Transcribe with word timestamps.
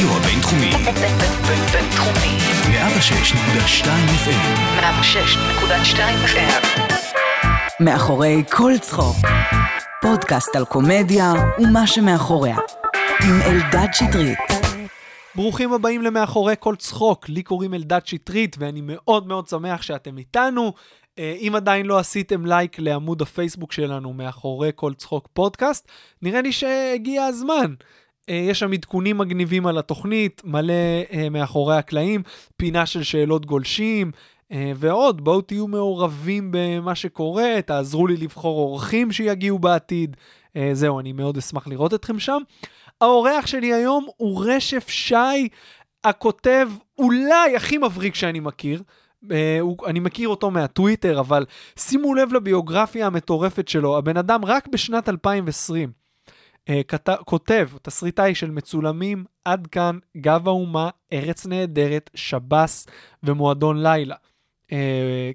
הרדיו 0.00 0.16
הבינתחומי. 0.16 0.70
בינתחומי. 1.72 2.38
106.2 2.68 3.86
FM. 4.24 4.80
106.2 4.80 5.98
FM. 6.26 6.82
מאחורי 7.80 8.42
כל 8.50 8.72
צחוק. 8.80 9.16
פודקאסט 10.02 10.56
על 10.56 10.64
קומדיה 10.64 11.32
ומה 11.58 11.86
שמאחוריה. 11.86 12.56
עם 13.24 13.42
אלדד 13.42 13.88
שטרית. 13.92 14.38
ברוכים 15.34 15.72
הבאים 15.72 16.02
למאחורי 16.02 16.54
כל 16.58 16.76
צחוק, 16.76 17.28
לי 17.28 17.42
קוראים 17.42 17.74
אלדד 17.74 18.00
שטרית 18.04 18.56
ואני 18.58 18.80
מאוד 18.84 19.26
מאוד 19.26 19.48
שמח 19.48 19.82
שאתם 19.82 20.18
איתנו. 20.18 20.72
אה, 21.18 21.36
אם 21.40 21.52
עדיין 21.56 21.86
לא 21.86 21.98
עשיתם 21.98 22.46
לייק 22.46 22.78
לעמוד 22.78 23.22
הפייסבוק 23.22 23.72
שלנו 23.72 24.12
מאחורי 24.12 24.70
כל 24.74 24.94
צחוק 24.94 25.28
פודקאסט, 25.32 25.88
נראה 26.22 26.42
לי 26.42 26.52
שהגיע 26.52 27.24
הזמן. 27.24 27.74
אה, 28.28 28.34
יש 28.34 28.58
שם 28.58 28.72
עדכונים 28.72 29.18
מגניבים 29.18 29.66
על 29.66 29.78
התוכנית, 29.78 30.42
מלא 30.44 30.72
אה, 31.12 31.28
מאחורי 31.30 31.76
הקלעים, 31.76 32.22
פינה 32.56 32.86
של 32.86 33.02
שאלות 33.02 33.46
גולשים, 33.46 34.10
אה, 34.52 34.72
ועוד, 34.76 35.24
בואו 35.24 35.40
תהיו 35.40 35.68
מעורבים 35.68 36.48
במה 36.50 36.94
שקורה, 36.94 37.62
תעזרו 37.66 38.06
לי 38.06 38.16
לבחור 38.16 38.58
אורחים 38.58 39.12
שיגיעו 39.12 39.58
בעתיד. 39.58 40.16
זהו, 40.72 41.00
אני 41.00 41.12
מאוד 41.12 41.36
אשמח 41.36 41.68
לראות 41.68 41.94
אתכם 41.94 42.18
שם. 42.18 42.38
האורח 43.00 43.46
שלי 43.46 43.72
היום 43.74 44.06
הוא 44.16 44.44
רשף 44.46 44.88
שי, 44.88 45.48
הכותב 46.04 46.68
אולי 46.98 47.56
הכי 47.56 47.78
מבריק 47.78 48.14
שאני 48.14 48.40
מכיר. 48.40 48.82
אני 49.86 50.00
מכיר 50.00 50.28
אותו 50.28 50.50
מהטוויטר, 50.50 51.20
אבל 51.20 51.44
שימו 51.78 52.14
לב 52.14 52.32
לביוגרפיה 52.32 53.06
המטורפת 53.06 53.68
שלו. 53.68 53.98
הבן 53.98 54.16
אדם 54.16 54.44
רק 54.44 54.68
בשנת 54.68 55.08
2020 55.08 55.88
uh, 55.88 55.97
כת, 56.88 57.08
כותב, 57.24 57.68
תסריטאי 57.82 58.34
של 58.34 58.50
מצולמים, 58.50 59.24
עד 59.44 59.66
כאן, 59.66 59.98
גב 60.16 60.48
האומה, 60.48 60.90
ארץ 61.12 61.46
נהדרת, 61.46 62.10
שב"ס 62.14 62.86
ומועדון 63.22 63.82
לילה. 63.82 64.16
Uh, 64.66 64.70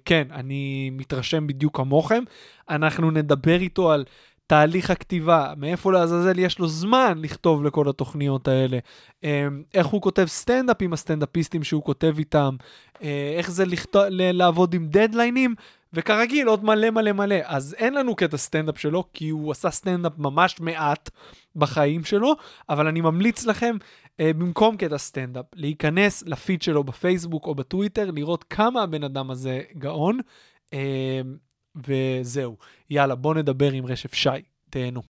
כן, 0.05 0.27
אני 0.31 0.89
מתרשם 0.93 1.47
בדיוק 1.47 1.77
כמוכם. 1.77 2.23
אנחנו 2.69 3.11
נדבר 3.11 3.59
איתו 3.59 3.91
על 3.91 4.05
תהליך 4.47 4.89
הכתיבה, 4.89 5.53
מאיפה 5.57 5.91
לעזאזל 5.91 6.39
יש 6.39 6.59
לו 6.59 6.67
זמן 6.67 7.17
לכתוב 7.21 7.63
לכל 7.63 7.89
התוכניות 7.89 8.47
האלה, 8.47 8.79
אה, 9.23 9.47
איך 9.73 9.87
הוא 9.87 10.01
כותב 10.01 10.25
סטנדאפ 10.25 10.77
עם 10.81 10.93
הסטנדאפיסטים 10.93 11.63
שהוא 11.63 11.83
כותב 11.83 12.15
איתם, 12.17 12.55
אה, 13.03 13.33
איך 13.37 13.51
זה 13.51 13.65
לכתוב, 13.65 14.03
לעבוד 14.09 14.73
עם 14.73 14.87
דדליינים, 14.87 15.55
וכרגיל 15.93 16.47
עוד 16.47 16.63
מלא 16.63 16.89
מלא 16.89 17.11
מלא. 17.11 17.35
אז 17.43 17.75
אין 17.77 17.93
לנו 17.93 18.15
קטע 18.15 18.37
סטנדאפ 18.37 18.79
שלו, 18.79 19.03
כי 19.13 19.29
הוא 19.29 19.51
עשה 19.51 19.71
סטנדאפ 19.71 20.13
ממש 20.17 20.59
מעט 20.59 21.09
בחיים 21.55 22.03
שלו, 22.03 22.35
אבל 22.69 22.87
אני 22.87 23.01
ממליץ 23.01 23.45
לכם, 23.45 23.75
אה, 24.19 24.31
במקום 24.33 24.77
קטע 24.77 24.97
סטנדאפ, 24.97 25.45
להיכנס 25.55 26.23
לפיד 26.27 26.61
שלו 26.61 26.83
בפייסבוק 26.83 27.47
או 27.47 27.55
בטוויטר, 27.55 28.11
לראות 28.11 28.43
כמה 28.43 28.83
הבן 28.83 29.03
אדם 29.03 29.31
הזה 29.31 29.61
גאון. 29.77 30.19
וזהו. 31.75 32.57
יאללה, 32.89 33.15
בוא 33.15 33.35
נדבר 33.35 33.71
עם 33.71 33.85
רשף 33.85 34.13
שי, 34.13 34.29
תהנו. 34.69 35.01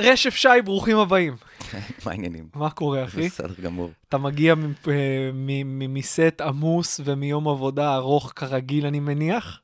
רשף 0.00 0.34
שי, 0.34 0.48
ברוכים 0.64 0.98
הבאים. 0.98 1.36
מה 2.04 2.12
העניינים? 2.12 2.48
מה 2.54 2.70
קורה, 2.70 3.04
אחי? 3.04 3.26
בסדר 3.26 3.54
גמור. 3.62 3.90
אתה 4.08 4.18
מגיע 4.18 4.54
מסט 5.64 6.40
עמוס 6.40 7.00
ומיום 7.04 7.48
עבודה 7.48 7.94
ארוך 7.94 8.32
כרגיל, 8.36 8.86
אני 8.86 9.00
מניח? 9.00 9.60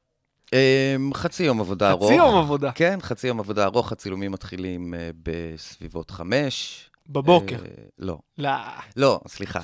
אמ, 0.52 1.14
חצי 1.14 1.42
יום 1.42 1.60
עבודה 1.60 1.90
ארוך. 1.90 2.04
חצי 2.04 2.14
יום 2.14 2.38
עבודה. 2.38 2.72
כן, 2.72 2.98
חצי 3.02 3.26
יום 3.26 3.40
עבודה 3.40 3.64
ארוך, 3.64 3.92
הצילומים 3.92 4.32
מתחילים 4.32 4.94
אה, 4.94 5.10
בסביבות 5.22 6.10
חמש. 6.10 6.90
בבוקר. 7.08 7.56
אה, 7.56 7.84
לא. 7.98 8.18
לא. 8.38 8.50
לא, 8.96 9.20
סליחה. 9.28 9.60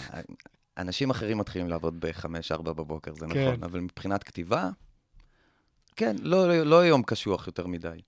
אנשים 0.78 1.10
אחרים 1.10 1.38
מתחילים 1.38 1.68
לעבוד 1.68 2.00
בחמש, 2.00 2.52
ארבע 2.52 2.72
בבוקר, 2.72 3.14
זה 3.14 3.26
כן. 3.30 3.48
נכון, 3.48 3.62
אבל 3.64 3.80
מבחינת 3.80 4.22
כתיבה, 4.24 4.68
כן, 5.96 6.16
לא, 6.22 6.62
לא 6.62 6.86
יום 6.86 7.02
קשוח 7.02 7.46
יותר 7.46 7.66
מדי. 7.66 8.00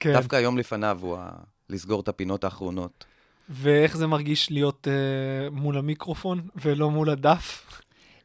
כן. 0.00 0.12
דווקא 0.12 0.36
היום 0.36 0.58
לפניו 0.58 0.98
הוא 1.02 1.16
ה... 1.18 1.30
לסגור 1.68 2.00
את 2.00 2.08
הפינות 2.08 2.44
האחרונות. 2.44 3.04
ואיך 3.48 3.96
זה 3.96 4.06
מרגיש 4.06 4.50
להיות 4.50 4.88
אה, 4.88 5.50
מול 5.50 5.78
המיקרופון 5.78 6.40
ולא 6.56 6.90
מול 6.90 7.10
הדף? 7.10 7.80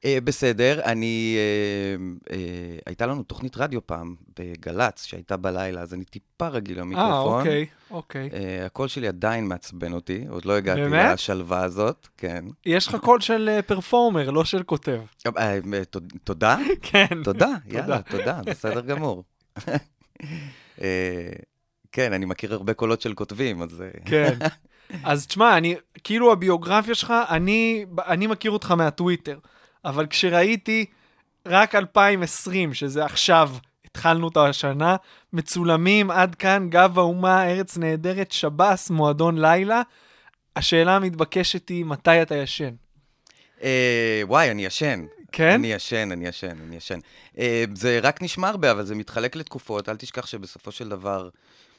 אה, 0.06 0.18
בסדר, 0.24 0.82
אני... 0.84 1.38
אה, 1.38 2.36
אה, 2.36 2.78
הייתה 2.86 3.06
לנו 3.06 3.24
תוכנית 3.24 3.58
רדיו 3.58 3.88
פעם 3.88 4.16
בגל"צ, 4.40 5.04
שהייתה 5.04 5.38
בלילה, 5.38 5.82
אז 5.82 5.94
אני 5.94 6.06
טיפה 6.06 6.48
רגיל 6.48 6.78
אה, 6.78 6.82
למיקרופון. 6.82 7.40
אוקיי, 7.40 7.66
אוקיי. 7.92 8.30
אה, 8.34 8.66
הקול 8.66 8.88
שלי 8.88 9.08
עדיין 9.08 9.48
מעצבן 9.48 9.94
אותי, 9.94 10.26
עוד 10.30 10.46
לא 10.46 10.58
הגעתי? 10.58 10.82
לשלווה 10.82 11.64
הזאת, 11.64 12.08
כן. 12.18 12.46
יש 12.66 12.88
לך 12.88 12.96
קול 12.96 13.22
של 13.22 13.50
אה, 13.52 13.62
פרפורמר, 13.62 14.30
לא 14.30 14.46
של 14.46 14.64
כותב. 14.64 15.00
אה, 15.38 15.58
אה, 15.74 15.86
תוד- 15.90 16.14
תודה, 16.24 16.58
כן. 16.92 17.08
תודה, 17.24 17.52
יאללה, 17.66 18.02
תודה, 18.02 18.42
בסדר 18.46 18.82
גמור. 18.82 19.24
אה, 20.82 21.30
כן, 21.92 22.14
אני 22.14 22.26
מכיר 22.26 22.54
הרבה 22.54 22.74
קולות 22.74 23.02
של 23.02 23.14
כותבים, 23.14 23.62
אז... 23.62 23.82
אה, 23.82 23.88
כן. 24.06 24.34
אז 25.04 25.28
תשמע, 25.28 25.58
אני, 25.58 25.76
כאילו 26.04 26.32
הביוגרפיה 26.32 26.96
שלך, 26.96 27.14
אני, 27.30 27.86
אני 28.08 28.28
מכיר 28.28 28.52
אותך 28.52 28.72
מהטוויטר, 28.72 29.38
אבל 29.86 30.08
כשראיתי 30.08 30.86
רק 31.46 31.76
2020, 31.76 32.74
שזה 32.74 33.06
עכשיו, 33.06 33.52
התחלנו 33.86 34.28
את 34.28 34.38
השנה, 34.38 34.96
מצולמים 35.34 36.12
עד 36.12 36.36
כאן, 36.36 36.70
גב 36.70 37.00
האומה, 37.00 37.46
ארץ 37.52 37.78
נהדרת, 37.78 38.32
שב"ס, 38.32 38.90
מועדון 38.90 39.38
לילה, 39.38 39.82
השאלה 40.56 40.96
המתבקשת 40.96 41.70
היא, 41.70 41.86
מתי 41.86 42.22
אתה 42.22 42.36
ישן? 42.36 42.74
אה, 43.64 44.22
וואי, 44.24 44.52
אני 44.52 44.66
ישן. 44.66 45.06
כן? 45.32 45.54
אני 45.54 45.74
ישן, 45.74 46.12
אני 46.12 46.28
ישן, 46.28 46.58
אני 46.68 46.76
ישן. 46.76 47.00
אה, 47.38 47.64
זה 47.76 48.00
רק 48.04 48.22
נשמע 48.22 48.50
הרבה, 48.50 48.72
אבל 48.72 48.86
זה 48.86 48.96
מתחלק 48.96 49.36
לתקופות. 49.36 49.90
אל 49.90 49.96
תשכח 49.96 50.26
שבסופו 50.26 50.72
של 50.72 50.90
דבר, 50.90 51.30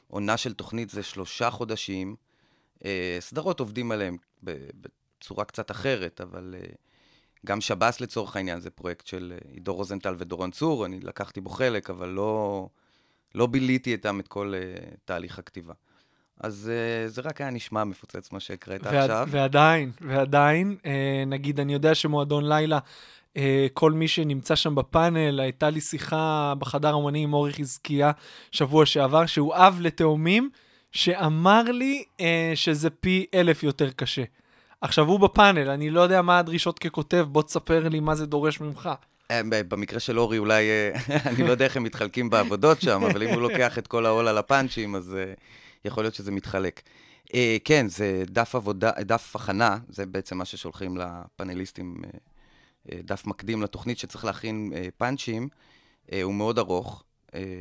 עונה 0.08 0.36
של 0.36 0.52
תוכנית 0.52 0.90
זה 0.90 1.02
שלושה 1.02 1.50
חודשים. 1.50 2.16
אה, 2.84 3.16
סדרות 3.20 3.60
עובדים 3.60 3.92
עליהן 3.92 4.16
ב- 4.44 4.68
בצורה 5.20 5.44
קצת 5.44 5.70
אחרת, 5.70 6.20
אבל 6.20 6.54
אה, 6.58 6.66
גם 7.46 7.60
שב"ס 7.60 8.00
לצורך 8.00 8.36
העניין 8.36 8.60
זה 8.60 8.70
פרויקט 8.70 9.06
של 9.06 9.32
אה, 9.34 9.50
עידו 9.54 9.74
רוזנטל 9.74 10.14
ודורון 10.18 10.50
צור, 10.50 10.86
אני 10.86 11.00
לקחתי 11.00 11.40
בו 11.40 11.50
חלק, 11.50 11.90
אבל 11.90 12.08
לא, 12.08 12.68
לא 13.34 13.46
ביליתי 13.46 13.92
איתם 13.92 14.20
את 14.20 14.28
כל 14.28 14.52
אה, 14.56 14.60
תהליך 15.04 15.38
הכתיבה. 15.38 15.74
אז 16.40 16.70
אה, 16.74 17.08
זה 17.08 17.22
רק 17.24 17.40
היה 17.40 17.50
נשמע 17.50 17.84
מפוצץ 17.84 18.32
מה 18.32 18.40
שהקראת 18.40 18.80
ועד, 18.84 18.94
עכשיו. 18.94 19.28
ועדיין, 19.30 19.90
ועדיין, 20.00 20.76
אה, 20.86 21.24
נגיד, 21.26 21.60
אני 21.60 21.72
יודע 21.72 21.94
שמועדון 21.94 22.48
לילה, 22.48 22.78
אה, 23.36 23.66
כל 23.72 23.92
מי 23.92 24.08
שנמצא 24.08 24.56
שם 24.56 24.74
בפאנל, 24.74 25.40
הייתה 25.40 25.70
לי 25.70 25.80
שיחה 25.80 26.54
בחדר 26.58 26.88
האומנים 26.88 27.28
עם 27.28 27.34
אורי 27.34 27.52
חזקיה 27.52 28.10
שבוע 28.50 28.86
שעבר, 28.86 29.26
שהוא 29.26 29.54
אב 29.54 29.78
לתאומים, 29.80 30.50
שאמר 30.92 31.62
לי 31.62 32.04
אה, 32.20 32.52
שזה 32.54 32.90
פי 32.90 33.26
אלף 33.34 33.62
יותר 33.62 33.90
קשה. 33.90 34.24
עכשיו, 34.80 35.06
הוא 35.06 35.20
בפאנל, 35.20 35.70
אני 35.70 35.90
לא 35.90 36.00
יודע 36.00 36.22
מה 36.22 36.38
הדרישות 36.38 36.78
ככותב, 36.78 37.26
בוא 37.28 37.42
תספר 37.42 37.88
לי 37.88 38.00
מה 38.00 38.14
זה 38.14 38.26
דורש 38.26 38.60
ממך. 38.60 38.90
אה, 39.30 39.40
במקרה 39.68 40.00
של 40.00 40.18
אורי 40.18 40.38
אולי, 40.38 40.68
אה, 40.68 40.90
אני 41.30 41.46
לא 41.46 41.50
יודע 41.50 41.64
איך 41.64 41.76
הם 41.76 41.82
מתחלקים 41.82 42.30
בעבודות 42.30 42.80
שם, 42.80 43.02
אבל 43.04 43.22
אם 43.22 43.28
הוא 43.28 43.42
לוקח 43.42 43.78
את 43.78 43.86
כל 43.86 44.06
העול 44.06 44.28
על 44.28 44.38
הפאנצ'ים, 44.38 44.94
אז 44.94 45.14
אה, 45.14 45.32
יכול 45.84 46.04
להיות 46.04 46.14
שזה 46.14 46.30
מתחלק. 46.30 46.82
אה, 47.34 47.56
כן, 47.64 47.88
זה 47.88 48.22
דף 48.26 48.54
עבודה, 48.54 48.90
דף 49.00 49.36
הכנה, 49.36 49.78
זה 49.88 50.06
בעצם 50.06 50.38
מה 50.38 50.44
ששולחים 50.44 50.96
לפאנליסטים, 50.96 51.96
אה, 52.92 52.98
דף 53.04 53.26
מקדים 53.26 53.62
לתוכנית 53.62 53.98
שצריך 53.98 54.24
להכין 54.24 54.72
פאנצ'ים. 54.96 55.48
הוא 56.22 56.34
מאוד 56.34 56.58
ארוך, 56.58 57.04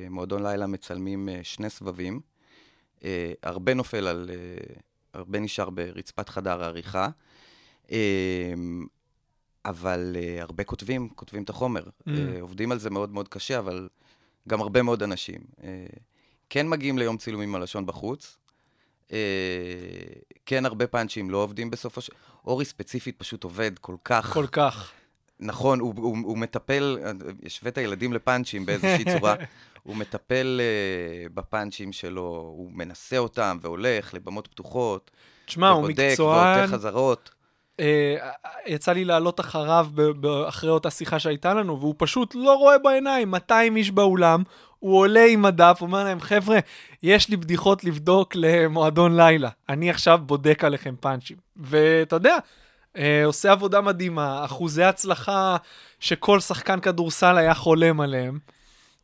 מועדון 0.10 0.44
לילה 0.44 0.68
מצלמים 0.68 1.30
שני 1.44 1.70
סבבים. 1.70 2.20
הרבה 3.44 3.74
נופל 3.74 4.08
על, 4.08 4.30
הרבה 5.18 5.40
נשאר 5.40 5.70
ברצפת 5.70 6.30
חדר 6.30 6.64
העריכה. 6.64 7.10
אה, 7.92 8.54
אבל 9.66 10.16
uh, 10.16 10.42
הרבה 10.42 10.64
כותבים, 10.64 11.10
כותבים 11.10 11.44
את 11.44 11.50
החומר. 11.50 11.84
Mm. 11.84 12.08
Uh, 12.08 12.12
עובדים 12.42 12.72
על 12.72 12.80
זה 12.80 12.90
מאוד 12.90 13.12
מאוד 13.12 13.28
קשה, 13.28 13.60
אבל 13.60 13.90
גם 14.48 14.62
הרבה 14.62 14.82
מאוד 14.82 15.04
אנשים. 15.04 15.42
Uh, 15.58 15.64
כן 16.50 16.70
מגיעים 16.70 16.98
ליום 16.98 17.18
צילומים 17.18 17.56
הלשון 17.56 17.86
בחוץ. 17.86 18.38
Uh, 19.08 19.12
כן, 20.46 20.66
הרבה 20.66 20.88
פאנצ'ים 20.88 21.30
לא 21.30 21.38
עובדים 21.38 21.70
בסופו 21.70 22.02
של... 22.02 22.14
אורי 22.46 22.66
ספציפית 22.66 23.16
פשוט 23.18 23.44
עובד 23.44 23.80
כל 23.80 23.96
כך... 24.04 24.34
כל 24.34 24.48
כך. 24.52 24.92
נכון, 25.40 25.80
הוא, 25.80 25.94
הוא, 25.98 26.18
הוא 26.24 26.38
מטפל, 26.38 26.98
השווה 27.46 27.72
את 27.72 27.78
הילדים 27.78 28.14
לפאנצ'ים 28.14 28.66
באיזושהי 28.66 29.06
צורה. 29.18 29.36
הוא 29.88 29.96
מטפל 29.96 30.62
uh, 30.62 31.30
בפאנצ'ים 31.34 31.92
שלו, 31.92 32.54
הוא 32.58 32.72
מנסה 32.74 33.18
אותם 33.18 33.58
והולך 33.62 34.14
לבמות 34.14 34.48
פתוחות. 34.48 35.12
תשמע, 35.46 35.70
הוא 35.70 35.80
ובודק 35.80 36.06
מקצוען. 36.12 36.60
ועוטה 36.60 36.72
חזרות. 36.72 37.32
אה, 37.80 38.16
יצא 38.66 38.92
לי 38.92 39.06
לעלות 39.06 39.40
אחריו 39.40 39.88
אחרי 40.48 40.70
אותה 40.70 40.90
שיחה 40.90 41.20
שהייתה 41.20 41.54
לנו, 41.54 41.80
והוא 41.80 41.96
פשוט 41.98 42.36
לא 42.36 42.54
רואה 42.54 42.78
בעיניים 42.78 43.32
200 43.32 43.76
איש 43.76 43.92
באולם, 43.92 44.44
הוא 44.80 44.98
עולה 45.00 45.26
עם 45.26 45.46
הדף, 45.46 45.78
אומר 45.82 46.04
להם, 46.04 46.20
חבר'ה, 46.20 46.60
יש 47.04 47.30
לי 47.30 47.38
בדיחות 47.38 47.84
לבדוק 47.84 48.36
למועדון 48.36 49.16
לילה. 49.18 49.50
אני 49.70 49.90
עכשיו 49.90 50.20
בודק 50.26 50.64
עליכם 50.64 50.96
פאנצ'ים. 51.00 51.38
ואתה 51.58 52.16
יודע, 52.16 52.38
אה, 52.98 53.26
עושה 53.26 53.52
עבודה 53.52 53.82
מדהימה, 53.82 54.46
אחוזי 54.46 54.84
הצלחה 54.84 55.58
שכל 56.00 56.40
שחקן 56.40 56.80
כדורסל 56.80 57.38
היה 57.38 57.54
חולם 57.54 58.02
עליהם. 58.02 58.40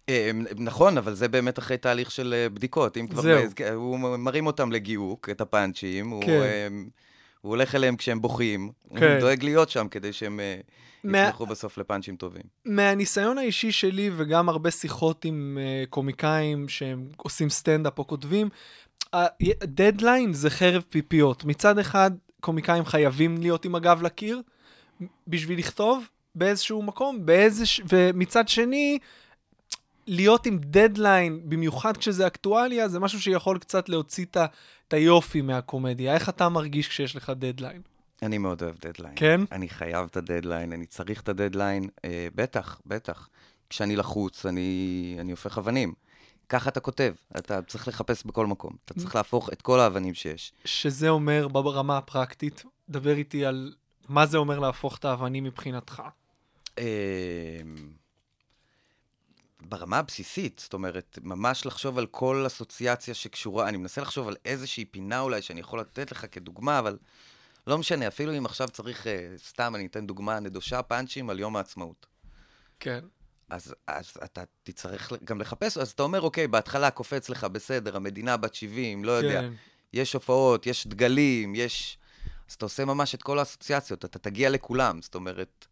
אה, 0.09 0.31
נכון, 0.57 0.97
אבל 0.97 1.13
זה 1.13 1.27
באמת 1.27 1.59
אחרי 1.59 1.77
תהליך 1.77 2.11
של 2.11 2.33
אה, 2.37 2.49
בדיקות. 2.49 2.97
אם 2.97 3.07
כבר... 3.07 3.21
זהו. 3.21 3.39
הזכ- 3.49 3.69
הוא 3.73 3.99
מרים 3.99 4.45
אותם 4.47 4.71
לגיוק, 4.71 5.29
את 5.29 5.41
הפאנצ'ים. 5.41 6.19
כן. 6.21 6.29
אה, 6.41 6.67
הוא 7.41 7.49
הולך 7.49 7.75
אליהם 7.75 7.95
כשהם 7.95 8.21
בוכים. 8.21 8.71
כן. 8.95 9.11
הוא 9.11 9.19
דואג 9.19 9.43
להיות 9.43 9.69
שם 9.69 9.87
כדי 9.91 10.13
שהם 10.13 10.39
אה, 10.39 10.55
מה- 11.03 11.17
יצליחו 11.17 11.45
בסוף 11.45 11.77
לפאנצ'ים 11.77 12.15
טובים. 12.15 12.43
מהניסיון 12.65 13.37
האישי 13.37 13.71
שלי 13.71 14.09
וגם 14.15 14.49
הרבה 14.49 14.71
שיחות 14.71 15.25
עם 15.25 15.57
קומיקאים 15.89 16.69
שהם 16.69 17.07
עושים 17.17 17.49
סטנדאפ 17.49 17.99
או 17.99 18.07
כותבים, 18.07 18.49
דדליין 19.63 20.33
זה 20.33 20.49
חרב 20.49 20.83
פיפיות. 20.89 21.45
מצד 21.45 21.79
אחד, 21.79 22.11
קומיקאים 22.41 22.85
חייבים 22.85 23.37
להיות 23.41 23.65
עם 23.65 23.75
הגב 23.75 24.01
לקיר 24.03 24.41
בשביל 25.27 25.59
לכתוב 25.59 26.03
באיזשהו 26.35 26.81
מקום, 26.81 27.25
באיזה... 27.25 27.65
ש- 27.65 27.81
ומצד 27.89 28.47
שני, 28.47 28.99
להיות 30.07 30.45
עם 30.45 30.57
דדליין, 30.57 31.41
במיוחד 31.43 31.97
כשזה 31.97 32.27
אקטואליה, 32.27 32.87
זה 32.87 32.99
משהו 32.99 33.21
שיכול 33.21 33.57
קצת 33.57 33.89
להוציא 33.89 34.25
את 34.25 34.93
היופי 34.93 35.41
מהקומדיה. 35.41 36.13
איך 36.13 36.29
אתה 36.29 36.49
מרגיש 36.49 36.87
כשיש 36.87 37.15
לך 37.15 37.31
דדליין? 37.35 37.81
אני 38.21 38.37
מאוד 38.37 38.63
אוהב 38.63 38.75
דדליין. 38.81 39.13
כן? 39.15 39.41
אני 39.51 39.69
חייב 39.69 40.07
את 40.11 40.17
הדדליין, 40.17 40.73
אני 40.73 40.85
צריך 40.85 41.21
את 41.21 41.29
הדדליין. 41.29 41.89
אה, 42.05 42.27
בטח, 42.35 42.81
בטח. 42.85 43.29
כשאני 43.69 43.95
לחוץ, 43.95 44.45
אני, 44.45 45.17
אני 45.19 45.31
הופך 45.31 45.57
אבנים. 45.57 45.93
ככה 46.49 46.69
אתה 46.69 46.79
כותב, 46.79 47.13
אתה 47.37 47.61
צריך 47.61 47.87
לחפש 47.87 48.23
בכל 48.25 48.47
מקום. 48.47 48.75
אתה 48.85 48.93
צריך 48.93 49.15
להפוך 49.15 49.49
את 49.53 49.61
כל 49.61 49.79
האבנים 49.79 50.13
שיש. 50.13 50.53
שזה 50.65 51.09
אומר 51.09 51.47
ברמה 51.47 51.97
הפרקטית, 51.97 52.63
דבר 52.89 53.13
איתי 53.15 53.45
על 53.45 53.73
מה 54.09 54.25
זה 54.25 54.37
אומר 54.37 54.59
להפוך 54.59 54.97
את 54.97 55.05
האבנים 55.05 55.43
מבחינתך. 55.43 56.03
אה, 56.79 56.83
ברמה 59.65 59.97
הבסיסית, 59.97 60.59
זאת 60.63 60.73
אומרת, 60.73 61.19
ממש 61.21 61.65
לחשוב 61.65 61.97
על 61.97 62.05
כל 62.05 62.43
אסוציאציה 62.47 63.13
שקשורה, 63.13 63.69
אני 63.69 63.77
מנסה 63.77 64.01
לחשוב 64.01 64.27
על 64.27 64.35
איזושהי 64.45 64.85
פינה 64.85 65.19
אולי 65.19 65.41
שאני 65.41 65.59
יכול 65.59 65.79
לתת 65.79 66.11
לך 66.11 66.25
כדוגמה, 66.31 66.79
אבל 66.79 66.97
לא 67.67 67.77
משנה, 67.77 68.07
אפילו 68.07 68.37
אם 68.37 68.45
עכשיו 68.45 68.67
צריך, 68.67 69.07
אה, 69.07 69.33
סתם 69.37 69.75
אני 69.75 69.85
אתן 69.85 70.07
דוגמה 70.07 70.39
נדושה, 70.39 70.81
פאנצ'ים 70.81 71.29
על 71.29 71.39
יום 71.39 71.55
העצמאות. 71.55 72.05
כן. 72.79 72.99
אז, 73.49 73.75
אז 73.87 74.11
אתה 74.23 74.43
תצטרך 74.63 75.11
גם 75.23 75.41
לחפש, 75.41 75.77
אז 75.77 75.91
אתה 75.91 76.03
אומר, 76.03 76.21
אוקיי, 76.21 76.47
בהתחלה 76.47 76.91
קופץ 76.91 77.29
לך, 77.29 77.43
בסדר, 77.43 77.95
המדינה 77.95 78.37
בת 78.37 78.55
70, 78.55 79.03
לא 79.03 79.11
יודע, 79.11 79.41
כן. 79.41 79.53
יש 79.93 80.13
הופעות, 80.13 80.67
יש 80.67 80.87
דגלים, 80.87 81.55
יש... 81.55 81.97
אז 82.49 82.53
אתה 82.53 82.65
עושה 82.65 82.85
ממש 82.85 83.15
את 83.15 83.23
כל 83.23 83.39
האסוציאציות, 83.39 84.05
אתה 84.05 84.19
תגיע 84.19 84.49
לכולם, 84.49 85.01
זאת 85.01 85.15
אומרת, 85.15 85.67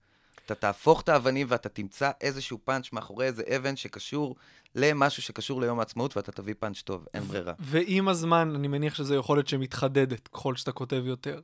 אתה 0.46 0.56
תהפוך 0.56 1.02
את 1.02 1.10
האבנים 1.10 1.48
ואתה 1.50 1.70
תמצא 1.70 2.12
איזשהו 2.22 2.58
פאנץ' 2.64 2.94
מאחורי 2.94 3.26
איזה 3.26 3.44
אבן 3.56 3.76
שקשור 3.76 4.36
למשהו 4.76 5.24
שקשור 5.24 5.62
ליום 5.62 5.80
העצמאות, 5.80 6.18
ואתה 6.18 6.32
תביא 6.32 6.54
פאנץ' 6.60 6.82
טוב, 6.82 7.06
אין 7.14 7.24
ברירה. 7.24 7.54
ועם 7.60 8.08
הזמן, 8.08 8.54
אני 8.56 8.68
מניח 8.68 8.96
שזו 8.96 9.16
יכולת 9.16 9.48
שמתחדדת 9.48 10.28
ככל 10.28 10.56
שאתה 10.56 10.72
כותב 10.72 11.04
יותר. 11.06 11.40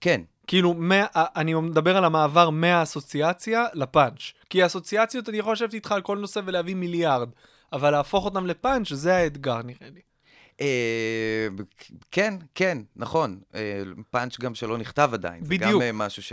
כן, 0.00 0.20
כאילו, 0.46 0.74
מה, 0.74 1.06
אני 1.14 1.54
מדבר 1.54 1.96
על 1.96 2.04
המעבר 2.04 2.50
מהאסוציאציה 2.50 3.64
לפאנץ'. 3.74 4.32
כי 4.50 4.62
האסוציאציות, 4.62 5.28
אני 5.28 5.38
יכול 5.38 5.52
לשבת 5.52 5.74
איתך 5.74 5.92
על 5.92 6.02
כל 6.02 6.18
נושא 6.18 6.40
ולהביא 6.44 6.74
מיליארד, 6.74 7.28
אבל 7.72 7.90
להפוך 7.90 8.24
אותם 8.24 8.46
לפאנץ', 8.46 8.92
זה 8.92 9.16
האתגר 9.16 9.62
נראה 9.62 9.88
לי. 9.94 10.00
אה, 10.60 11.48
כן, 12.10 12.34
כן, 12.54 12.78
נכון. 12.96 13.40
אה, 13.54 13.82
פאנץ' 14.10 14.40
גם 14.40 14.54
שלא 14.54 14.78
נכתב 14.78 15.10
עדיין. 15.12 15.44
זה 15.44 15.50
בדיוק. 15.50 15.72
גם 15.72 15.82
אה, 15.82 15.92
משהו 15.92 16.22
ש... 16.22 16.32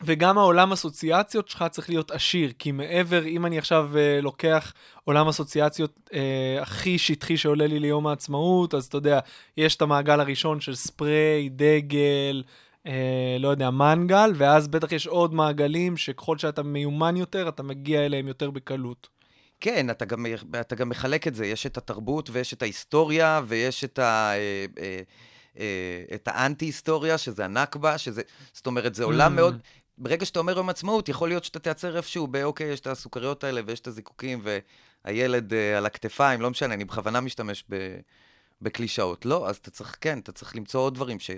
וגם 0.00 0.38
העולם 0.38 0.72
אסוציאציות 0.72 1.48
שלך 1.48 1.64
צריך 1.70 1.88
להיות 1.88 2.10
עשיר, 2.10 2.52
כי 2.58 2.72
מעבר, 2.72 3.26
אם 3.26 3.46
אני 3.46 3.58
עכשיו 3.58 3.90
uh, 3.92 4.22
לוקח 4.22 4.72
עולם 5.04 5.28
אסוציאציות 5.28 5.98
uh, 6.10 6.12
הכי 6.60 6.98
שטחי 6.98 7.36
שעולה 7.36 7.66
לי 7.66 7.78
ליום 7.78 8.06
העצמאות, 8.06 8.74
אז 8.74 8.84
אתה 8.84 8.96
יודע, 8.96 9.20
יש 9.56 9.76
את 9.76 9.82
המעגל 9.82 10.20
הראשון 10.20 10.60
של 10.60 10.74
ספרי, 10.74 11.48
דגל, 11.52 12.42
uh, 12.86 12.88
לא 13.38 13.48
יודע, 13.48 13.70
מנגל, 13.70 14.32
ואז 14.34 14.68
בטח 14.68 14.92
יש 14.92 15.06
עוד 15.06 15.34
מעגלים 15.34 15.96
שככל 15.96 16.38
שאתה 16.38 16.62
מיומן 16.62 17.16
יותר, 17.16 17.48
אתה 17.48 17.62
מגיע 17.62 18.06
אליהם 18.06 18.28
יותר 18.28 18.50
בקלות. 18.50 19.08
כן, 19.60 19.90
אתה 19.90 20.04
גם, 20.04 20.26
אתה 20.60 20.74
גם 20.74 20.88
מחלק 20.88 21.28
את 21.28 21.34
זה, 21.34 21.46
יש 21.46 21.66
את 21.66 21.76
התרבות 21.76 22.30
ויש 22.32 22.54
את 22.54 22.62
ההיסטוריה 22.62 23.40
ויש 23.46 23.84
את, 23.84 23.98
ה, 23.98 24.30
אה, 24.34 24.66
אה, 24.78 25.00
אה, 25.58 26.02
את 26.14 26.28
האנטי-היסטוריה, 26.28 27.18
שזה 27.18 27.44
הנכבה, 27.44 27.98
שזה, 27.98 28.22
זאת 28.52 28.66
אומרת, 28.66 28.94
זה 28.94 29.04
עולם 29.04 29.32
Mm. 29.32 29.36
מאוד... 29.36 29.58
ברגע 29.98 30.26
שאתה 30.26 30.38
אומר 30.38 30.56
יום 30.56 30.68
עצמאות, 30.68 31.08
יכול 31.08 31.28
להיות 31.28 31.44
שאתה 31.44 31.58
תייצר 31.58 31.96
איפשהו, 31.96 32.26
באוקיי, 32.26 32.66
יש 32.66 32.80
את 32.80 32.86
הסוכריות 32.86 33.44
האלה 33.44 33.60
ויש 33.66 33.80
את 33.80 33.86
הזיקוקים 33.86 34.42
והילד 35.04 35.54
אה, 35.54 35.78
על 35.78 35.86
הכתפיים, 35.86 36.40
לא 36.40 36.50
משנה, 36.50 36.74
אני 36.74 36.84
בכוונה 36.84 37.20
משתמש 37.20 37.64
ב, 37.70 37.96
בקלישאות. 38.62 39.26
לא, 39.26 39.48
אז 39.48 39.56
אתה 39.56 39.70
צריך, 39.70 39.96
כן, 40.00 40.18
אתה 40.18 40.32
צריך 40.32 40.56
למצוא 40.56 40.80
עוד 40.80 40.94
דברים 40.94 41.18
ש, 41.18 41.30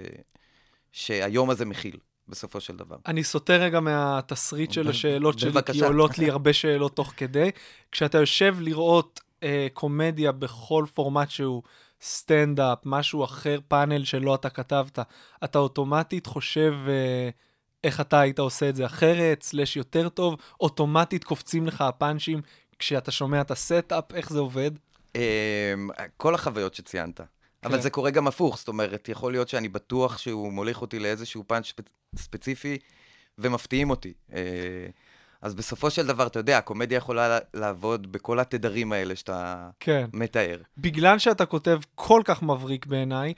שהיום 0.93 1.51
הזה 1.51 1.65
מכיל, 1.65 1.97
בסופו 2.29 2.61
של 2.61 2.77
דבר. 2.77 2.97
אני 3.07 3.25
סוטה 3.25 3.57
רגע 3.57 3.81
מהתסריט 3.81 4.73
של 4.73 4.87
ב- 4.87 4.89
השאלות 4.89 5.39
שלי, 5.39 5.51
כי 5.51 5.55
בבקשה. 5.55 5.87
עולות 5.87 6.19
לי 6.19 6.31
הרבה 6.31 6.53
שאלות 6.53 6.97
תוך 6.97 7.12
כדי. 7.17 7.51
כשאתה 7.93 8.19
יושב 8.19 8.57
לראות 8.61 9.21
אה, 9.43 9.67
קומדיה 9.73 10.33
בכל 10.33 10.85
פורמט 10.95 11.31
שהוא, 11.31 11.62
סטנדאפ, 12.03 12.79
משהו 12.85 13.25
אחר, 13.25 13.59
פאנל 13.69 14.05
שלא 14.05 14.35
אתה 14.35 14.51
כתבת, 14.51 14.99
אתה 15.45 15.59
אוטומטית 15.59 16.27
חושב 16.27 16.75
אה, 16.89 17.31
איך 17.85 18.00
אתה 18.00 18.21
היית 18.21 18.38
עושה 18.38 18.69
את 18.69 18.77
זה 18.77 18.87
אחרת, 18.87 19.43
סלש 19.43 19.77
יותר 19.77 20.09
טוב, 20.09 20.37
אוטומטית 20.61 21.25
קופצים 21.25 21.67
לך 21.67 21.81
הפאנצ'ים 21.81 22.41
כשאתה 22.79 23.11
שומע 23.11 23.41
את 23.41 23.50
ה 23.50 23.58
setup, 23.58 24.05
איך 24.15 24.31
זה 24.31 24.38
עובד? 24.38 24.71
אמ, 25.15 25.21
כל 26.17 26.35
החוויות 26.35 26.75
שציינת. 26.75 27.21
אבל 27.65 27.77
כן. 27.77 27.81
זה 27.81 27.91
קורה 27.91 28.11
גם 28.11 28.29
הפוך, 28.29 28.59
זאת 28.59 28.69
אומרת, 28.69 29.09
יכול 29.09 29.32
להיות 29.32 29.49
שאני 29.49 29.69
בטוח 29.69 30.19
שהוא 30.19 30.53
מוליך 30.53 30.81
אותי 30.82 30.99
לאיזשהו 30.99 31.44
פאנץ' 31.47 31.67
ספ- 31.67 32.19
ספציפי 32.19 32.79
ומפתיעים 33.38 33.91
אותי. 33.91 34.12
אה, 34.35 34.41
אז 35.43 35.55
בסופו 35.55 35.91
של 35.91 36.06
דבר, 36.06 36.26
אתה 36.26 36.38
יודע, 36.38 36.59
הקומדיה 36.59 36.97
יכולה 36.97 37.38
לעבוד 37.55 38.12
בכל 38.12 38.41
התדרים 38.41 38.93
האלה 38.93 39.17
שאתה 39.17 39.71
כן. 39.81 40.06
מתאר. 40.12 40.59
בגלל 40.79 41.19
שאתה 41.19 41.47
כותב 41.47 41.81
כל 41.94 42.23
כך 42.25 42.43
מבריק 42.43 42.87
בעיניי, 42.87 43.35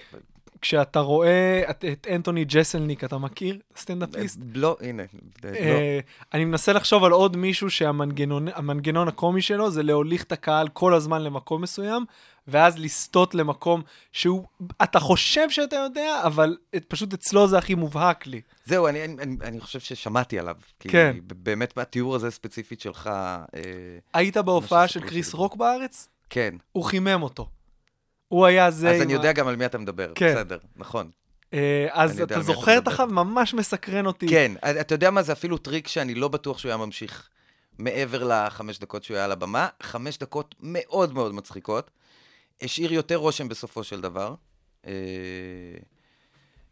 כשאתה 0.63 1.01
רואה 1.01 1.63
את, 1.71 1.85
את 1.93 2.07
אנטוני 2.15 2.45
ג'סלניק, 2.45 3.05
אתה 3.05 3.19
מכיר? 3.19 3.59
סטנדאפיסט? 3.77 4.41
לא, 4.55 4.77
הנה, 4.81 5.03
לא. 5.45 5.49
אה, 5.49 6.01
אני 6.35 6.45
מנסה 6.45 6.73
לחשוב 6.73 7.05
על 7.05 7.13
עוד 7.13 7.37
מישהו 7.37 7.71
שהמנגנון 7.71 8.49
המנגנון 8.55 9.09
הקומי 9.09 9.43
שלו 9.43 9.71
זה 9.71 9.83
להוליך 9.83 10.23
את 10.25 10.33
הקהל 10.33 10.69
כל 10.69 10.95
הזמן 10.95 11.23
למקום 11.23 11.63
מסוים, 11.63 12.05
ואז 12.49 12.79
לסטות 12.79 13.35
למקום 13.35 13.83
שהוא, 14.13 14.45
אתה 14.83 15.01
חושב 15.01 15.51
שאתה 15.51 15.77
יודע, 15.77 16.21
אבל 16.25 16.57
את- 16.77 16.85
פשוט 16.85 17.13
אצלו 17.15 17.49
זה 17.49 17.59
הכי 17.59 17.75
מובהק 17.75 18.27
לי. 18.27 18.41
זהו, 18.65 18.87
אני, 18.89 19.05
אני, 19.05 19.23
אני- 19.23 19.37
אני 19.43 19.61
חושב 19.61 19.81
ששמעתי 19.81 20.39
עליו. 20.39 20.57
כי 20.81 20.89
כן. 20.89 21.17
באמת, 21.37 21.73
בתיאור 21.79 22.15
הזה 22.15 22.31
ספציפית 22.31 22.81
שלך, 22.81 23.07
אה, 23.07 23.61
היית 24.15 24.37
בהופעה 24.37 24.89
של 24.89 25.01
קריס. 25.01 25.35
רוק 25.35 25.57
בארץ? 25.57 26.09
כן. 26.31 26.55
הוא 26.73 26.85
חימם 26.85 27.23
אותו. 27.23 27.49
הוא 28.33 28.47
היה 28.47 28.71
זה 28.71 28.91
אז 28.91 29.01
אני 29.01 29.13
יודע 29.13 29.33
גם 29.33 29.49
על 29.49 29.57
מי 29.57 29.67
אתה 29.67 29.79
מדבר, 29.79 30.13
כן. 30.15 30.35
בסדר, 30.35 30.59
נכון. 30.77 31.11
אה, 31.55 31.87
אז 31.91 32.21
אתה 32.21 32.41
זוכר 32.41 32.79
את. 32.79 32.89
החב? 32.89 33.13
ממש 33.13 33.55
מסקרן 33.55 34.07
אותי. 34.07 34.29
כן, 34.29 34.53
אתה 34.81 34.95
יודע 34.95 35.11
מה, 35.11 35.23
זה 35.23 35.33
אפילו 35.33 35.59
טריק 35.59 35.89
שאני 35.89 36.15
לא 36.15 36.29
בטוח 36.29 36.59
שהוא 36.59 36.69
היה 36.69 36.77
ממשיך 36.77 37.29
מעבר 37.79 38.25
לחמש 38.25 38.79
דקות 38.79 39.05
שהוא 39.05 39.15
היה 39.15 39.25
על 39.25 39.33
הבמה. 39.33 39.69
חמש 39.83 40.19
דקות 40.19 40.55
מאוד 40.61 41.15
מאוד 41.15 41.35
מצחיקות. 41.35 41.91
השאיר 42.63 42.93
יותר 42.93 43.17
רושם 43.17 43.49
בסופו 43.49 43.85
של 43.85 44.01
דבר. 44.01 44.35
אה, 44.87 44.93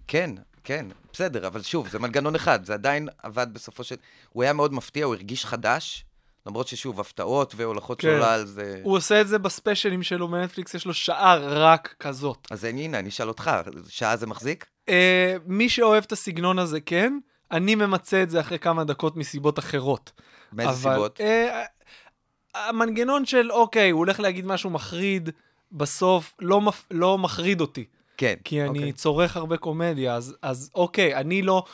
כן, 0.09 0.31
כן, 0.64 0.87
בסדר, 1.12 1.47
אבל 1.47 1.62
שוב, 1.62 1.88
זה 1.88 1.99
מנגנון 1.99 2.35
אחד, 2.35 2.64
זה 2.64 2.75
עדיין 2.75 3.09
עבד 3.23 3.47
בסופו 3.52 3.85
של... 3.85 3.97
הוא 4.29 4.43
היה 4.43 4.52
מאוד 4.52 4.73
מפתיע, 4.73 5.05
הוא 5.05 5.14
הרגיש 5.14 5.47
חדש, 5.47 6.05
למרות 6.47 6.68
ששוב, 6.68 7.00
הפתעות 7.00 7.54
והולכות 7.56 8.00
כן. 8.00 8.09
שולל 8.09 8.44
זה... 8.44 8.80
הוא 8.82 8.97
עושה 8.97 9.20
את 9.20 9.28
זה 9.28 9.38
בספיישלים 9.38 10.02
שלו 10.02 10.28
בנטפליקס, 10.28 10.75
יש 10.75 10.87
לו 10.87 10.94
שעה 10.94 11.37
רק 11.37 11.94
כזאת. 11.99 12.49
אז 12.50 12.64
הנה, 12.64 12.99
אני 12.99 13.09
אשאל 13.09 13.28
אותך, 13.28 13.50
שעה 13.88 14.16
זה 14.16 14.26
מחזיק? 14.26 14.66
אה, 14.88 15.37
מי 15.47 15.68
שאוהב 15.68 16.04
את 16.06 16.12
הסגנון 16.12 16.59
הזה, 16.59 16.80
כן. 16.80 17.18
אני 17.50 17.75
ממצה 17.75 18.23
את 18.23 18.30
זה 18.30 18.40
אחרי 18.40 18.59
כמה 18.59 18.85
דקות 18.85 19.16
מסיבות 19.16 19.59
אחרות. 19.59 20.12
מאיזה 20.52 20.70
אבל, 20.70 20.94
סיבות? 20.94 21.20
אה, 21.20 21.64
המנגנון 22.54 23.26
של, 23.26 23.52
אוקיי, 23.52 23.90
הוא 23.90 23.99
הולך 23.99 24.20
להגיד 24.20 24.47
משהו 24.47 24.70
מחריד, 24.70 25.30
בסוף 25.73 26.35
לא, 26.38 26.61
מפ... 26.61 26.87
לא 26.90 27.18
מחריד 27.18 27.61
אותי. 27.61 27.85
כן. 28.16 28.35
כי 28.44 28.62
אני 28.62 28.68
אוקיי. 28.68 28.92
צורך 28.92 29.37
הרבה 29.37 29.56
קומדיה, 29.56 30.14
אז, 30.14 30.37
אז 30.42 30.70
אוקיי, 30.75 31.14
אני 31.14 31.42
לא... 31.42 31.64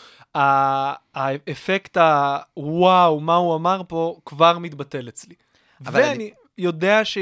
האפקט 1.14 1.97
הוואו, 2.55 3.21
מה 3.21 3.35
הוא 3.35 3.55
אמר 3.55 3.83
פה, 3.88 4.21
כבר 4.26 4.59
מתבטל 4.59 5.09
אצלי. 5.09 5.35
ואני 5.81 6.31
יודע 6.59 7.05
ש, 7.05 7.19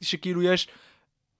שכאילו 0.00 0.42
יש 0.42 0.68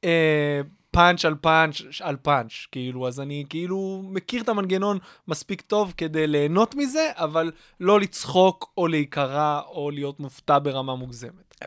אה, 0.04 0.60
פאנץ' 0.90 1.24
על 1.24 1.34
פאנץ' 1.34 1.76
על 2.00 2.16
פאנץ', 2.16 2.52
כאילו, 2.72 3.08
אז 3.08 3.20
אני 3.20 3.44
כאילו 3.48 4.02
מכיר 4.04 4.42
את 4.42 4.48
המנגנון 4.48 4.98
מספיק 5.28 5.60
טוב 5.60 5.94
כדי 5.96 6.26
ליהנות 6.26 6.74
מזה, 6.74 7.10
אבל 7.14 7.52
לא 7.80 8.00
לצחוק 8.00 8.72
או 8.76 8.86
להיקרע 8.86 9.60
או 9.66 9.90
להיות 9.90 10.20
מופתע 10.20 10.58
ברמה 10.62 10.94
מוגזמת. 10.94 11.64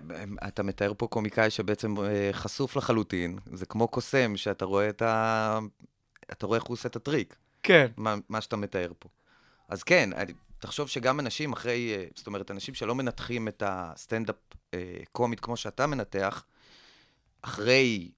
אתה 0.48 0.64
מתאר 0.64 0.94
פה 0.98 1.08
קומיקאי 1.08 1.50
שבעצם 1.50 1.98
אה, 1.98 2.30
חשוף 2.32 2.76
לחלוטין, 2.76 3.38
זה 3.54 3.66
כמו 3.66 3.88
קוסם, 3.88 4.38
שאתה 4.38 4.66
רואה 4.66 4.90
את 4.90 5.02
ה... 5.02 5.60
אתה 6.32 6.46
רואה 6.46 6.60
איך 6.60 6.66
הוא 6.66 6.74
עושה 6.74 6.90
את 6.90 6.96
הטריק, 6.96 7.36
כן, 7.64 7.88
מה, 7.98 8.16
מה 8.30 8.42
שאתה 8.42 8.56
מתאר 8.56 8.92
פה. 9.00 9.10
אז 9.72 9.84
כן, 9.84 10.10
אני, 10.14 10.34
תחשוב 10.60 10.88
שגם 10.88 11.20
אנשים 11.20 11.54
אחרי, 11.54 11.96
אה, 11.96 12.06
זאת 12.16 12.28
אומרת, 12.28 12.52
אנשים 12.52 12.74
שלא 12.74 12.96
מנתחים 12.96 13.48
את 13.48 13.64
הסטנדאפ 13.66 14.36
אה, 14.74 14.80
קומית 15.12 15.40
כמו 15.40 15.58
שאתה 15.58 15.88
מנתח, 15.88 16.44
אחרי 17.42 18.10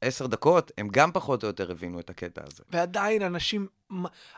עשר 0.00 0.26
דקות, 0.26 0.72
הם 0.78 0.88
גם 0.92 1.12
פחות 1.12 1.42
או 1.42 1.48
יותר 1.48 1.70
הבינו 1.70 2.00
את 2.00 2.10
הקטע 2.10 2.42
הזה. 2.46 2.62
ועדיין 2.70 3.22
אנשים, 3.22 3.66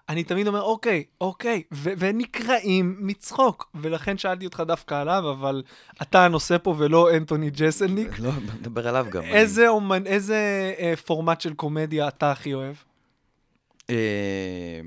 אני 0.08 0.24
תמיד 0.24 0.46
אומר, 0.46 0.62
אוקיי, 0.62 1.04
אוקיי, 1.20 1.62
ו- 1.72 1.92
ונקרעים 1.98 2.96
מצחוק, 3.00 3.70
ולכן 3.74 4.18
שאלתי 4.18 4.44
אותך 4.46 4.62
דווקא 4.66 4.94
עליו, 4.94 5.30
אבל 5.30 5.62
אתה 6.02 6.24
הנושא 6.24 6.58
פה 6.58 6.74
ולא 6.78 7.16
אנטוני 7.16 7.50
ג'סלניק. 7.50 8.18
לא, 8.18 8.30
נדבר 8.60 8.88
עליו 8.88 9.06
גם. 9.10 9.22
איזה 9.22 9.68
אומן, 9.68 10.06
איזה 10.06 10.74
אה, 10.78 10.94
פורמט 11.06 11.40
של 11.40 11.54
קומדיה 11.54 12.08
אתה 12.08 12.32
הכי 12.32 12.54
אוהב? 12.54 12.76
אני... 13.88 13.96
אה, 13.96 14.80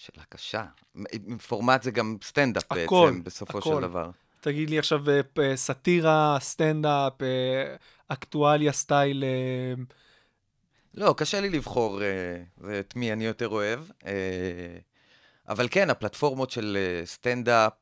שאלה 0.00 0.24
קשה. 0.28 0.64
פורמט 1.48 1.82
זה 1.82 1.90
גם 1.90 2.16
סטנדאפ 2.22 2.72
הכל, 2.72 3.10
בעצם, 3.10 3.24
בסופו 3.24 3.58
הכל. 3.58 3.74
של 3.74 3.80
דבר. 3.80 4.10
תגיד 4.40 4.70
לי 4.70 4.78
עכשיו 4.78 5.00
אה, 5.10 5.56
סאטירה, 5.56 6.36
סטנדאפ, 6.40 7.22
אה, 7.22 7.76
אקטואליה 8.08 8.72
סטייל... 8.72 9.24
אה, 9.24 9.74
לא, 10.94 11.14
קשה 11.16 11.40
לי 11.40 11.50
לבחור 11.50 12.00
את 12.80 12.96
מי 12.96 13.12
אני 13.12 13.24
יותר 13.24 13.48
אוהב. 13.48 13.80
אבל 15.48 15.68
כן, 15.70 15.90
הפלטפורמות 15.90 16.50
של 16.50 16.78
סטנדאפ, 17.04 17.72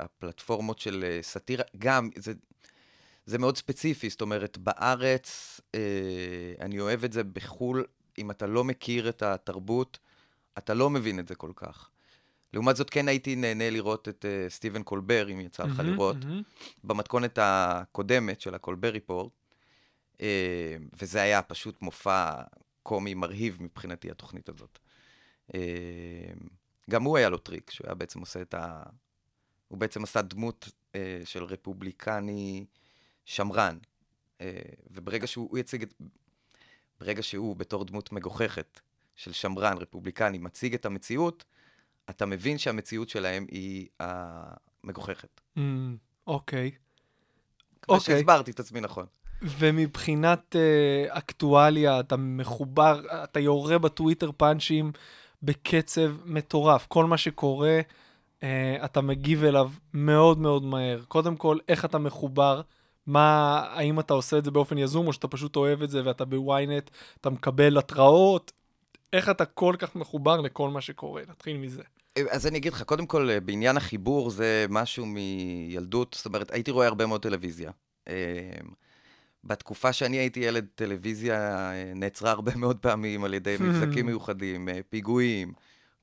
הפלטפורמות 0.00 0.78
של 0.78 1.18
סאטירה, 1.22 1.64
גם, 1.78 2.10
זה, 2.16 2.32
זה 3.26 3.38
מאוד 3.38 3.56
ספציפי. 3.56 4.10
זאת 4.10 4.20
אומרת, 4.20 4.58
בארץ, 4.58 5.60
אני 6.60 6.80
אוהב 6.80 7.04
את 7.04 7.12
זה 7.12 7.24
בחו"ל, 7.24 7.84
אם 8.18 8.30
אתה 8.30 8.46
לא 8.46 8.64
מכיר 8.64 9.08
את 9.08 9.22
התרבות, 9.22 9.98
אתה 10.58 10.74
לא 10.74 10.90
מבין 10.90 11.18
את 11.18 11.28
זה 11.28 11.34
כל 11.34 11.52
כך. 11.56 11.90
לעומת 12.52 12.76
זאת, 12.76 12.90
כן 12.90 13.08
הייתי 13.08 13.36
נהנה 13.36 13.70
לראות 13.70 14.08
את 14.08 14.24
אה, 14.24 14.46
סטיבן 14.50 14.82
קולבר, 14.82 15.28
אם 15.32 15.40
יצא 15.40 15.64
לך 15.64 15.80
מהמם, 15.80 15.92
לראות. 15.92 16.16
מהמם. 16.24 16.42
במתכונת 16.84 17.38
הקודמת 17.42 18.40
של 18.40 18.54
הקולבר 18.54 18.88
ריפורט, 18.88 19.32
אה, 20.20 20.76
וזה 21.00 21.22
היה 21.22 21.42
פשוט 21.42 21.82
מופע 21.82 22.32
קומי 22.82 23.14
מרהיב 23.14 23.62
מבחינתי, 23.62 24.10
התוכנית 24.10 24.48
הזאת. 24.48 24.78
אה, 25.54 25.60
גם 26.90 27.02
הוא 27.02 27.16
היה 27.16 27.28
לו 27.28 27.38
טריק, 27.38 27.70
שהוא 27.70 27.86
היה 27.86 27.94
בעצם 27.94 28.20
עושה 28.20 28.42
את 28.42 28.54
ה... 28.54 28.82
הוא 29.68 29.78
בעצם 29.78 30.02
עשה 30.02 30.22
דמות 30.22 30.68
אה, 30.94 31.20
של 31.24 31.44
רפובליקני 31.44 32.64
שמרן, 33.24 33.78
אה, 34.40 34.60
וברגע 34.90 35.26
שהוא 35.26 35.48
הוא 35.50 35.58
יציג 35.58 35.82
את... 35.82 35.94
ברגע 37.00 37.22
שהוא 37.22 37.56
בתור 37.56 37.84
דמות 37.84 38.12
מגוחכת 38.12 38.80
של 39.16 39.32
שמרן, 39.32 39.76
רפובליקני, 39.78 40.38
מציג 40.38 40.74
את 40.74 40.86
המציאות, 40.86 41.44
אתה 42.10 42.26
מבין 42.26 42.58
שהמציאות 42.58 43.08
שלהם 43.08 43.46
היא 43.50 43.88
המגוחכת. 44.00 45.40
אמ, 45.56 45.96
אוקיי. 46.26 46.70
מקווה 47.78 47.98
אוקיי. 47.98 48.14
שהסברתי 48.14 48.50
את 48.50 48.60
עצמי 48.60 48.80
נכון. 48.80 49.06
ומבחינת 49.42 50.56
אה, 50.56 51.18
אקטואליה, 51.18 52.00
אתה 52.00 52.16
מחובר, 52.16 53.00
אתה 53.24 53.40
יורה 53.40 53.78
בטוויטר 53.78 54.30
פאנצ'ים 54.36 54.92
בקצב 55.42 56.10
מטורף. 56.24 56.86
כל 56.86 57.04
מה 57.04 57.16
שקורה, 57.16 57.80
אה, 58.42 58.76
אתה 58.84 59.00
מגיב 59.00 59.44
אליו 59.44 59.70
מאוד 59.94 60.38
מאוד 60.38 60.62
מהר. 60.62 61.02
קודם 61.08 61.36
כל, 61.36 61.58
איך 61.68 61.84
אתה 61.84 61.98
מחובר? 61.98 62.60
מה, 63.06 63.58
האם 63.72 64.00
אתה 64.00 64.14
עושה 64.14 64.38
את 64.38 64.44
זה 64.44 64.50
באופן 64.50 64.78
יזום, 64.78 65.06
או 65.06 65.12
שאתה 65.12 65.28
פשוט 65.28 65.56
אוהב 65.56 65.82
את 65.82 65.90
זה 65.90 66.02
ואתה 66.04 66.24
בוויינט, 66.24 66.90
אתה 67.20 67.30
מקבל 67.30 67.78
התראות? 67.78 68.52
איך 69.12 69.30
אתה 69.30 69.44
כל 69.44 69.74
כך 69.78 69.96
מחובר 69.96 70.40
לכל 70.40 70.70
מה 70.70 70.80
שקורה? 70.80 71.22
נתחיל 71.28 71.56
מזה. 71.56 71.82
אז 72.30 72.46
אני 72.46 72.58
אגיד 72.58 72.72
לך, 72.72 72.82
קודם 72.82 73.06
כל, 73.06 73.30
אה, 73.30 73.40
בעניין 73.40 73.76
החיבור 73.76 74.30
זה 74.30 74.66
משהו 74.68 75.06
מילדות, 75.06 76.14
זאת 76.18 76.26
אומרת, 76.26 76.50
הייתי 76.52 76.70
רואה 76.70 76.86
הרבה 76.86 77.06
מאוד 77.06 77.22
טלוויזיה. 77.22 77.70
אה, 78.08 78.50
בתקופה 79.44 79.92
שאני 79.92 80.16
הייתי 80.16 80.40
ילד, 80.40 80.66
טלוויזיה 80.74 81.70
אה, 81.72 81.92
נעצרה 81.94 82.30
הרבה 82.30 82.56
מאוד 82.56 82.78
פעמים 82.78 83.24
על 83.24 83.34
ידי 83.34 83.56
מבזקים 83.60 84.06
מיוחדים, 84.06 84.68
פיגועים, 84.88 85.52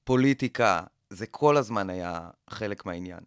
פוליטיקה, 0.04 0.84
זה 1.10 1.28
כל 1.28 1.58
הזמן 1.58 1.90
היה 1.90 2.30
חלק 2.50 2.86
מהעניין. 2.86 3.20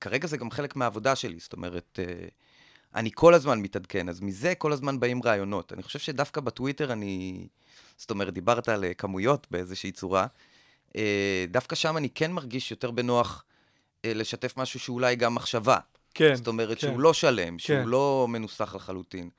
כרגע 0.00 0.26
זה 0.26 0.36
גם 0.36 0.50
חלק 0.50 0.76
מהעבודה 0.76 1.16
שלי, 1.16 1.38
זאת 1.38 1.52
אומרת, 1.52 1.98
אני 2.94 3.10
כל 3.14 3.34
הזמן 3.34 3.60
מתעדכן, 3.60 4.08
אז 4.08 4.20
מזה 4.20 4.54
כל 4.54 4.72
הזמן 4.72 5.00
באים 5.00 5.22
רעיונות. 5.22 5.72
אני 5.72 5.82
חושב 5.82 5.98
שדווקא 5.98 6.40
בטוויטר 6.40 6.92
אני... 6.92 7.46
זאת 7.96 8.10
אומרת, 8.10 8.34
דיברת 8.34 8.68
על 8.68 8.84
אה, 8.84 8.94
כמויות 8.94 9.46
באיזושהי 9.50 9.92
צורה. 9.92 10.26
אה, 10.96 11.44
דווקא 11.48 11.76
שם 11.76 11.96
אני 11.96 12.08
כן 12.10 12.32
מרגיש 12.32 12.70
יותר 12.70 12.90
בנוח 12.90 13.44
אה, 14.04 14.14
לשתף 14.14 14.56
משהו 14.56 14.80
שאולי 14.80 15.16
גם 15.16 15.34
מחשבה. 15.34 15.78
כן, 16.14 16.34
זאת 16.34 16.46
אומרת 16.46 16.80
כן. 16.80 16.86
שהוא 16.86 17.00
לא 17.00 17.12
שלם, 17.12 17.58
שהוא 17.58 17.76
כן. 17.76 17.88
לא 17.88 18.26
מנוסח 18.28 18.74
לחלוטין. 18.74 19.30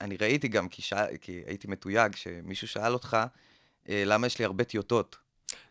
אני 0.00 0.16
ראיתי 0.20 0.48
גם, 0.48 0.68
כי, 0.68 0.82
שאל, 0.82 1.16
כי 1.20 1.42
הייתי 1.46 1.68
מתויג, 1.68 2.16
שמישהו 2.16 2.68
שאל 2.68 2.92
אותך, 2.92 3.16
למה 3.88 4.26
יש 4.26 4.38
לי 4.38 4.44
הרבה 4.44 4.64
טיוטות. 4.64 5.16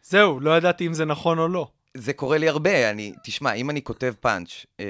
זהו, 0.03 0.39
לא 0.39 0.57
ידעתי 0.57 0.87
אם 0.87 0.93
זה 0.93 1.05
נכון 1.05 1.39
או 1.39 1.47
לא. 1.47 1.71
זה 1.97 2.13
קורה 2.13 2.37
לי 2.37 2.49
הרבה, 2.49 2.91
אני, 2.91 3.13
תשמע, 3.23 3.53
אם 3.53 3.69
אני 3.69 3.83
כותב 3.83 4.13
פאנץ', 4.19 4.65
אה, 4.79 4.85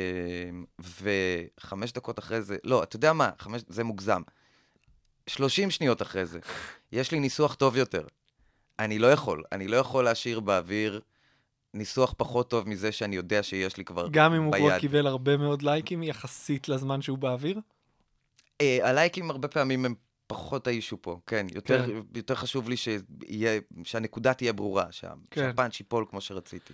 וחמש 0.79 1.91
דקות 1.91 2.19
אחרי 2.19 2.41
זה, 2.41 2.57
לא, 2.63 2.83
אתה 2.83 2.95
יודע 2.95 3.13
מה, 3.13 3.29
חמש, 3.39 3.61
זה 3.67 3.83
מוגזם. 3.83 4.21
30 5.27 5.71
שניות 5.71 6.01
אחרי 6.01 6.25
זה, 6.25 6.39
יש 6.91 7.11
לי 7.11 7.19
ניסוח 7.19 7.55
טוב 7.55 7.77
יותר. 7.77 8.05
אני 8.79 8.99
לא 8.99 9.11
יכול, 9.11 9.43
אני 9.51 9.67
לא 9.67 9.77
יכול 9.77 10.03
להשאיר 10.03 10.39
באוויר 10.39 11.01
ניסוח 11.73 12.13
פחות 12.17 12.49
טוב 12.49 12.69
מזה 12.69 12.91
שאני 12.91 13.15
יודע 13.15 13.43
שיש 13.43 13.77
לי 13.77 13.85
כבר 13.85 14.07
גם 14.11 14.33
אם 14.33 14.43
הוא 14.43 14.53
כבר 14.53 14.67
ביד. 14.67 14.79
קיבל 14.79 15.07
הרבה 15.07 15.37
מאוד 15.37 15.61
לייקים 15.61 16.03
יחסית 16.03 16.69
לזמן 16.69 17.01
שהוא 17.01 17.17
באוויר. 17.17 17.59
אה, 18.61 18.89
הלייקים 18.89 19.31
הרבה 19.31 19.47
פעמים 19.47 19.85
הם 19.85 19.95
פחות 20.33 20.67
האישו 20.67 20.97
פה, 21.01 21.19
כן. 21.27 21.45
יותר, 21.55 21.85
כן. 21.85 21.91
יותר 22.15 22.35
חשוב 22.35 22.69
לי 22.69 22.77
שיהיה, 22.77 23.59
שהנקודה 23.83 24.33
תהיה 24.33 24.53
ברורה, 24.53 24.85
שה, 24.91 25.11
כן. 25.31 25.41
שהפאנץ' 25.41 25.79
ייפול 25.79 26.05
כמו 26.09 26.21
שרציתי. 26.21 26.73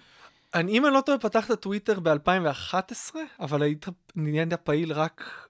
אני, 0.54 0.72
אם 0.72 0.86
אני 0.86 0.94
לא 0.94 1.02
טועה, 1.02 1.18
פתחת 1.18 1.62
טוויטר 1.62 2.00
ב-2011, 2.00 3.16
אבל 3.40 3.62
היית 3.62 3.86
נהיית 4.16 4.54
פעיל 4.54 4.94
רק 4.94 5.48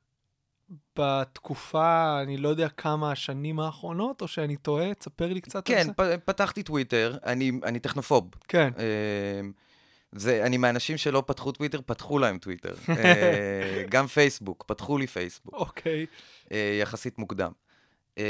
בתקופה, 0.99 2.19
אני 2.21 2.37
לא 2.37 2.49
יודע 2.49 2.69
כמה 2.69 3.11
השנים 3.11 3.59
האחרונות, 3.59 4.21
או 4.21 4.27
שאני 4.27 4.55
טועה? 4.55 4.93
תספר 4.93 5.33
לי 5.33 5.41
קצת 5.41 5.69
על 5.69 5.75
כן, 5.75 5.85
זה. 5.85 5.93
פ, 5.93 6.01
פתחתי 6.25 6.63
טוויטר, 6.63 7.17
אני, 7.25 7.51
אני 7.63 7.79
טכנופוב. 7.79 8.29
כן. 8.47 8.69
אה, 8.79 9.41
זה, 10.11 10.45
אני 10.45 10.57
מהאנשים 10.57 10.97
שלא 10.97 11.23
פתחו 11.27 11.51
טוויטר, 11.51 11.79
פתחו 11.85 12.19
להם 12.19 12.37
טוויטר. 12.37 12.75
אה, 12.89 13.83
גם 13.89 14.07
פייסבוק, 14.07 14.63
פתחו 14.67 14.97
לי 14.97 15.07
פייסבוק, 15.07 15.53
אוקיי. 15.53 16.05
אה, 16.51 16.77
יחסית 16.81 17.19
מוקדם. 17.19 17.51
אה, 18.17 18.23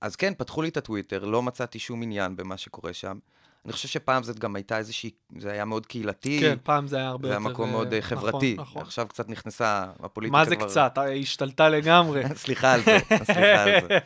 אז 0.00 0.16
כן, 0.16 0.32
פתחו 0.36 0.62
לי 0.62 0.68
את 0.68 0.76
הטוויטר, 0.76 1.24
לא 1.24 1.42
מצאתי 1.42 1.78
שום 1.78 2.02
עניין 2.02 2.36
במה 2.36 2.56
שקורה 2.56 2.92
שם. 2.92 3.18
אני 3.64 3.72
חושב 3.72 3.88
שפעם 3.88 4.22
זאת 4.22 4.38
גם 4.38 4.56
הייתה 4.56 4.78
איזושהי, 4.78 5.10
זה 5.38 5.52
היה 5.52 5.64
מאוד 5.64 5.86
קהילתי. 5.86 6.40
כן, 6.40 6.56
פעם 6.62 6.86
זה 6.86 6.96
היה 6.96 7.08
הרבה 7.08 7.28
זה 7.28 7.34
יותר... 7.34 7.44
היה 7.44 7.52
מקום 7.52 7.66
אה, 7.66 7.72
מאוד 7.72 7.92
אה, 7.92 7.98
נכון, 7.98 8.18
חברתי. 8.18 8.56
נכון. 8.58 8.82
עכשיו 8.82 9.06
קצת 9.08 9.28
נכנסה 9.28 9.86
הפוליטיקה 10.02 10.38
מה 10.38 10.44
זה 10.44 10.56
כבר... 10.56 10.68
קצת? 10.68 10.98
היא 10.98 11.22
השתלטה 11.22 11.68
לגמרי. 11.68 12.22
סליחה 12.34 12.72
על 12.72 12.80
זה, 12.82 12.98
סליחה 13.32 13.62
על 13.62 13.80
זה. 13.88 13.98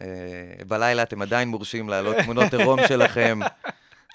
אה, 0.00 0.64
בלילה 0.68 1.02
אתם 1.02 1.22
עדיין 1.22 1.48
מורשים 1.48 1.88
להעלות 1.88 2.16
תמונות 2.16 2.54
עירום 2.54 2.78
שלכם 2.88 3.40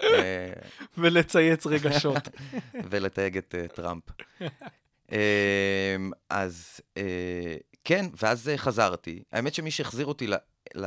אה, 0.04 0.54
ולצייץ 0.98 1.68
רגשות. 1.68 2.30
ולתייג 2.90 3.38
את 3.38 3.56
אה, 3.58 3.68
טראמפ. 3.68 4.04
אה, 5.12 5.96
אז 6.30 6.80
אה, 6.98 7.56
כן, 7.88 8.06
ואז 8.22 8.50
אה, 8.50 8.58
חזרתי. 8.58 9.24
האמת 9.32 9.54
שמי 9.54 9.72
שהחזיר 9.72 10.06
אותי 10.06 10.28
ל... 10.28 10.34
ל... 10.76 10.86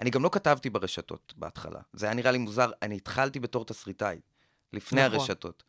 אני 0.00 0.10
גם 0.10 0.22
לא 0.22 0.28
כתבתי 0.32 0.70
ברשתות 0.70 1.34
בהתחלה. 1.36 1.80
זה 1.92 2.06
היה 2.06 2.14
נראה 2.14 2.30
לי 2.30 2.38
מוזר. 2.38 2.70
אני 2.82 2.96
התחלתי 2.96 3.40
בתור 3.40 3.64
תסריטאי, 3.64 4.20
לפני 4.72 5.06
נכון. 5.06 5.18
הרשתות. 5.18 5.62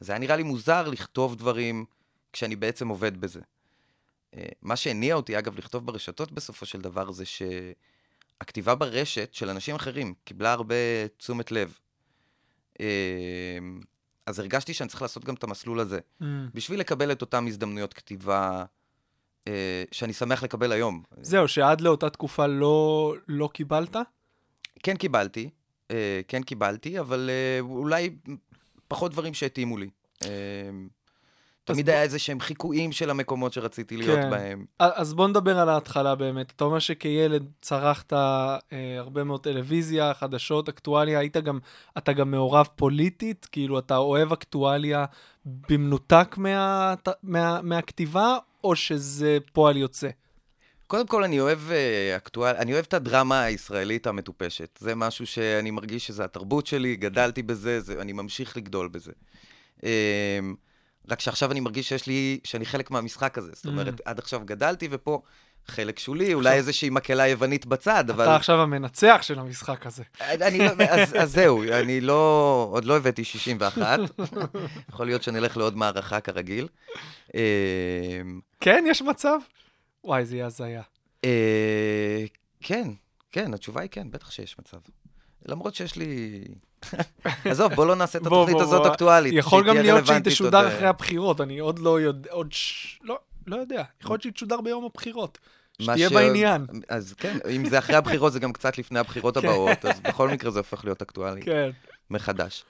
זה 0.00 0.12
היה 0.12 0.18
נראה 0.18 0.36
לי 0.36 0.42
מוזר 0.42 0.88
לכתוב 0.88 1.36
דברים 1.36 1.84
כשאני 2.32 2.56
בעצם 2.56 2.88
עובד 2.88 3.20
בזה. 3.20 3.40
אה, 4.34 4.46
מה 4.62 4.76
שהניע 4.76 5.14
אותי, 5.14 5.38
אגב, 5.38 5.58
לכתוב 5.58 5.86
ברשתות 5.86 6.32
בסופו 6.32 6.66
של 6.66 6.80
דבר, 6.80 7.12
זה 7.12 7.24
שהכתיבה 7.24 8.74
ברשת 8.74 9.34
של 9.34 9.50
אנשים 9.50 9.74
אחרים 9.74 10.14
קיבלה 10.24 10.52
הרבה 10.52 11.08
תשומת 11.16 11.52
לב. 11.52 11.78
אה, 12.80 13.58
אז 14.26 14.38
הרגשתי 14.38 14.74
שאני 14.74 14.88
צריך 14.88 15.02
לעשות 15.02 15.24
גם 15.24 15.34
את 15.34 15.44
המסלול 15.44 15.80
הזה. 15.80 15.98
Mm, 16.22 16.24
בשביל 16.54 16.80
לקבל 16.80 17.12
את 17.12 17.20
אותן 17.20 17.46
הזדמנויות 17.46 17.94
כתיבה 17.94 18.64
שאני 19.92 20.12
שמח 20.12 20.42
לקבל 20.42 20.72
היום. 20.72 21.02
זהו, 21.20 21.48
שעד 21.48 21.80
לאותה 21.80 22.10
תקופה 22.10 22.46
לא, 22.46 23.14
לא 23.28 23.48
קיבלת? 23.52 23.96
כן 24.82 24.96
קיבלתי, 24.96 25.50
אה, 25.90 26.20
כן 26.28 26.42
קיבלתי, 26.42 27.00
אבל 27.00 27.30
אה, 27.32 27.60
אולי 27.60 28.10
פחות 28.88 29.12
דברים 29.12 29.34
שהתאימו 29.34 29.78
לי. 29.78 29.90
אה, 30.24 30.28
תמיד 31.64 31.90
היה 31.90 32.02
איזה 32.02 32.18
שהם 32.18 32.40
חיקויים 32.40 32.92
של 32.92 33.10
המקומות 33.10 33.52
שרציתי 33.52 33.96
להיות 33.96 34.18
כן. 34.18 34.30
בהם. 34.30 34.64
אז 34.78 35.14
בוא 35.14 35.28
נדבר 35.28 35.58
על 35.58 35.68
ההתחלה 35.68 36.14
באמת. 36.14 36.52
אתה 36.56 36.64
אומר 36.64 36.78
שכילד 36.78 37.50
צרכת 37.60 38.12
אה, 38.12 38.58
הרבה 38.98 39.24
מאוד 39.24 39.42
טלוויזיה, 39.42 40.14
חדשות, 40.14 40.68
אקטואליה, 40.68 41.18
היית 41.18 41.36
גם, 41.36 41.58
אתה 41.98 42.12
גם 42.12 42.30
מעורב 42.30 42.68
פוליטית? 42.76 43.48
כאילו, 43.52 43.78
אתה 43.78 43.96
אוהב 43.96 44.32
אקטואליה 44.32 45.04
במנותק 45.44 46.34
מה, 46.38 46.94
מה, 47.22 47.62
מהכתיבה, 47.62 48.38
או 48.64 48.76
שזה 48.76 49.38
פועל 49.52 49.76
יוצא? 49.76 50.08
קודם 50.86 51.06
כל, 51.06 51.24
אני 51.24 51.40
אוהב 51.40 51.70
אה, 51.70 52.16
אקטואל, 52.16 52.56
אני 52.56 52.72
אוהב 52.72 52.84
את 52.88 52.94
הדרמה 52.94 53.42
הישראלית 53.42 54.06
המטופשת. 54.06 54.78
זה 54.80 54.94
משהו 54.94 55.26
שאני 55.26 55.70
מרגיש 55.70 56.06
שזה 56.06 56.24
התרבות 56.24 56.66
שלי, 56.66 56.96
גדלתי 56.96 57.42
בזה, 57.42 57.80
זה, 57.80 58.00
אני 58.00 58.12
ממשיך 58.12 58.56
לגדול 58.56 58.88
בזה. 58.88 59.12
אה, 59.84 60.40
רק 61.08 61.20
שעכשיו 61.20 61.52
אני 61.52 61.60
מרגיש 61.60 61.88
שיש 61.88 62.06
לי, 62.06 62.40
שאני 62.44 62.66
חלק 62.66 62.90
מהמשחק 62.90 63.38
הזה. 63.38 63.50
זאת 63.54 63.66
אומרת, 63.66 64.00
עד 64.04 64.18
עכשיו 64.18 64.42
גדלתי, 64.44 64.88
ופה 64.90 65.22
חלק 65.66 65.98
שולי, 65.98 66.34
אולי 66.34 66.54
איזושהי 66.54 66.90
מקהלה 66.90 67.28
יוונית 67.28 67.66
בצד, 67.66 68.10
אבל... 68.10 68.24
אתה 68.24 68.36
עכשיו 68.36 68.60
המנצח 68.60 69.18
של 69.22 69.38
המשחק 69.38 69.86
הזה. 69.86 70.02
אני 70.20 70.58
לא, 70.58 70.70
אז, 70.90 71.14
אז 71.18 71.32
זהו, 71.32 71.62
אני 71.62 72.00
לא, 72.00 72.68
עוד 72.72 72.84
לא 72.84 72.96
הבאתי 72.96 73.24
61, 73.24 73.98
יכול 74.90 75.06
להיות 75.06 75.22
שאני 75.22 75.38
אלך 75.38 75.56
לעוד 75.56 75.76
מערכה 75.76 76.20
כרגיל. 76.20 76.68
אה, 77.34 77.40
כן, 78.60 78.84
יש 78.88 79.02
מצב? 79.02 79.38
וואי, 80.04 80.24
זה 80.24 80.36
יהיה 80.36 80.46
הזיה. 80.46 80.82
אה, 81.24 82.24
כן, 82.60 82.88
כן, 83.32 83.54
התשובה 83.54 83.80
היא 83.80 83.90
כן, 83.90 84.10
בטח 84.10 84.30
שיש 84.30 84.56
מצב. 84.58 84.78
למרות 85.46 85.74
שיש 85.74 85.96
לי... 85.96 86.44
עזוב, 87.50 87.74
בוא 87.74 87.86
לא 87.86 87.96
נעשה 87.96 88.18
את 88.18 88.26
התוכנית 88.26 88.60
הזאת. 88.60 88.86
אקטואלית. 88.86 89.34
יכול 89.34 89.68
גם 89.68 89.76
להיות 89.76 90.06
שהיא 90.06 90.18
תשודר 90.24 90.58
עוד, 90.58 90.66
אחרי 90.66 90.84
אה, 90.84 90.88
הבחירות, 90.88 91.40
אני 91.40 91.58
עוד 91.58 91.78
לא 91.78 92.00
יודע, 92.00 92.30
עוד 92.30 92.52
ש... 92.52 92.98
לא, 93.02 93.18
לא 93.46 93.56
יודע. 93.56 93.82
יכול 94.00 94.14
להיות 94.14 94.22
שהיא 94.22 94.32
תשודר 94.32 94.60
ביום 94.60 94.84
הבחירות. 94.84 95.38
שתהיה 95.82 96.08
ש- 96.08 96.12
בעניין. 96.12 96.66
אז 96.88 97.14
כן, 97.14 97.38
אם 97.50 97.68
זה 97.68 97.78
אחרי 97.78 97.96
הבחירות, 97.96 98.32
זה 98.32 98.40
גם 98.40 98.52
קצת 98.52 98.78
לפני 98.78 98.98
הבחירות 98.98 99.38
כן. 99.38 99.46
הבאות, 99.48 99.84
אז 99.84 100.00
בכל 100.00 100.28
מקרה 100.28 100.50
זה 100.50 100.58
הופך 100.58 100.84
להיות 100.84 101.02
אקטואלי. 101.02 101.42
כן. 101.42 101.70
מחדש. 102.10 102.64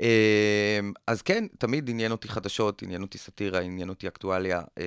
אה, 0.00 0.80
אז 1.06 1.22
כן, 1.22 1.44
תמיד 1.58 1.90
עניין 1.90 2.12
אותי 2.12 2.28
חדשות, 2.28 2.82
עניין 2.82 3.02
אותי 3.02 3.18
סאטירה, 3.18 3.60
עניין 3.60 3.88
אותי 3.88 4.08
אקטואליה. 4.08 4.62
אה, 4.78 4.84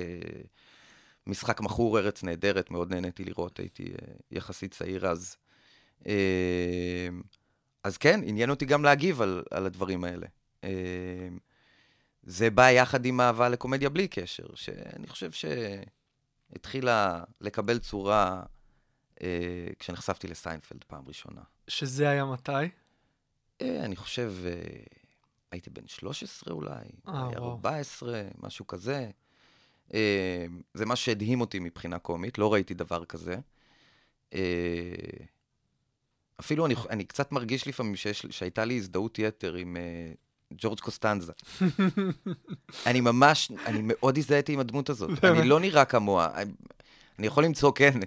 משחק 1.26 1.60
מכור, 1.60 1.98
ארץ 1.98 2.22
נהדרת, 2.22 2.70
מאוד 2.70 2.94
נהניתי 2.94 3.24
לראות, 3.24 3.58
הייתי 3.58 3.84
אה, 3.84 4.12
יחסית 4.30 4.70
צעיר 4.74 5.06
אז. 5.06 5.36
אה, 6.06 7.08
אז 7.84 7.96
כן, 7.96 8.20
עניין 8.24 8.50
אותי 8.50 8.64
גם 8.64 8.84
להגיב 8.84 9.22
על, 9.22 9.42
על 9.50 9.66
הדברים 9.66 10.04
האלה. 10.04 10.26
זה 12.22 12.50
בא 12.50 12.70
יחד 12.70 13.04
עם 13.04 13.20
אהבה 13.20 13.48
לקומדיה 13.48 13.88
בלי 13.88 14.08
קשר, 14.08 14.46
שאני 14.54 15.06
חושב 15.06 15.30
שהתחילה 16.50 17.24
לקבל 17.40 17.78
צורה 17.78 18.42
אה, 19.22 19.66
כשנחשפתי 19.78 20.28
לסיינפלד 20.28 20.84
פעם 20.84 21.04
ראשונה. 21.06 21.40
שזה 21.68 22.08
היה 22.08 22.24
מתי? 22.24 22.52
אה, 23.60 23.84
אני 23.84 23.96
חושב, 23.96 24.34
אה, 24.46 24.52
הייתי 25.50 25.70
בן 25.70 25.86
13 25.86 26.54
אולי, 26.54 26.70
אה, 27.08 27.12
וואו. 27.12 27.50
14, 27.50 28.22
משהו 28.38 28.66
כזה. 28.66 29.10
אה, 29.94 30.46
זה 30.74 30.86
מה 30.86 30.96
שהדהים 30.96 31.40
אותי 31.40 31.58
מבחינה 31.58 31.98
קומית, 31.98 32.38
לא 32.38 32.52
ראיתי 32.52 32.74
דבר 32.74 33.04
כזה. 33.04 33.36
אה, 34.34 34.40
אפילו 36.40 36.66
אני, 36.66 36.74
אני 36.90 37.04
קצת 37.04 37.32
מרגיש 37.32 37.66
לפעמים 37.68 37.96
שיש, 37.96 38.26
שהייתה 38.30 38.64
לי 38.64 38.76
הזדהות 38.76 39.18
יתר 39.18 39.54
עם 39.54 39.76
אה, 39.76 40.12
ג'ורג' 40.52 40.80
קוסטנזה. 40.80 41.32
אני 42.86 43.00
ממש, 43.00 43.52
אני 43.66 43.80
מאוד 43.82 44.18
הזדהיתי 44.18 44.52
עם 44.52 44.60
הדמות 44.60 44.88
הזאת. 44.90 45.24
אני 45.24 45.48
לא 45.48 45.60
נראה 45.60 45.84
כמוה. 45.84 46.28
אני- 46.34 46.52
אני 47.18 47.26
יכול 47.26 47.44
למצוא, 47.44 47.72
כן, 47.74 47.98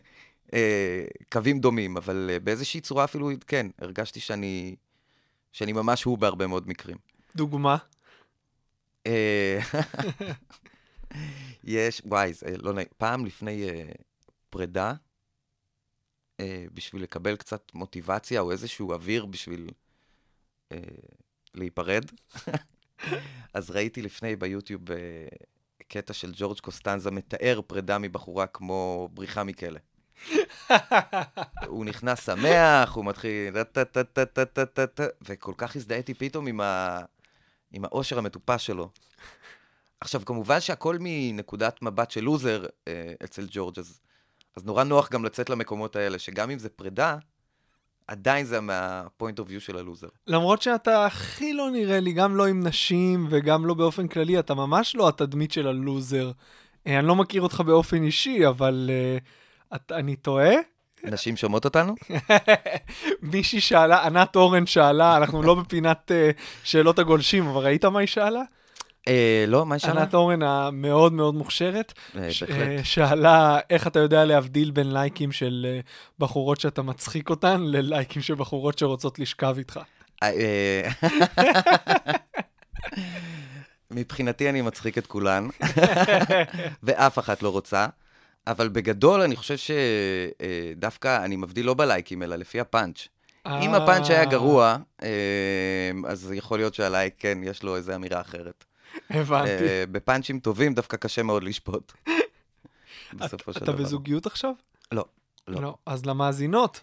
אה, 0.54 1.06
קווים 1.32 1.60
דומים, 1.60 1.98
אבל 1.98 2.30
אה, 2.34 2.40
באיזושהי 2.40 2.82
צורה 2.82 3.04
אפילו, 3.04 3.30
כן, 3.48 3.68
הרגשתי 3.80 4.20
שאני, 4.20 4.76
שאני 5.52 5.74
ממש 5.74 6.04
הוא 6.04 6.18
בהרבה 6.18 6.48
מאוד 6.48 6.68
מקרים. 6.68 6.98
דוגמה. 7.36 7.78
אה, 9.08 9.60
יש, 11.64 12.02
וואי, 12.06 12.34
זה 12.34 12.58
לא 12.58 12.74
נעים. 12.74 12.88
פעם 12.98 13.26
לפני 13.26 13.70
אה, 13.70 13.84
פרידה, 14.50 14.94
אה, 16.40 16.66
בשביל 16.74 17.04
לקבל 17.04 17.36
קצת 17.36 17.72
מוטיבציה 17.74 18.42
או 18.42 18.52
איזשהו 18.52 18.92
אוויר 18.94 19.26
בשביל 19.26 19.70
אה, 20.72 20.78
להיפרד, 21.56 22.06
אז 23.54 23.72
ראיתי 23.72 24.02
לפני 24.02 24.36
ביוטיוב 24.36 24.92
אה, 24.92 24.98
קטע 25.88 26.14
של 26.14 26.32
ג'ורג' 26.36 26.60
קוסטנזה 26.60 27.12
מתאר 27.12 27.62
פרידה 27.68 27.98
מבחורה 27.98 28.48
כמו 28.48 29.10
בריחה 29.14 29.44
מכלא. 29.44 29.80
הוא 31.68 31.86
נכנס 31.86 32.26
שמח, 32.26 32.94
הוא 32.94 33.06
מתחיל... 33.06 33.54
וכל 35.22 35.54
כך 35.58 35.76
הזדהיתי 35.76 36.14
פתאום 36.14 36.48
עם, 36.48 36.62
ה... 36.62 37.00
עם 37.72 37.86
האושר 37.86 38.18
המטופש 38.18 38.66
שלו. 38.66 38.90
עכשיו, 40.00 40.26
כמובן 40.26 40.60
שהכל 40.60 40.98
מנקודת 41.00 41.82
מבט 41.82 42.12
של 42.12 42.22
לוזר 42.22 42.66
אה, 42.88 43.14
אצל 43.24 43.48
ג'ורג', 43.52 43.80
אז, 43.80 44.02
אז 44.56 44.66
נורא 44.66 44.84
נוח 44.84 45.10
גם 45.10 45.26
לצאת 45.26 45.50
למקומות 45.50 45.96
האלה, 45.96 46.20
שגם 46.20 46.50
אם 46.50 46.60
זה 46.60 46.70
פרידה, 46.70 47.18
עדיין 48.08 48.46
זה 48.46 48.62
מה-point 48.62 49.40
of 49.40 49.50
view 49.50 49.60
של 49.60 49.78
הלוזר. 49.78 50.08
למרות 50.28 50.62
שאתה 50.62 51.06
הכי 51.06 51.54
לא 51.54 51.70
נראה 51.72 52.00
לי, 52.00 52.14
גם 52.14 52.36
לא 52.36 52.48
עם 52.48 52.68
נשים 52.68 53.28
וגם 53.30 53.66
לא 53.66 53.74
באופן 53.74 54.08
כללי, 54.08 54.40
אתה 54.40 54.54
ממש 54.54 54.96
לא 54.96 55.08
התדמית 55.08 55.52
של 55.52 55.68
הלוזר. 55.68 56.32
אה, 56.88 57.00
אני 57.00 57.08
לא 57.08 57.16
מכיר 57.16 57.42
אותך 57.42 57.62
באופן 57.62 58.04
אישי, 58.04 58.48
אבל 58.48 58.90
uh, 58.90 59.76
את, 59.76 59.92
אני 59.92 60.16
טועה? 60.16 60.54
נשים 61.04 61.38
שומעות 61.38 61.66
אותנו? 61.66 61.96
מישהי 63.22 63.62
שאלה, 63.62 64.06
ענת 64.06 64.36
אורן 64.36 64.66
שאלה, 64.66 65.18
אנחנו 65.18 65.44
לא 65.44 65.56
בפינת 65.56 66.12
uh, 66.12 66.42
שאלות 66.64 67.00
הגולשים, 67.00 67.48
אבל 67.48 67.64
ראית 67.64 67.86
מה 67.86 68.00
היא 68.00 68.08
שאלה? 68.08 68.42
אה, 69.08 69.46
לא, 69.48 69.66
מה 69.66 69.80
שם? 69.80 69.90
ענת 69.90 70.14
אורן 70.14 70.44
המאוד 70.44 71.14
מאוד 71.14 71.36
מוכשרת, 71.36 71.94
אה, 72.18 72.34
ש-. 72.34 72.44
אה, 72.44 72.78
שאלה 72.84 73.60
איך 73.70 73.88
אתה 73.88 74.00
יודע 74.00 74.26
להבדיל 74.26 74.72
בין 74.72 74.94
לייקים 74.94 75.32
של 75.32 75.68
אה, 75.70 75.80
בחורות 76.20 76.60
שאתה 76.60 76.82
מצחיק 76.82 77.30
אותן, 77.30 77.62
ללייקים 77.62 78.22
של 78.22 78.36
בחורות 78.36 78.80
שרוצות 78.80 79.20
לשכב 79.20 79.56
איתך. 79.58 79.80
אה, 80.24 80.90
מבחינתי 83.92 84.50
אני 84.50 84.62
מצחיק 84.62 84.98
את 84.98 85.08
כולן, 85.08 85.48
ואף 86.84 87.20
אחת 87.20 87.44
לא 87.44 87.50
רוצה, 87.50 87.88
אבל 88.48 88.70
בגדול 88.70 89.22
אני 89.22 89.36
חושב 89.36 89.56
שדווקא 89.58 91.26
אני 91.26 91.36
מבדיל 91.36 91.66
לא 91.66 91.74
בלייקים, 91.74 92.24
אלא 92.24 92.36
לפי 92.36 92.60
הפאנץ'. 92.60 93.08
אם 93.48 93.74
הפאנץ' 93.74 94.10
היה 94.10 94.20
אה, 94.20 94.26
גרוע, 94.26 94.78
אה, 95.04 95.10
אז 96.08 96.32
יכול 96.36 96.60
להיות 96.60 96.74
שהלייק, 96.74 97.14
כן, 97.18 97.38
יש 97.44 97.64
לו 97.64 97.76
איזו 97.76 97.96
אמירה 97.96 98.22
אחרת. 98.22 98.64
הבנתי. 99.10 99.52
אה, 99.52 99.84
בפאנצ'ים 99.92 100.40
טובים 100.40 100.74
דווקא 100.74 100.98
קשה 100.98 101.24
מאוד 101.24 101.44
לשפוט. 101.44 101.94
בסופו 103.14 103.54
של 103.54 103.64
אתה 103.64 103.72
דבר. 103.72 103.84
בזוגיות 103.84 104.26
עכשיו? 104.26 104.54
לא, 104.92 105.06
לא. 105.48 105.62
לא. 105.62 105.76
אז 105.86 106.06
למאזינות. 106.06 106.82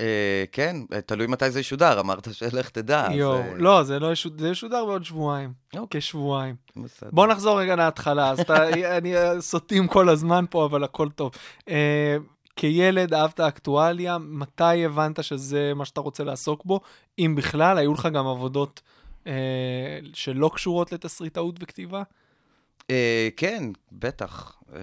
אה, 0.00 0.44
כן, 0.52 0.76
אה, 0.92 1.00
תלוי 1.00 1.26
מתי 1.26 1.50
זה 1.50 1.60
ישודר, 1.60 2.00
אמרת 2.00 2.28
שלך 2.32 2.68
תדע. 2.68 3.08
יואו, 3.12 3.56
לא, 3.56 3.82
זה 3.82 3.98
לא 3.98 4.12
ישודר 4.12 4.84
בעוד 4.84 5.04
שבועיים. 5.04 5.52
אוקיי. 5.76 6.00
כשבועיים. 6.00 6.54
בסדר. 6.76 7.10
בוא 7.12 7.26
נחזור 7.26 7.60
רגע 7.60 7.76
להתחלה, 7.76 8.30
אז 8.30 8.40
אתה, 8.40 8.68
אני 8.98 9.14
סוטים 9.40 9.88
כל 9.88 10.08
הזמן 10.08 10.44
פה, 10.50 10.64
אבל 10.64 10.84
הכל 10.84 11.08
טוב. 11.10 11.30
כילד 12.56 13.14
אהבת 13.14 13.40
אקטואליה, 13.40 14.18
מתי 14.18 14.84
הבנת 14.84 15.24
שזה 15.24 15.72
מה 15.76 15.84
שאתה 15.84 16.00
רוצה 16.00 16.24
לעסוק 16.24 16.64
בו? 16.64 16.80
אם 17.18 17.34
בכלל, 17.34 17.78
היו 17.78 17.92
לך 17.92 18.08
גם 18.12 18.26
עבודות 18.26 18.80
שלא 20.14 20.50
קשורות 20.54 20.92
לתסריטאות 20.92 21.56
וכתיבה? 21.60 22.02
אה, 22.90 23.28
כן, 23.36 23.64
בטח. 23.92 24.62
אה, 24.74 24.80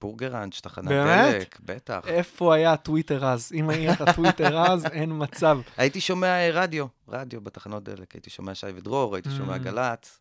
בורגראנץ', 0.00 0.60
תחנת? 0.60 0.88
דלק, 0.88 1.60
בטח. 1.60 2.00
איפה 2.06 2.54
היה 2.54 2.72
הטוויטר 2.72 3.24
אז? 3.26 3.52
אם 3.54 3.70
היה 3.70 3.92
לך 3.92 4.04
טוויטר 4.14 4.58
אז, 4.70 4.86
אין 4.86 5.10
מצב. 5.22 5.58
הייתי 5.76 6.00
שומע 6.00 6.26
אה, 6.26 6.50
רדיו, 6.52 6.86
רדיו 7.08 7.40
בתחנות 7.40 7.82
דלק. 7.84 8.12
הייתי 8.12 8.30
שומע 8.30 8.54
שי 8.54 8.66
ודרור, 8.74 9.14
הייתי 9.14 9.30
שומע 9.30 9.56
Mm. 9.56 9.58
גל"צ. 9.58 10.20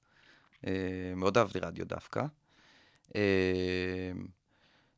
אה, 0.67 0.71
מאוד 1.15 1.37
אהבתי 1.37 1.59
רדיו 1.59 1.85
דווקא. 1.85 2.23
אה, 3.15 3.21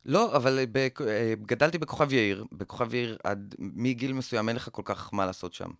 לא, 0.06 0.36
אבל 0.36 0.58
אה, 1.06 1.34
גדלתי 1.46 1.78
בכוכב 1.78 2.12
יאיר. 2.12 2.44
בכוכב 2.52 2.94
יאיר, 2.94 3.16
עד 3.24 3.54
מגיל 3.58 4.12
מסוים 4.12 4.48
אין 4.48 4.56
לך 4.56 4.68
כל 4.72 4.82
כך 4.84 5.14
מה 5.14 5.26
לעשות 5.26 5.54
שם. 5.54 5.70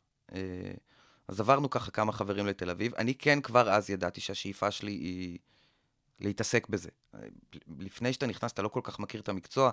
אז 1.29 1.41
עברנו 1.41 1.71
ככה 1.71 1.91
כמה 1.91 2.13
חברים 2.13 2.47
לתל 2.47 2.71
אביב. 2.71 2.95
אני 2.95 3.15
כן 3.15 3.41
כבר 3.41 3.71
אז 3.71 3.91
ידעתי 3.91 4.21
שהשאיפה 4.21 4.71
שלי 4.71 4.93
היא 4.93 5.39
להתעסק 6.21 6.69
בזה. 6.69 6.89
לפני 7.79 8.13
שאתה 8.13 8.27
נכנס, 8.27 8.53
אתה 8.53 8.63
לא 8.63 8.69
כל 8.69 8.81
כך 8.83 8.99
מכיר 8.99 9.21
את 9.21 9.29
המקצוע, 9.29 9.71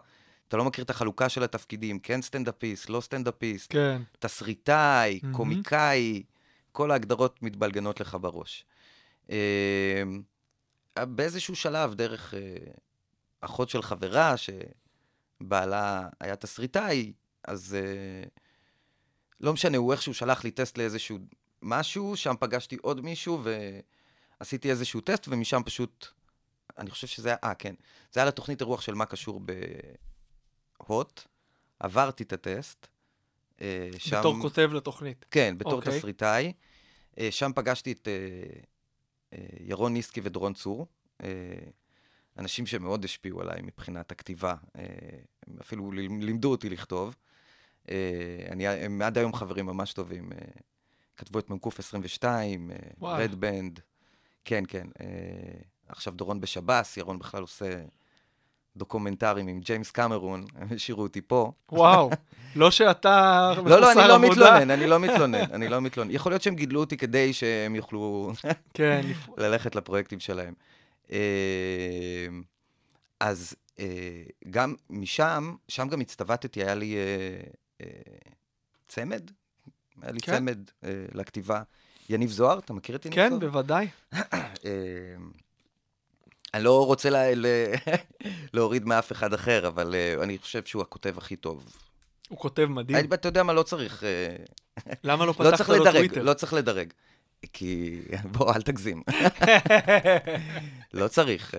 אתה 0.47 0.57
לא 0.57 0.65
מכיר 0.65 0.83
את 0.83 0.89
החלוקה 0.89 1.29
של 1.29 1.43
התפקידים, 1.43 1.99
כן 1.99 2.21
סטנדאפיסט, 2.21 2.89
לא 2.89 3.01
סטנדאפיסט, 3.01 3.73
כן. 3.73 4.01
תסריטאי, 4.19 5.19
מהמם. 5.23 5.35
קומיקאי, 5.35 6.23
כל 6.71 6.91
ההגדרות 6.91 7.43
מתבלגנות 7.43 7.99
לך 7.99 8.17
בראש. 8.21 8.65
אה, 9.29 10.03
באיזשהו 10.99 11.55
שלב, 11.55 11.93
דרך 11.93 12.33
אה, 12.33 12.39
אחות 13.41 13.69
של 13.69 13.81
חברה, 13.81 14.35
שבעלה 14.37 16.07
היה 16.19 16.35
תסריטאי, 16.35 17.13
אז 17.43 17.75
אה, 17.75 18.27
לא 19.41 19.53
משנה, 19.53 19.77
הוא 19.77 19.91
איכשהו 19.91 20.13
שלח 20.13 20.43
לי 20.43 20.51
טסט 20.51 20.77
לאיזשהו 20.77 21.17
משהו, 21.61 22.17
שם 22.17 22.35
פגשתי 22.39 22.77
עוד 22.81 23.01
מישהו 23.01 23.41
ועשיתי 24.39 24.69
איזשהו 24.71 25.01
טסט, 25.01 25.27
ומשם 25.27 25.61
פשוט, 25.65 26.07
אני 26.77 26.89
חושב 26.89 27.07
שזה 27.07 27.29
היה, 27.29 27.37
אה, 27.43 27.53
כן, 27.53 27.75
זה 28.11 28.19
היה 28.19 28.27
לתוכנית 28.27 28.61
אירוח 28.61 28.81
של 28.81 28.93
מה 28.93 29.05
קשור 29.05 29.41
בהוט, 30.79 31.21
עברתי 31.79 32.23
את 32.23 32.33
הטסט. 32.33 32.87
אה, 33.61 33.89
שם... 33.97 34.19
בתור 34.19 34.35
כותב 34.41 34.69
לתוכנית. 34.73 35.25
כן, 35.31 35.57
בתור 35.57 35.73
אוקיי. 35.73 35.99
תסריטאי. 35.99 36.53
אה, 37.19 37.31
שם 37.31 37.51
פגשתי 37.55 37.91
את 37.91 38.07
אה, 38.07 39.39
ירון 39.59 39.93
ניסקי 39.93 40.21
ודורון 40.23 40.53
צור, 40.53 40.87
אנשים 42.37 42.65
שמאוד 42.65 43.05
השפיעו 43.05 43.41
עליי 43.41 43.61
מבחינת 43.61 44.11
הכתיבה. 44.11 44.55
אפילו 45.61 45.91
לימ- 45.91 46.21
לימדו 46.21 46.51
אותי 46.51 46.69
לכתוב. 46.69 47.15
אני, 48.49 48.67
הם 48.67 49.01
עד 49.01 49.17
היום 49.17 49.33
חברים 49.33 49.65
ממש 49.65 49.93
טובים. 49.93 50.29
כתבו 51.17 51.39
את 51.39 51.49
מ"ק 51.49 51.79
22, 51.79 52.71
וואלה. 52.99 53.23
רד 53.23 53.35
בנד. 53.35 53.79
כן, 54.45 54.63
כן. 54.67 54.87
אה, 55.01 55.05
עכשיו 55.87 56.13
דורון 56.13 56.41
בשב"ס, 56.41 56.97
ירון 56.97 57.19
בכלל 57.19 57.41
עושה 57.41 57.83
דוקומנטרים 58.77 59.47
עם 59.47 59.59
ג'יימס 59.59 59.91
קמרון, 59.91 60.45
הם 60.55 60.67
השאירו 60.75 61.03
אותי 61.03 61.21
פה. 61.21 61.51
וואו, 61.71 62.09
לא 62.55 62.71
שאתה 62.71 63.53
לא, 63.57 63.63
לא, 63.63 63.91
אני 63.91 64.01
מחוסר 64.01 64.07
לא 64.07 64.15
עבודה. 64.15 64.29
מתלונן, 64.29 64.71
אני 64.71 64.87
לא 64.87 64.99
מתלונן, 65.05 65.43
אני 65.53 65.67
לא 65.67 65.81
מתלונן. 65.81 66.11
יכול 66.11 66.31
להיות 66.31 66.41
שהם 66.41 66.55
גידלו 66.55 66.79
אותי 66.79 66.97
כדי 66.97 67.33
שהם 67.33 67.75
יוכלו 67.75 68.31
כן, 68.73 69.01
ללכת 69.37 69.75
לפרויקטים 69.75 70.19
שלהם. 70.19 70.53
אה, 71.11 72.27
אז 73.19 73.55
אה, 73.79 74.23
גם 74.49 74.75
משם, 74.89 75.55
שם 75.67 75.87
גם 75.87 76.01
הצטוותתי, 76.01 76.63
היה 76.63 76.75
לי 76.75 76.95
צמד, 78.87 79.31
היה 80.01 80.11
לי 80.11 80.19
כן. 80.19 80.37
צמד 80.37 80.57
אה, 80.83 80.89
לכתיבה. 81.13 81.61
יניב 82.09 82.29
זוהר, 82.29 82.59
אתה 82.59 82.73
מכיר 82.73 82.95
את 82.95 83.05
יניב 83.05 83.15
כן, 83.15 83.29
זוהר? 83.29 83.39
בוודאי. 83.39 83.87
אה, 84.13 84.19
אני 86.53 86.63
לא 86.63 86.85
רוצה 86.85 87.09
לה, 87.09 87.23
להוריד 88.53 88.85
מאף 88.85 89.11
אחד 89.11 89.33
אחר, 89.33 89.67
אבל 89.67 89.95
אה, 89.95 90.23
אני 90.23 90.37
חושב 90.37 90.65
שהוא 90.65 90.81
הכותב 90.81 91.17
הכי 91.17 91.35
טוב. 91.35 91.77
הוא 92.29 92.37
כותב 92.37 92.65
מדהים. 92.65 92.97
אני- 92.97 93.07
אתה 93.13 93.27
יודע 93.27 93.43
מה, 93.43 93.53
לא 93.53 93.63
צריך... 93.63 94.03
למה 95.03 95.25
לא 95.25 95.33
לא 95.39 95.51
פתחת 95.51 95.69
לו 95.69 95.75
לדרג, 95.75 95.95
טוויטר? 95.95 96.23
לא 96.23 96.33
צריך 96.33 96.53
לדרג. 96.53 96.93
כי, 97.53 98.01
בוא, 98.31 98.53
אל 98.55 98.61
תגזים. 98.61 99.03
לא 100.93 101.07
צריך. 101.07 101.53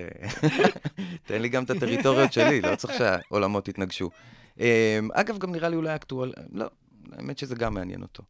תן 1.24 1.42
לי 1.42 1.48
גם 1.48 1.64
את 1.64 1.70
הטריטוריות 1.70 2.32
שלי, 2.32 2.60
לא 2.60 2.76
צריך 2.76 2.94
שהעולמות 2.98 3.68
יתנגשו. 3.68 4.10
אגב, 5.12 5.38
גם 5.38 5.52
נראה 5.52 5.68
לי 5.68 5.76
אולי 5.76 5.94
אקטואל... 5.94 6.32
לא, 6.52 6.66
האמת 7.12 7.38
שזה 7.38 7.54
גם 7.54 7.74
מעניין 7.74 8.02
אותו. 8.02 8.22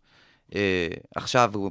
אה, 0.54 0.88
עכשיו 1.14 1.50
הוא 1.54 1.70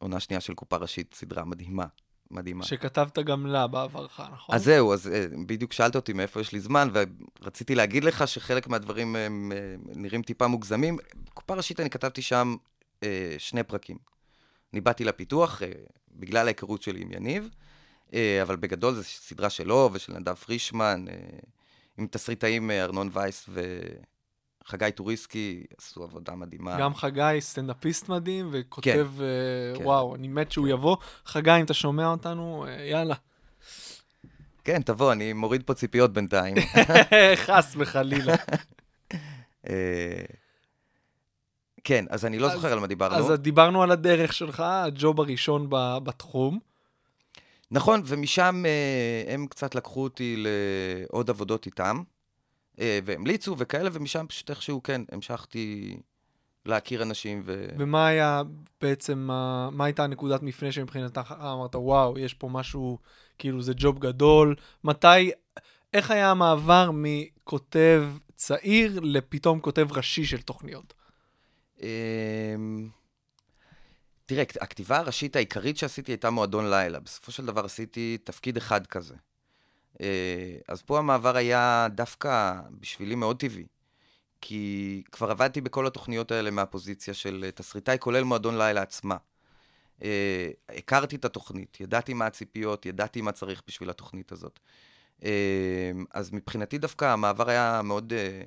בעונה 0.00 0.20
שנייה 0.20 0.40
של 0.40 0.54
קופה 0.54 0.76
ראשית, 0.76 1.14
סדרה 1.14 1.44
מדהימה. 1.44 1.86
מדהימה. 2.30 2.64
שכתבת 2.64 3.18
גם 3.18 3.46
לה 3.46 3.66
בעברך, 3.66 4.20
נכון? 4.32 4.54
אז 4.54 4.64
זהו, 4.64 4.92
אז 4.92 5.08
אה, 5.08 5.26
בדיוק 5.46 5.72
שאלת 5.72 5.96
אותי 5.96 6.12
מאיפה 6.12 6.40
יש 6.40 6.52
לי 6.52 6.60
זמן, 6.60 6.88
ורציתי 6.92 7.74
להגיד 7.74 8.04
לך 8.04 8.28
שחלק 8.28 8.68
מהדברים 8.68 9.16
הם 9.16 9.52
אה, 9.54 9.74
נראים 9.96 10.22
טיפה 10.22 10.46
מוגזמים. 10.46 10.98
קופה 11.34 11.54
ראשית, 11.54 11.80
אני 11.80 11.90
כתבתי 11.90 12.22
שם 12.22 12.56
אה, 13.02 13.34
שני 13.38 13.62
פרקים. 13.62 13.98
אני 14.72 14.80
באתי 14.80 15.04
לפיתוח 15.04 15.62
אה, 15.62 15.68
בגלל 16.12 16.46
ההיכרות 16.46 16.82
שלי 16.82 17.02
עם 17.02 17.12
יניב, 17.12 17.48
אה, 18.14 18.42
אבל 18.42 18.56
בגדול 18.56 18.94
זו 18.94 19.04
סדרה 19.04 19.50
שלו 19.50 19.90
ושל 19.92 20.12
נדב 20.12 20.34
פרישמן, 20.34 21.04
עם 21.98 22.06
תסריטאים 22.06 22.70
ארנון 22.70 23.10
וייס 23.12 23.48
וחגי 24.66 24.90
טוריסקי, 24.94 25.64
עשו 25.78 26.02
עבודה 26.02 26.34
מדהימה. 26.34 26.76
גם 26.80 26.94
חגי 26.94 27.36
סטנדאפיסט 27.40 28.08
מדהים, 28.08 28.48
וכותב, 28.52 29.08
אה, 29.20 29.26
כן. 29.78 29.84
וואו, 29.84 30.14
אני 30.14 30.28
מת 30.28 30.52
שהוא 30.52 30.68
יבוא. 30.68 30.96
חגי, 31.26 31.50
אם 31.60 31.64
אתה 31.64 31.74
שומע 31.74 32.06
אותנו, 32.06 32.64
אה, 32.68 32.84
יאללה. 32.84 33.14
כן, 34.64 34.82
תבוא, 34.82 35.12
אני 35.12 35.32
מוריד 35.32 35.62
פה 35.66 35.74
ציפיות 35.74 36.12
בינתיים. 36.12 36.56
חס 37.46 37.74
וחלילה. 37.78 38.34
אה, 39.68 40.22
כן, 41.84 42.04
אז 42.10 42.24
אני 42.24 42.38
לא 42.38 42.46
אז- 42.46 42.52
זוכר 42.52 42.72
על 42.72 42.78
מה 42.78 42.86
דיברנו. 42.86 43.16
אז 43.16 43.30
דיברנו 43.38 43.82
על 43.82 43.90
הדרך 43.90 44.32
שלך, 44.32 44.60
הג'וב 44.66 45.20
הראשון 45.20 45.66
ב- 45.70 45.98
בתחום. 46.04 46.58
נכון, 47.70 48.02
ומשם 48.04 48.64
הם 49.28 49.46
קצת 49.46 49.74
לקחו 49.74 50.02
אותי 50.02 50.36
לעוד 50.38 51.30
עבודות 51.30 51.66
איתם, 51.66 52.02
והמליצו 52.78 53.54
וכאלה, 53.58 53.90
ומשם 53.92 54.26
פשוט 54.28 54.50
איכשהו, 54.50 54.82
כן, 54.82 55.02
המשכתי 55.12 55.96
להכיר 56.66 57.02
אנשים 57.02 57.42
ו... 57.44 57.66
ומה 57.78 58.06
היה 58.06 58.42
בעצם, 58.80 59.18
מה, 59.72 59.84
הייתה 59.84 60.04
הנקודת 60.04 60.42
מפנה 60.42 60.72
שמבחינתך 60.72 61.34
אמרת, 61.40 61.74
וואו, 61.74 62.18
יש 62.18 62.34
פה 62.34 62.48
משהו, 62.48 62.98
כאילו 63.38 63.62
זה 63.62 63.72
ג'וב 63.76 63.98
גדול. 63.98 64.56
מתי, 64.84 65.30
איך 65.92 66.10
היה 66.10 66.30
המעבר 66.30 66.90
מכותב 66.94 68.04
צעיר 68.34 69.00
לפתאום 69.00 69.60
כותב 69.60 69.88
ראשי 69.92 70.24
של 70.24 70.42
תוכניות? 70.42 70.94
אמ, 71.82 72.88
תראה, 74.26 74.42
הכתיבה 74.60 74.98
הראשית 74.98 75.36
העיקרית 75.36 75.78
שעשיתי 75.78 76.12
הייתה 76.12 76.30
מועדון 76.30 76.70
לילה. 76.70 77.00
בסופו 77.00 77.32
של 77.32 77.46
דבר 77.46 77.64
עשיתי 77.64 78.18
תפקיד 78.24 78.56
אחד 78.56 78.86
כזה. 78.86 79.14
אה, 80.00 80.56
אז 80.68 80.82
פה 80.82 80.98
המעבר 80.98 81.36
היה 81.36 81.86
דווקא 81.90 82.54
בשבילי 82.80 83.14
מאוד 83.14 83.40
טבעי. 83.40 83.66
כי 84.40 85.02
כבר 85.12 85.30
עבדתי 85.30 85.60
בכל 85.60 85.86
התוכניות 85.86 86.30
האלה 86.32 86.50
מהפוזיציה 86.50 87.14
של 87.14 87.44
אה, 87.44 87.50
תסריטאי, 87.50 87.96
כולל 88.00 88.24
מועדון 88.24 88.58
לילה 88.58 88.82
עצמה. 88.82 89.16
אה, 90.02 90.50
הכרתי 90.68 91.16
את 91.16 91.24
התוכנית, 91.24 91.80
ידעתי 91.80 92.14
מה 92.14 92.26
הציפיות, 92.26 92.86
ידעתי 92.86 93.20
מה 93.20 93.32
צריך 93.32 93.62
בשביל 93.68 93.90
התוכנית 93.90 94.32
הזאת. 94.32 94.60
אה, 95.24 95.90
אז 96.10 96.32
מבחינתי 96.32 96.78
דווקא 96.78 97.04
המעבר 97.04 97.48
היה 97.50 97.80
מאוד 97.84 98.12
אה, 98.12 98.42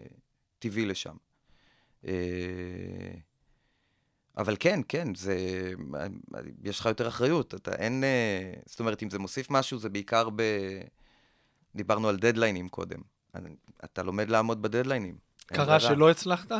טבעי 0.59 0.85
לשם. 0.85 1.15
אה, 2.07 2.11
אבל 4.37 4.55
כן, 4.59 4.79
כן, 4.87 5.15
זה... 5.15 5.37
יש 6.63 6.79
לך 6.79 6.85
יותר 6.85 7.07
אחריות. 7.07 7.55
אתה 7.55 7.75
אין... 7.75 8.03
אה, 8.03 8.53
זאת 8.65 8.79
אומרת, 8.79 9.03
אם 9.03 9.09
זה 9.09 9.19
מוסיף 9.19 9.51
משהו, 9.51 9.79
זה 9.79 9.89
בעיקר 9.89 10.29
ב... 10.35 10.41
דיברנו 11.75 12.09
על 12.09 12.17
דדליינים 12.17 12.69
קודם. 12.69 12.99
אתה 13.83 14.03
לומד 14.03 14.29
לעמוד 14.29 14.61
בדדליינים. 14.61 15.17
קרה. 15.47 15.79
שלא 15.79 16.09
הצלחת? 16.09 16.51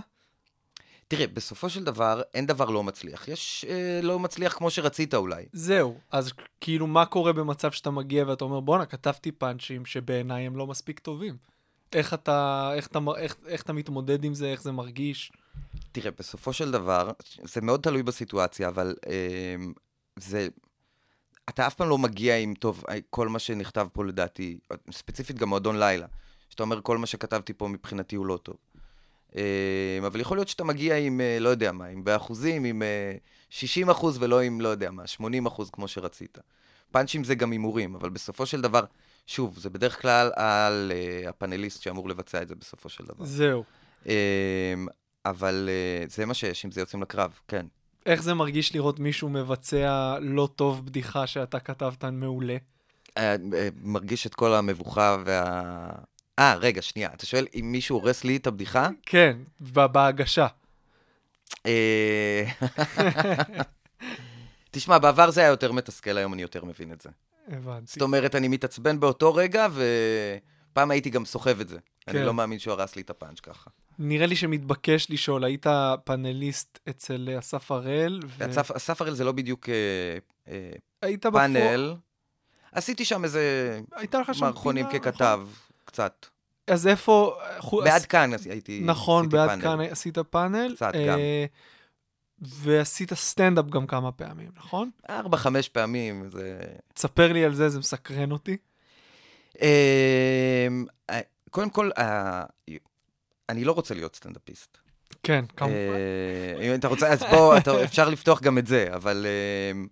תראה, 1.07 1.27
בסופו 1.27 1.69
של 1.69 1.83
דבר, 1.83 2.21
אין 2.33 2.45
דבר 2.45 2.69
לא 2.69 2.83
מצליח. 2.83 3.27
יש 3.27 3.65
אה, 3.69 3.99
לא 4.03 4.19
מצליח 4.19 4.53
כמו 4.53 4.71
שרצית 4.71 5.13
אולי. 5.13 5.45
זהו, 5.53 5.99
אז 6.11 6.31
כאילו 6.61 6.87
מה 6.87 7.05
קורה 7.05 7.33
במצב 7.33 7.71
שאתה 7.71 7.91
מגיע 7.91 8.25
ואתה 8.27 8.43
אומר, 8.43 8.59
בואנה, 8.59 8.85
כתבתי 8.85 9.31
פאנצ'ים 9.31 9.85
שבעיניי 9.85 10.45
הם 10.45 10.57
לא 10.57 10.67
מספיק 10.67 10.99
טובים. 10.99 11.37
איך 11.93 12.13
אתה, 12.13 12.71
איך 12.75 12.87
אתה, 12.87 12.99
איך, 13.17 13.35
איך 13.47 13.61
אתה 13.61 13.73
מתמודד 13.73 14.23
עם 14.23 14.33
זה, 14.33 14.45
איך 14.45 14.61
זה 14.61 14.71
מרגיש? 14.71 15.31
תראה, 15.91 16.11
בסופו 16.11 16.53
של 16.53 16.71
דבר, 16.71 17.11
זה 17.43 17.61
מאוד 17.61 17.81
תלוי 17.81 18.03
בסיטואציה, 18.03 18.67
אבל 18.67 18.95
אה, 19.07 19.55
זה... 20.15 20.47
אתה 21.49 21.67
אף 21.67 21.73
פעם 21.73 21.89
לא 21.89 21.97
מגיע 21.97 22.37
עם, 22.37 22.53
טוב, 22.53 22.83
אה, 22.89 22.97
כל 23.09 23.27
מה 23.27 23.39
שנכתב 23.39 23.87
פה 23.93 24.05
לדעתי, 24.05 24.59
ספציפית 24.91 25.37
גם 25.37 25.49
מועדון 25.49 25.79
לילה, 25.79 26.07
שאתה 26.49 26.63
אומר, 26.63 26.81
כל 26.81 26.97
מה 26.97 27.05
שכתבתי 27.05 27.53
פה 27.53 27.67
מבחינתי 27.67 28.15
הוא 28.15 28.25
לא 28.25 28.37
טוב. 28.43 28.55
אה, 29.35 30.07
אבל 30.07 30.19
יכול 30.19 30.37
להיות 30.37 30.47
שאתה 30.47 30.63
מגיע 30.63 30.97
עם, 30.97 31.21
אה, 31.21 31.37
לא 31.39 31.49
יודע 31.49 31.71
מה, 31.71 31.85
עם 31.85 32.03
באחוזים, 32.03 32.63
עם 32.63 32.83
אה, 32.83 33.15
60 33.49 33.89
אחוז 33.89 34.17
ולא 34.21 34.41
עם, 34.41 34.61
לא 34.61 34.67
יודע 34.67 34.91
מה, 34.91 35.07
80 35.07 35.45
אחוז 35.45 35.69
כמו 35.69 35.87
שרצית. 35.87 36.37
פאנצ'ים 36.91 37.23
זה 37.23 37.35
גם 37.35 37.51
הימורים, 37.51 37.95
אבל 37.95 38.09
בסופו 38.09 38.45
של 38.45 38.61
דבר, 38.61 38.83
שוב, 39.27 39.57
זה 39.59 39.69
בדרך 39.69 40.01
כלל 40.01 40.31
על 40.35 40.91
הפאנליסט 41.27 41.81
שאמור 41.81 42.09
לבצע 42.09 42.41
את 42.41 42.47
זה 42.47 42.55
בסופו 42.55 42.89
של 42.89 43.05
דבר. 43.05 43.25
זהו. 43.25 43.63
אבל 45.25 45.69
זה 46.07 46.25
מה 46.25 46.33
שיש, 46.33 46.65
אם 46.65 46.71
זה 46.71 46.81
יוצאים 46.81 47.01
לקרב, 47.01 47.39
כן. 47.47 47.65
איך 48.07 48.23
זה 48.23 48.33
מרגיש 48.33 48.75
לראות 48.75 48.99
מישהו 48.99 49.29
מבצע 49.29 50.17
לא 50.21 50.49
טוב 50.55 50.85
בדיחה 50.85 51.27
שאתה 51.27 51.59
כתבת 51.59 52.05
מעולה? 52.05 52.57
אה, 53.17 53.35
אה, 53.53 53.69
מרגיש 53.83 54.27
את 54.27 54.35
כל 54.35 54.53
המבוכה 54.53 55.17
וה... 55.25 55.89
אה, 56.39 56.55
רגע, 56.55 56.81
שנייה. 56.81 57.09
אתה 57.13 57.25
שואל 57.25 57.47
אם 57.55 57.71
מישהו 57.71 57.95
הורס 57.97 58.23
לי 58.23 58.37
את 58.37 58.47
הבדיחה? 58.47 58.89
כן, 59.05 59.37
בהגשה. 59.59 60.47
אה, 61.65 62.43
תשמע, 64.71 64.97
בעבר 64.97 65.31
זה 65.31 65.41
היה 65.41 65.49
יותר 65.49 65.71
מתסכל, 65.71 66.17
היום 66.17 66.33
אני 66.33 66.41
יותר 66.41 66.65
מבין 66.65 66.91
את 66.91 67.01
זה. 67.01 67.09
הבנתי. 67.47 67.85
זאת 67.85 68.01
אומרת, 68.01 68.35
אני 68.35 68.47
מתעצבן 68.47 68.99
באותו 68.99 69.33
רגע, 69.33 69.67
ופעם 69.73 70.91
הייתי 70.91 71.09
גם 71.09 71.25
סוחב 71.25 71.59
את 71.59 71.67
זה. 71.67 71.77
אני 72.07 72.19
כן. 72.19 72.25
לא 72.25 72.33
מאמין 72.33 72.59
שהוא 72.59 72.73
הרס 72.73 72.95
לי 72.95 73.01
את 73.01 73.09
הפאנץ' 73.09 73.39
ככה. 73.39 73.69
נראה 73.99 74.25
לי 74.25 74.35
שמתבקש 74.35 75.07
לשאול, 75.11 75.43
היית 75.43 75.65
פאנליסט 76.03 76.79
אצל 76.89 77.29
אסף 77.39 77.71
הראל, 77.71 78.19
ו- 78.25 78.49
אסף- 78.49 78.71
אסף 78.71 79.01
הראל 79.01 79.13
זה 79.13 79.23
לא 79.23 79.31
בדיוק 79.31 79.69
אה, 79.69 79.73
אה, 80.47 80.71
היית 81.01 81.25
בפור- 81.25 81.39
פאנל. 81.39 81.95
עשיתי 82.71 83.05
שם 83.05 83.23
איזה 83.23 83.79
שם 84.33 84.43
מערכונים 84.43 84.89
פינה, 84.89 84.99
ככתב, 85.03 85.41
קצת. 85.85 86.25
נכון? 86.25 86.75
אז 86.75 86.87
איפה... 86.87 87.37
בעד 87.83 88.05
כאן 88.05 88.31
הייתי, 88.49 88.81
נכון, 88.85 89.29
בעד 89.29 89.49
פאנל. 89.49 89.61
כאן 89.61 89.79
עשית 89.81 90.17
פאנל. 90.19 90.73
קצת, 90.75 90.95
אה, 90.95 91.07
גם. 91.07 91.19
ועשית 92.41 93.13
סטנדאפ 93.13 93.65
גם 93.65 93.87
כמה 93.87 94.11
פעמים, 94.11 94.49
נכון? 94.55 94.89
ארבע, 95.09 95.37
חמש 95.37 95.69
פעמים, 95.69 96.29
זה... 96.29 96.59
תספר 96.93 97.33
לי 97.33 97.45
על 97.45 97.53
זה, 97.53 97.69
זה 97.69 97.79
מסקרן 97.79 98.31
אותי. 98.31 98.57
אמ, 99.61 100.85
אה, 101.09 101.19
קודם 101.49 101.69
כל, 101.69 101.89
אני 103.49 103.63
לא 103.63 103.71
רוצה 103.71 103.93
להיות 103.93 104.15
סטנדאפיסט. 104.15 104.77
כן, 105.23 105.45
כמובן. 105.55 105.75
אה, 105.75 106.67
אם 106.69 106.75
אתה 106.75 106.87
רוצה, 106.87 107.13
אז 107.13 107.23
בוא, 107.31 107.57
אפשר 107.83 108.09
לפתוח 108.09 108.41
גם 108.41 108.57
את 108.57 108.67
זה, 108.67 108.87
אבל 108.93 109.25
אמ, 109.73 109.87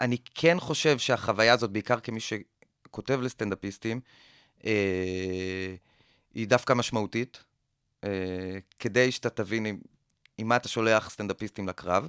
אני 0.00 0.16
כן 0.34 0.60
חושב 0.60 0.98
שהחוויה 0.98 1.52
הזאת, 1.52 1.70
בעיקר 1.70 2.00
כמי 2.00 2.20
שכותב 2.20 3.20
לסטנדאפיסטים, 3.20 4.00
אה, 4.64 5.74
היא 6.34 6.48
דווקא 6.48 6.72
משמעותית, 6.72 7.44
אה, 8.04 8.58
כדי 8.78 9.12
שאתה 9.12 9.30
תבין 9.30 9.66
עם, 9.66 9.78
עם 10.38 10.48
מה 10.48 10.56
אתה 10.56 10.68
שולח 10.68 11.10
סטנדאפיסטים 11.10 11.68
לקרב. 11.68 12.08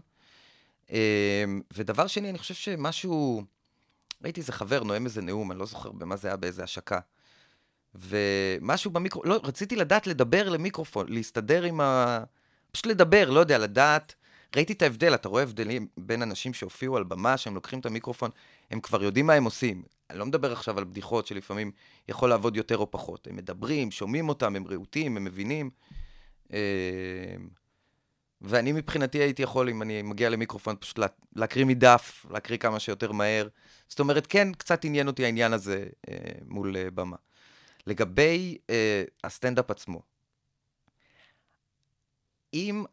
אה, 0.92 1.44
ודבר 1.74 2.08
שני, 2.08 2.30
אני 2.30 2.38
חושב 2.38 2.54
שמשהו... 2.54 3.44
ראיתי 4.24 4.40
איזה 4.40 4.52
חבר 4.52 4.84
נואם 4.84 5.06
איזה 5.06 5.22
נאום, 5.22 5.52
אני 5.52 5.60
לא 5.60 5.66
זוכר 5.66 5.92
במה 5.92 6.16
זה 6.16 6.28
היה, 6.28 6.38
באיזה 6.38 6.64
השקה. 6.64 7.00
ומשהו 7.96 8.92
במיקרו... 8.92 9.22
לא, 9.26 9.40
רציתי 9.44 9.76
לדעת 9.76 10.08
לדבר 10.08 10.50
למיקרופון, 10.50 11.06
להסתדר 11.10 11.64
עם 11.64 11.82
ה... 11.82 12.20
פשוט 12.72 12.86
לדבר, 12.86 13.30
לא 13.30 13.40
יודע, 13.40 13.58
לדעת. 13.58 14.16
ראיתי 14.56 14.74
את 14.74 14.82
ההבדל, 14.82 15.14
אתה 15.14 15.30
רואה 15.30 15.44
הבדלים 15.44 15.88
בין 15.98 16.22
אנשים 16.22 16.54
שהופיעו 16.54 16.98
על 16.98 17.04
במה, 17.04 17.38
שהם 17.38 17.56
לוקחים 17.56 17.80
את 17.80 17.86
המיקרופון, 17.86 18.30
הם 18.72 18.80
כבר 18.80 19.04
יודעים 19.04 19.28
מה 19.28 19.34
הם 19.34 19.44
עושים. 19.44 19.84
אני 20.10 20.20
לא 20.20 20.26
מדבר 20.26 20.52
עכשיו 20.52 20.78
על 20.78 20.84
בדיחות 20.84 21.28
שלפעמים 21.28 21.72
יכול 22.10 22.30
לעבוד 22.30 22.58
יותר 22.58 22.78
או 22.78 22.92
פחות. 22.92 23.28
הם 23.28 23.36
מדברים, 23.36 23.92
שומעים 23.92 24.30
אותם, 24.30 24.56
הם 24.56 24.68
רהוטים, 24.68 25.18
הם 25.18 25.24
מבינים. 25.24 25.70
אה, 26.54 26.60
ואני 28.42 28.72
מבחינתי 28.72 29.18
הייתי 29.18 29.42
יכול, 29.42 29.70
אם 29.70 29.82
אני 29.82 30.02
מגיע 30.02 30.30
למיקרופון, 30.30 30.76
פשוט 30.80 30.98
לה, 30.98 31.08
להקריא 31.36 31.66
מדף, 31.66 32.26
להקריא 32.30 32.58
כמה 32.58 32.80
שיותר 32.80 33.12
מהר. 33.12 33.48
זאת 33.88 34.00
אומרת, 34.00 34.28
כן, 34.28 34.54
קצת 34.54 34.86
עניין 34.86 35.08
אותי 35.08 35.26
העניין 35.26 35.54
הזה 35.54 35.86
אה, 36.10 36.16
מול 36.48 36.78
אה, 36.78 36.92
במה. 36.92 37.16
לגבי 37.88 38.58
אה, 38.70 39.04
הסטנדאפ 39.24 39.72
עצמו, 39.72 40.02
אם 42.54 42.86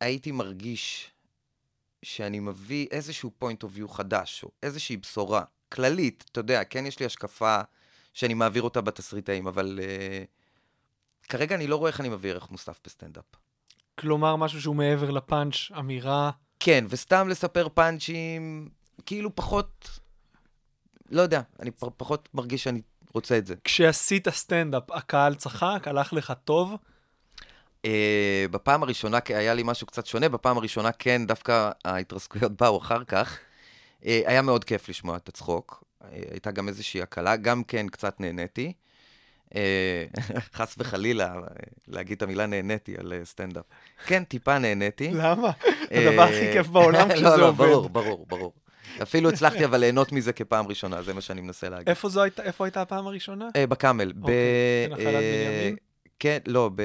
הייתי 0.00 0.32
מרגיש 0.32 1.10
שאני 2.02 2.40
מביא 2.40 2.86
איזשהו 2.90 3.30
point 3.42 3.64
of 3.64 3.78
view 3.78 3.88
חדש, 3.88 4.44
או 4.44 4.50
איזושהי 4.62 4.96
בשורה 4.96 5.44
כללית, 5.68 6.24
אתה 6.32 6.40
יודע, 6.40 6.64
כן 6.64 6.86
יש 6.86 7.00
לי 7.00 7.06
השקפה 7.06 7.60
שאני 8.14 8.34
מעביר 8.34 8.62
אותה 8.62 8.80
בתסריטאים, 8.80 9.46
אבל 9.46 9.80
אה, 9.82 10.24
כרגע 11.28 11.54
אני 11.54 11.66
לא 11.66 11.76
רואה 11.76 11.90
איך 11.90 12.00
אני 12.00 12.08
מביא 12.08 12.30
ערך 12.30 12.50
מוסף 12.50 12.80
בסטנדאפ. 12.84 13.24
כלומר, 13.98 14.36
משהו 14.36 14.62
שהוא 14.62 14.76
מעבר 14.76 15.10
לפאנץ', 15.10 15.54
אמירה. 15.78 16.30
כן, 16.60 16.84
וסתם 16.88 17.28
לספר 17.28 17.68
פאנצ'ים, 17.68 18.68
כאילו 19.06 19.34
פחות, 19.34 20.00
לא 21.10 21.22
יודע, 21.22 21.42
אני 21.60 21.70
פחות 21.70 22.28
מרגיש 22.34 22.64
שאני 22.64 22.80
רוצה 23.14 23.38
את 23.38 23.46
זה. 23.46 23.54
כשעשית 23.64 24.28
סטנדאפ, 24.28 24.90
הקהל 24.90 25.34
צחק, 25.34 25.82
הלך 25.86 26.12
לך 26.12 26.32
טוב. 26.44 26.76
אה, 27.84 28.46
בפעם 28.50 28.82
הראשונה 28.82 29.18
היה 29.28 29.54
לי 29.54 29.62
משהו 29.64 29.86
קצת 29.86 30.06
שונה, 30.06 30.28
בפעם 30.28 30.58
הראשונה 30.58 30.92
כן, 30.92 31.26
דווקא 31.26 31.70
ההתרסקויות 31.84 32.52
באו 32.52 32.78
אחר 32.78 33.04
כך. 33.04 33.38
אה, 34.06 34.20
היה 34.26 34.42
מאוד 34.42 34.64
כיף 34.64 34.88
לשמוע 34.88 35.16
את 35.16 35.28
הצחוק. 35.28 35.84
אה, 36.04 36.08
הייתה 36.30 36.50
גם 36.50 36.68
איזושהי 36.68 37.02
הקלה, 37.02 37.36
גם 37.36 37.64
כן 37.64 37.88
קצת 37.88 38.20
נהניתי. 38.20 38.72
אה, 39.54 40.04
חס 40.56 40.74
וחלילה, 40.78 41.34
להגיד 41.88 42.16
את 42.16 42.22
המילה 42.22 42.46
נהניתי 42.46 42.94
על 42.98 43.12
סטנדאפ. 43.24 43.64
כן, 44.06 44.24
טיפה 44.24 44.58
נהניתי. 44.58 45.10
למה? 45.10 45.50
הדבר 45.90 46.22
הכי 46.22 46.52
כיף 46.52 46.66
בעולם 46.66 47.08
לא, 47.08 47.14
כשזה 47.14 47.36
לא, 47.36 47.48
עובד. 47.48 47.58
ברור, 47.58 47.88
ברור, 47.88 48.26
ברור. 48.28 48.52
אפילו 49.02 49.28
הצלחתי 49.28 49.64
אבל 49.64 49.78
ליהנות 49.80 50.12
מזה 50.12 50.32
כפעם 50.32 50.66
ראשונה, 50.66 51.02
זה 51.02 51.14
מה 51.14 51.20
שאני 51.20 51.40
מנסה 51.40 51.68
להגיד. 51.68 51.88
איפה 51.88 52.08
זו 52.08 52.22
הייתה, 52.22 52.42
איפה 52.42 52.64
הייתה 52.64 52.82
הפעם 52.82 53.06
הראשונה? 53.06 53.48
אה, 53.56 53.66
בקאמל. 53.66 54.12
אוקיי, 54.20 54.34
בנחלת 54.88 55.06
אה, 55.06 55.46
בנימין? 55.50 55.76
כן, 56.18 56.38
לא, 56.46 56.70
ב... 56.74 56.82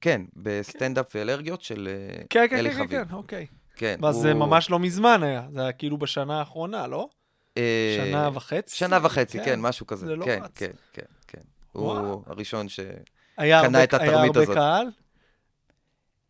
כן, 0.00 0.22
בסטנדאפ 0.36 1.06
ואלרגיות 1.14 1.62
של 1.62 1.88
אה, 1.90 2.22
כן, 2.30 2.46
כן, 2.50 2.56
אלי 2.56 2.70
כן, 2.70 2.76
חביב. 2.76 2.90
כן, 2.90 3.04
כן, 3.08 3.14
אוקיי. 3.14 3.46
כן, 3.76 3.96
אז 4.04 4.16
זה 4.16 4.34
ממש 4.34 4.70
לא 4.70 4.78
מזמן 4.78 5.22
היה, 5.22 5.42
זה 5.54 5.60
היה 5.62 5.72
כאילו 5.72 5.98
בשנה 5.98 6.38
האחרונה, 6.38 6.86
לא? 6.86 7.08
אה, 7.56 7.96
שנה 8.06 8.30
וחצי? 8.34 8.76
שנה 8.76 8.98
וחצי, 9.02 9.38
כן. 9.38 9.44
כן, 9.44 9.60
משהו 9.60 9.86
כזה. 9.86 10.06
זה 10.06 10.16
לא 10.16 10.24
כן, 10.24 10.40
רץ. 10.44 10.50
כן, 10.54 10.70
כן, 10.92 11.02
כן. 11.28 11.38
וואו. 11.74 11.98
הוא 12.04 12.22
הראשון 12.26 12.68
ש... 12.68 12.80
היה 13.36 13.62
קנה 13.62 13.78
הרבה- 13.78 13.84
את 13.84 13.94
התרמית 13.94 14.12
היה 14.12 14.24
הרבה 14.24 14.40
הזאת. 14.42 14.54
קהל? 14.54 14.86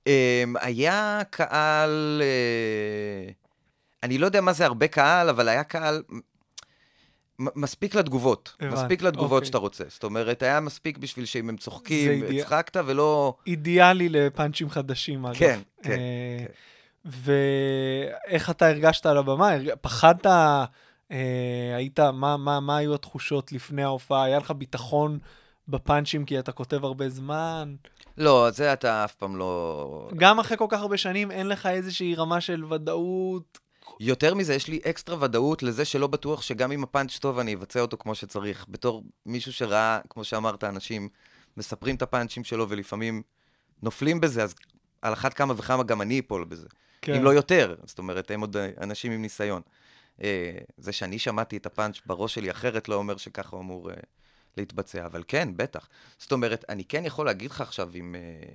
אמ, 0.07 0.55
היה 0.61 1.23
קהל, 1.31 2.23
אה, 2.25 3.33
אני 4.03 4.19
לא 4.19 4.27
יודע 4.27 4.41
מה 4.41 4.53
זה 4.53 4.67
הרבה 4.67 4.89
קהל, 4.89 5.29
אבל 5.29 5.49
היה 5.49 5.65
קהל 5.65 6.03
מספיק 7.39 7.95
לתגובות. 7.95 8.57
הבנתי, 8.61 8.75
מספיק 8.75 9.03
לתגובות 9.03 9.33
אוקיי. 9.33 9.47
שאתה 9.47 9.59
רוצה. 9.59 9.85
זאת 9.89 10.05
אומרת, 10.05 10.43
היה 10.43 10.61
מספיק 10.61 10.99
בשביל 10.99 11.25
שאם 11.25 11.49
הם 11.49 11.57
צוחקים, 11.57 12.19
זה 12.19 12.27
אידיאל. 12.27 12.41
הצחקת 12.41 12.77
ולא... 12.87 13.35
אידיאלי 13.47 14.09
לפאנצ'ים 14.09 14.71
חדשים, 14.71 15.27
אגב. 15.27 15.35
כן, 15.35 15.61
כן, 15.83 15.91
אה, 15.91 16.45
כן. 16.47 16.53
ואיך 17.05 18.51
אתה 18.51 18.69
הרגשת 18.69 19.07
על 19.07 19.19
הבמה? 19.19 19.51
פחדת? 19.81 20.27
אה, 20.27 21.77
היית, 21.77 22.01
מה, 22.01 22.37
מה, 22.37 22.61
מה 22.61 22.77
היו 22.77 22.95
התחושות 22.95 23.53
לפני 23.53 23.83
ההופעה? 23.83 24.25
היה 24.25 24.39
לך 24.39 24.51
ביטחון 24.51 25.19
בפאנצ'ים 25.69 26.25
כי 26.25 26.39
אתה 26.39 26.53
כותב 26.53 26.85
הרבה 26.85 27.09
זמן? 27.09 27.75
לא, 28.19 28.51
זה 28.51 28.73
אתה 28.73 29.05
אף 29.05 29.15
פעם 29.15 29.37
לא... 29.37 30.09
גם 30.17 30.41
אחרי 30.41 30.57
כל 30.57 30.67
כך 30.69 30.81
הרבה 30.81 30.97
שנים 30.97 31.31
אין 31.31 31.49
לך 31.49 31.67
איזושהי 31.67 32.15
רמה 32.15 32.41
של 32.41 32.65
ודאות? 32.65 33.59
יותר 34.01 34.35
מזה, 34.35 34.55
יש 34.55 34.69
לי 34.69 34.81
אקסטרה 34.91 35.17
ודאות 35.21 35.63
לזה 35.63 35.85
שלא 35.85 36.07
בטוח 36.07 36.43
שגם 36.43 36.73
אם 36.73 36.83
הפאנץ' 36.83 37.19
טוב, 37.19 37.39
אני 37.39 37.55
אבצע 37.55 37.81
אותו 37.81 37.97
כמו 37.97 38.15
שצריך. 38.15 38.67
בתור 38.69 39.03
מישהו 39.27 39.53
שראה, 39.53 40.01
כמו 40.11 40.25
שאמרת, 40.25 40.65
אנשים 40.65 41.09
מספרים 41.57 41.97
את 41.97 42.03
הפאנצ'ים 42.03 42.45
שלו 42.45 42.69
ולפעמים 42.69 43.23
נופלים 43.83 44.21
בזה, 44.21 44.43
אז 44.43 44.55
על 45.03 45.13
אחת 45.13 45.35
כמה 45.35 45.55
וכמה 45.57 45.83
גם 45.83 46.03
אני 46.03 46.21
אפול 46.21 46.45
בזה. 46.45 46.67
כן. 47.03 47.15
אם 47.15 47.25
לא 47.25 47.31
יותר. 47.31 47.75
זאת 47.85 47.99
אומרת, 47.99 48.31
הם 48.31 48.41
עוד 48.41 48.57
אנשים 48.57 49.13
עם 49.13 49.23
ניסיון. 49.23 49.63
אה, 50.23 50.59
זה 50.77 50.93
שאני 50.93 51.19
שמעתי 51.19 51.57
את 51.57 51.67
הפאנץ' 51.67 52.01
בראש 52.07 52.35
שלי 52.35 52.51
אחרת 52.51 52.89
לא 52.89 52.95
אומר 52.95 53.17
שככה 53.17 53.57
הוא 53.57 53.61
אמור 53.61 53.91
אה, 53.91 53.97
להתבצע, 54.57 55.07
אבל 55.07 55.23
כן, 55.29 55.49
בטח. 55.57 55.89
זאת 56.19 56.33
אומרת, 56.33 56.65
אני 56.69 56.85
כן 56.85 57.05
יכול 57.05 57.27
להגיד 57.27 57.51
לך 57.51 57.61
עכשיו 57.61 57.91
אם... 57.95 58.15
אה, 58.15 58.55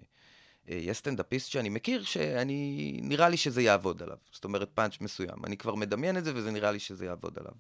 יש 0.68 0.98
סטנדאפיסט 0.98 1.52
שאני 1.52 1.70
מכיר, 1.70 2.04
שאני, 2.04 3.00
נראה 3.04 3.30
לי 3.30 3.38
שזה 3.38 3.62
יעבוד 3.62 4.04
עליו. 4.04 4.18
זאת 4.32 4.44
אומרת, 4.46 4.70
פאנץ' 4.74 5.02
מסוים. 5.02 5.46
אני 5.46 5.58
כבר 5.58 5.76
מדמיין 5.76 6.18
את 6.18 6.26
זה, 6.26 6.32
וזה 6.36 6.52
נראה 6.52 6.72
לי 6.72 6.80
שזה 6.80 7.06
יעבוד 7.06 7.38
עליו. 7.40 7.52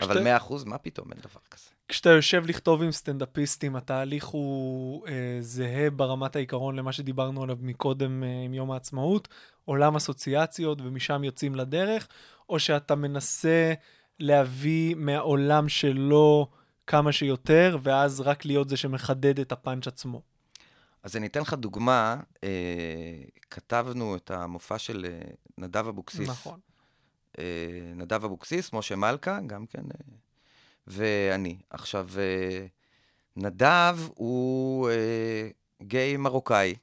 אבל 0.00 0.08
כשאתה- 0.08 0.24
מאה 0.24 0.36
אחוז, 0.36 0.64
מה 0.64 0.78
פתאום, 0.78 1.12
אין 1.12 1.20
דבר 1.20 1.40
כזה. 1.50 1.64
כשאתה 1.88 2.10
יושב 2.10 2.42
לכתוב 2.46 2.82
עם 2.82 2.92
סטנדאפיסטים, 2.92 3.76
התהליך 3.76 4.24
הוא 4.24 5.06
אה, 5.08 5.12
זהה 5.40 5.90
ברמת 5.90 6.36
העיקרון 6.36 6.76
למה 6.76 6.92
שדיברנו 6.92 7.42
עליו 7.42 7.56
מקודם 7.60 8.22
אה, 8.24 8.28
עם 8.44 8.54
יום 8.54 8.70
העצמאות, 8.70 9.28
עולם 9.64 9.96
אסוציאציות 9.96 10.80
ומשם 10.80 11.24
יוצאים 11.24 11.54
לדרך, 11.54 12.08
או 12.48 12.58
שאתה 12.58 12.94
מנסה 12.94 13.72
להביא 14.20 14.94
מהעולם 14.94 15.68
שלו 15.68 16.46
כמה 16.86 17.12
שיותר, 17.12 17.78
ואז 17.82 18.20
רק 18.20 18.44
להיות 18.44 18.68
זה 18.68 18.76
שמחדד 18.76 19.40
את 19.40 19.52
הפאנץ' 19.52 19.86
עצמו. 19.86 20.22
אז 21.02 21.16
אני 21.16 21.26
אתן 21.26 21.40
לך 21.40 21.54
דוגמה, 21.54 22.20
אה, 22.44 22.48
כתבנו 23.50 24.16
את 24.16 24.30
המופע 24.30 24.78
של 24.78 25.06
אה, 25.08 25.20
נדב 25.58 25.86
אבוקסיס. 25.88 26.28
נכון. 26.28 26.60
אה, 27.38 27.44
נדב 27.96 28.24
אבוקסיס, 28.24 28.72
משה 28.72 28.96
מלכה, 28.96 29.40
גם 29.46 29.66
כן, 29.66 29.82
אה, 29.82 30.14
ואני. 30.86 31.58
עכשיו, 31.70 32.08
אה, 32.18 32.66
נדב 33.36 33.98
הוא 34.14 34.90
אה, 34.90 35.48
גיי 35.82 36.16
מרוקאי, 36.16 36.74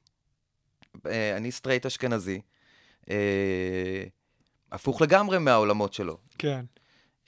אה, 1.06 1.36
אני 1.36 1.52
סטרייט 1.52 1.86
אשכנזי, 1.86 2.40
אה, 3.10 4.04
הפוך 4.72 5.02
לגמרי 5.02 5.38
מהעולמות 5.38 5.92
שלו. 5.92 6.18
כן. 6.38 6.64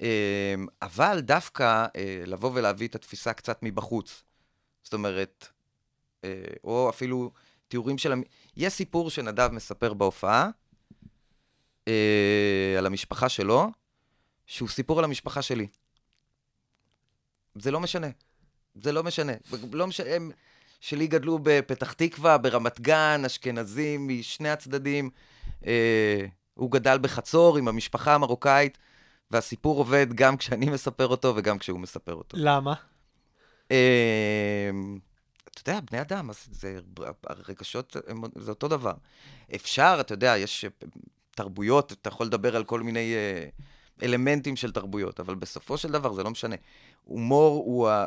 אה, 0.03 0.55
אבל 0.83 1.21
דווקא 1.21 1.87
אה, 1.97 2.23
לבוא 2.27 2.51
ולהביא 2.55 2.89
את 2.89 2.95
התפיסה 2.95 3.33
קצת 3.33 3.59
מבחוץ. 3.63 4.23
זאת 4.83 4.95
אומרת, 4.95 5.49
או 6.65 6.91
אפילו 6.91 7.31
תיאורים 7.69 7.99
של... 7.99 8.13
יש 8.57 8.73
סיפור 8.73 9.11
שנדב 9.11 9.49
מספר 9.53 9.95
בהופעה 9.95 10.51
אה, 11.89 12.75
על 12.79 12.87
המשפחה 12.87 13.29
שלו, 13.29 13.71
שהוא 14.47 14.69
סיפור 14.69 14.99
על 14.99 15.05
המשפחה 15.05 15.43
שלי. 15.43 15.67
זה 17.55 17.71
לא 17.71 17.81
משנה. 17.81 18.09
זה 18.75 18.93
לא 18.93 19.05
משנה. 19.05 19.33
לא 19.73 19.87
משנה, 19.87 20.15
הם 20.15 20.31
שלי 20.81 21.07
גדלו 21.07 21.39
בפתח 21.43 21.93
תקווה, 21.93 22.39
ברמת 22.39 22.81
גן, 22.81 23.23
אשכנזים 23.27 24.09
משני 24.09 24.51
הצדדים. 24.51 25.11
אה, 25.67 26.27
הוא 26.55 26.71
גדל 26.71 26.99
בחצור 26.99 27.59
עם 27.59 27.69
המשפחה 27.69 28.15
המרוקאית, 28.15 28.79
והסיפור 29.31 29.79
עובד 29.79 30.07
גם 30.15 30.37
כשאני 30.37 30.71
מספר 30.71 31.07
אותו 31.07 31.33
וגם 31.37 31.59
כשהוא 31.59 31.81
מספר 31.81 32.15
אותו. 32.15 32.37
למה? 32.41 32.75
אה, 33.71 34.71
אתה 35.63 35.71
יודע, 35.71 35.81
בני 35.91 36.01
אדם, 36.01 36.31
אז 36.31 36.49
זה, 36.51 36.79
הרגשות, 37.27 37.97
הם, 38.07 38.23
זה 38.39 38.51
אותו 38.51 38.69
דבר. 38.69 38.95
אפשר, 39.55 39.97
אתה 40.01 40.15
יודע, 40.15 40.37
יש 40.37 40.65
אה, 40.65 40.71
תרבויות, 41.31 41.93
אתה 41.93 42.09
יכול 42.09 42.27
לדבר 42.27 42.57
על 42.57 42.65
כל 42.65 42.81
מיני 42.81 43.15
אה, 43.15 43.49
אלמנטים 44.03 44.57
של 44.57 44.73
תרבויות, 44.73 45.21
אבל 45.21 45.35
בסופו 45.35 45.79
של 45.79 45.93
דבר 45.93 46.13
זה 46.13 46.23
לא 46.23 46.31
משנה. 46.31 46.57
הומור 47.05 47.65
הוא, 47.67 47.89
ה, 47.89 48.07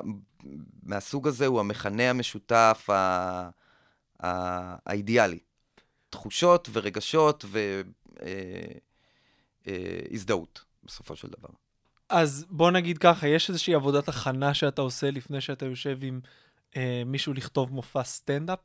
מהסוג 0.83 1.27
הזה, 1.27 1.45
הוא 1.45 1.59
המכנה 1.59 2.09
המשותף 2.09 2.89
ה, 2.89 3.49
ה, 4.23 4.75
האידיאלי. 4.85 5.39
תחושות 6.09 6.69
ורגשות 6.71 7.45
והזדהות, 9.65 10.63
בסופו 10.83 11.15
של 11.15 11.27
דבר. 11.27 11.49
אז 12.09 12.45
בוא 12.49 12.71
נגיד 12.71 12.97
ככה, 12.97 13.27
יש 13.27 13.49
איזושהי 13.49 13.73
עבודת 13.73 14.09
הכנה 14.09 14.53
שאתה 14.53 14.81
עושה 14.81 15.11
לפני 15.11 15.41
שאתה 15.41 15.65
יושב 15.65 15.97
עם 16.01 16.19
אה, 16.77 17.03
מישהו 17.05 17.33
לכתוב 17.33 17.73
מופע 17.73 18.03
סטנדאפ? 18.03 18.59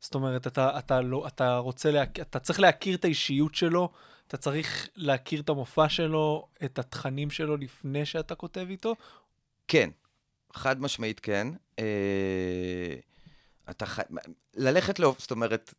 זאת 0.00 0.14
אומרת, 0.14 0.46
אתה, 0.46 0.78
אתה, 0.78 1.00
לא, 1.00 1.26
אתה 1.26 1.58
רוצה, 1.58 1.90
לה, 1.90 2.02
אתה 2.02 2.38
צריך 2.38 2.60
להכיר 2.60 2.96
את 2.96 3.04
האישיות 3.04 3.54
שלו, 3.54 3.92
אתה 4.26 4.36
צריך 4.36 4.88
להכיר 4.96 5.40
את 5.40 5.48
המופע 5.48 5.88
שלו, 5.88 6.48
את 6.64 6.78
התכנים 6.78 7.30
שלו 7.30 7.56
לפני 7.56 8.06
שאתה 8.06 8.34
כותב 8.34 8.66
איתו? 8.70 8.96
כן, 9.68 9.90
חד 10.52 10.80
משמעית 10.80 11.20
כן. 11.20 11.48
אה, 11.78 12.94
אתה 13.70 13.86
חי... 13.86 14.02
ללכת 14.54 14.98
לאופ... 14.98 15.20
זאת 15.20 15.30
אומרת, 15.30 15.74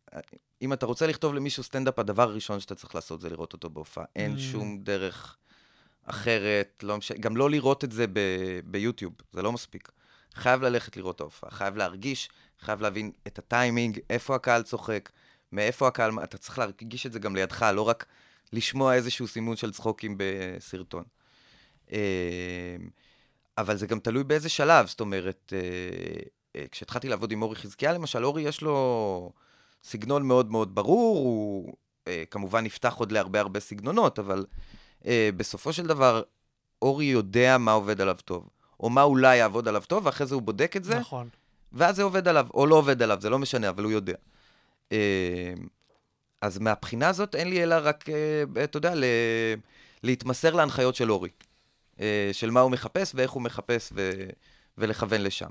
אם 0.62 0.72
אתה 0.72 0.86
רוצה 0.86 1.06
לכתוב 1.06 1.34
למישהו 1.34 1.62
סטנדאפ, 1.62 1.98
הדבר 1.98 2.22
הראשון 2.22 2.60
שאתה 2.60 2.74
צריך 2.74 2.94
לעשות 2.94 3.20
זה 3.20 3.30
לראות 3.30 3.52
אותו 3.52 3.70
בהופעה. 3.70 4.04
אין 4.16 4.36
ממ. 4.36 4.40
שום 4.40 4.78
דרך 4.82 5.36
אחרת, 6.04 6.82
לא 6.82 6.98
מש... 6.98 7.12
גם 7.12 7.36
לא 7.36 7.50
לראות 7.50 7.84
את 7.84 7.92
זה 7.92 8.06
ב... 8.06 8.18
ביוטיוב, 8.64 9.12
זה 9.32 9.42
לא 9.42 9.52
מספיק. 9.52 9.92
חייב 10.34 10.62
ללכת 10.62 10.96
לראות 10.96 11.16
את 11.16 11.20
ההופעה, 11.20 11.50
חייב 11.50 11.76
להרגיש, 11.76 12.28
חייב 12.60 12.80
להבין 12.80 13.12
את 13.26 13.38
הטיימינג, 13.38 13.98
איפה 14.10 14.34
הקהל 14.34 14.62
צוחק, 14.62 15.10
מאיפה 15.52 15.88
הקהל, 15.88 16.12
אתה 16.24 16.38
צריך 16.38 16.58
להרגיש 16.58 17.06
את 17.06 17.12
זה 17.12 17.18
גם 17.18 17.36
לידך, 17.36 17.62
לא 17.74 17.82
רק 17.82 18.06
לשמוע 18.52 18.94
איזשהו 18.94 19.28
סימון 19.28 19.56
של 19.56 19.72
צחוקים 19.72 20.14
בסרטון. 20.18 21.04
אה, 21.92 22.76
אבל 23.58 23.76
זה 23.76 23.86
גם 23.86 24.00
תלוי 24.00 24.24
באיזה 24.24 24.48
שלב, 24.48 24.86
זאת 24.86 25.00
אומרת, 25.00 25.52
אה, 25.56 25.58
אה, 26.56 26.64
כשהתחלתי 26.70 27.08
לעבוד 27.08 27.32
עם 27.32 27.42
אורי 27.42 27.56
חזקיה, 27.56 27.92
למשל, 27.92 28.24
אורי 28.24 28.42
יש 28.42 28.62
לו 28.62 29.32
סגנון 29.84 30.22
מאוד 30.22 30.50
מאוד 30.50 30.74
ברור, 30.74 31.18
הוא 31.18 31.74
כמובן 32.30 32.64
נפתח 32.64 32.94
עוד 32.94 33.12
להרבה 33.12 33.40
הרבה 33.40 33.60
סגנונות, 33.60 34.18
אבל 34.18 34.46
בסופו 35.36 35.72
של 35.72 35.86
דבר, 35.86 36.22
אורי 36.82 37.04
יודע 37.04 37.58
מה 37.58 37.72
עובד 37.72 38.00
עליו 38.00 38.16
טוב, 38.24 38.48
או 38.82 38.90
מה 38.90 39.02
אולי 39.02 39.36
יעבוד 39.36 39.68
עליו 39.68 39.82
טוב, 39.88 40.06
ואחרי 40.06 40.26
זה 40.26 40.34
הוא 40.34 40.42
בודק 40.42 40.76
את 40.76 40.84
זה, 40.84 40.98
נכון. 40.98 41.28
ואז 41.72 41.96
זה 41.96 42.02
עובד 42.02 42.28
עליו, 42.28 42.46
או 42.54 42.66
לא 42.66 42.74
עובד 42.74 43.02
עליו, 43.02 43.20
זה 43.20 43.30
לא 43.30 43.38
משנה, 43.38 43.68
אבל 43.68 43.84
הוא 43.84 43.92
יודע. 43.92 44.14
אה, 44.92 45.52
אז 46.40 46.58
מהבחינה 46.58 47.08
הזאת 47.08 47.34
אין 47.34 47.50
לי 47.50 47.62
אלא 47.62 47.74
רק, 47.82 48.04
אה, 48.08 48.64
אתה 48.64 48.76
יודע, 48.76 48.94
ל- 48.94 49.04
להתמסר 50.02 50.54
להנחיות 50.54 50.94
של 50.94 51.12
אורי. 51.12 51.28
אה, 52.00 52.30
של 52.32 52.50
מה 52.50 52.60
הוא 52.60 52.70
מחפש 52.70 53.12
ואיך 53.14 53.30
הוא 53.30 53.42
מחפש 53.42 53.92
ו- 53.96 54.10
ולכוון 54.78 55.20
לשם. 55.20 55.50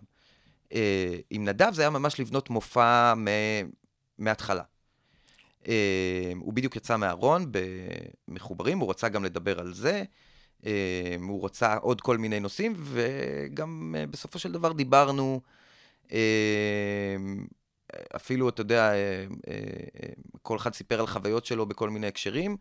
עם 1.29 1.45
נדב 1.45 1.73
זה 1.73 1.81
היה 1.81 1.89
ממש 1.89 2.19
לבנות 2.19 2.49
מופע 2.49 3.13
מ- 3.17 3.69
מההתחלה. 4.17 4.63
הוא 6.35 6.53
בדיוק 6.53 6.75
יצא 6.75 6.97
מהארון 6.97 7.51
במחוברים, 8.27 8.79
הוא 8.79 8.89
רצה 8.89 9.09
גם 9.09 9.23
לדבר 9.23 9.59
על 9.59 9.73
זה, 9.73 10.03
הוא 11.21 11.45
רצה 11.45 11.75
עוד 11.75 12.01
כל 12.01 12.17
מיני 12.17 12.39
נושאים, 12.39 12.73
וגם 12.77 13.95
אה, 13.97 14.07
בסופו 14.07 14.39
של 14.39 14.51
דבר 14.51 14.71
דיברנו, 14.71 15.41
אה, 16.11 17.15
אפילו, 18.15 18.49
אתה 18.49 18.61
יודע, 18.61 18.91
אה, 18.91 18.95
אה, 18.95 19.25
אה, 19.47 20.09
כל 20.41 20.57
אחד 20.57 20.73
סיפר 20.73 20.99
על 20.99 21.07
חוויות 21.07 21.45
שלו 21.45 21.65
בכל 21.65 21.89
מיני 21.89 22.07
הקשרים, 22.07 22.57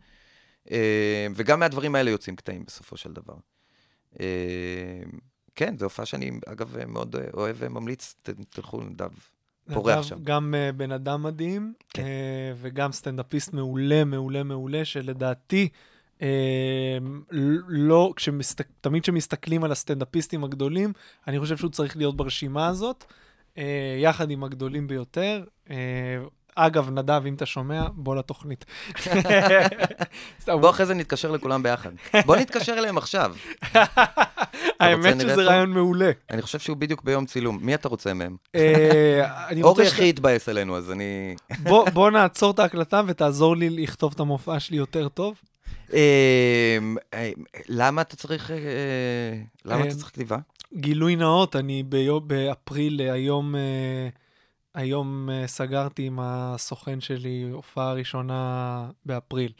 אה, 0.71 1.27
וגם 1.35 1.59
מהדברים 1.59 1.95
האלה 1.95 2.11
יוצאים 2.11 2.35
קטעים 2.35 2.63
בסופו 2.67 2.97
של 2.97 3.13
דבר. 3.13 3.35
אה, 4.19 5.01
כן, 5.55 5.77
זו 5.77 5.85
הופעה 5.85 6.05
שאני, 6.05 6.31
אגב, 6.45 6.85
מאוד 6.87 7.15
אה, 7.15 7.21
אוהב 7.33 7.55
וממליץ, 7.59 8.15
תלכו 8.49 8.81
לנדב. 8.81 9.11
פורח 9.73 10.01
שם. 10.03 10.23
גם 10.23 10.53
uh, 10.53 10.75
בן 10.75 10.91
אדם 10.91 11.23
מדהים, 11.23 11.73
כן. 11.89 12.03
uh, 12.03 12.05
וגם 12.61 12.91
סטנדאפיסט 12.91 13.53
מעולה, 13.53 14.03
מעולה, 14.03 14.43
מעולה, 14.43 14.85
שלדעתי, 14.85 15.69
לא, 17.67 18.13
כשמסת... 18.15 18.61
תמיד 18.81 19.03
כשמסתכלים 19.03 19.63
על 19.63 19.71
הסטנדאפיסטים 19.71 20.43
הגדולים, 20.43 20.93
אני 21.27 21.39
חושב 21.39 21.57
שהוא 21.57 21.71
צריך 21.71 21.97
להיות 21.97 22.17
ברשימה 22.17 22.67
הזאת, 22.67 23.05
uh, 23.55 23.59
יחד 23.97 24.31
עם 24.31 24.43
הגדולים 24.43 24.87
ביותר. 24.87 25.43
Uh, 25.67 25.71
אגב, 26.55 26.89
נדב, 26.89 27.21
אם 27.27 27.33
אתה 27.33 27.45
שומע, 27.45 27.83
בוא 27.93 28.15
לתוכנית. 28.15 28.65
בוא 30.47 30.69
אחרי 30.69 30.85
זה 30.85 30.93
נתקשר 30.93 31.31
לכולם 31.31 31.63
ביחד. 31.63 31.89
בוא 32.25 32.35
נתקשר 32.35 32.73
אליהם 32.73 32.97
עכשיו. 32.97 33.35
האמת 34.79 35.21
שזה? 35.21 35.43
רעיון 35.43 35.69
מעולה. 35.69 36.11
אני 36.29 36.41
חושב 36.41 36.59
שהוא 36.59 36.77
בדיוק 36.77 37.03
ביום 37.03 37.25
צילום. 37.25 37.59
מי 37.61 37.75
אתה 37.75 37.89
רוצה 37.89 38.13
מהם? 38.13 38.35
אה, 38.55 39.23
אורי 39.63 39.87
הכי 39.87 40.09
התבאס 40.09 40.49
עלינו, 40.49 40.77
אז 40.77 40.91
אני... 40.91 41.35
בוא 41.93 42.11
נעצור 42.11 42.51
את 42.51 42.59
ההקלטה 42.59 43.01
ותעזור 43.07 43.57
לי 43.57 43.69
לכתוב 43.69 44.13
את 44.15 44.19
המופע 44.19 44.59
שלי 44.59 44.77
יותר 44.77 45.09
טוב. 45.09 45.35
אה, 45.93 46.77
אה, 47.13 47.31
למה 47.67 48.01
אתה 48.01 48.15
צריך... 48.15 48.51
אה, 48.51 48.57
למה 49.65 49.83
אתה 49.83 49.95
צריך 49.95 50.07
כתיבה? 50.07 50.37
גילוי 50.73 51.15
נאות, 51.15 51.55
אני 51.55 51.83
באפריל, 52.27 53.01
היום, 53.01 53.55
אה, 53.55 54.09
היום 54.75 55.29
סגרתי 55.45 56.03
עם 56.03 56.19
הסוכן 56.21 57.01
שלי 57.01 57.49
הופעה 57.51 57.93
ראשונה 57.93 58.89
באפריל. 59.05 59.51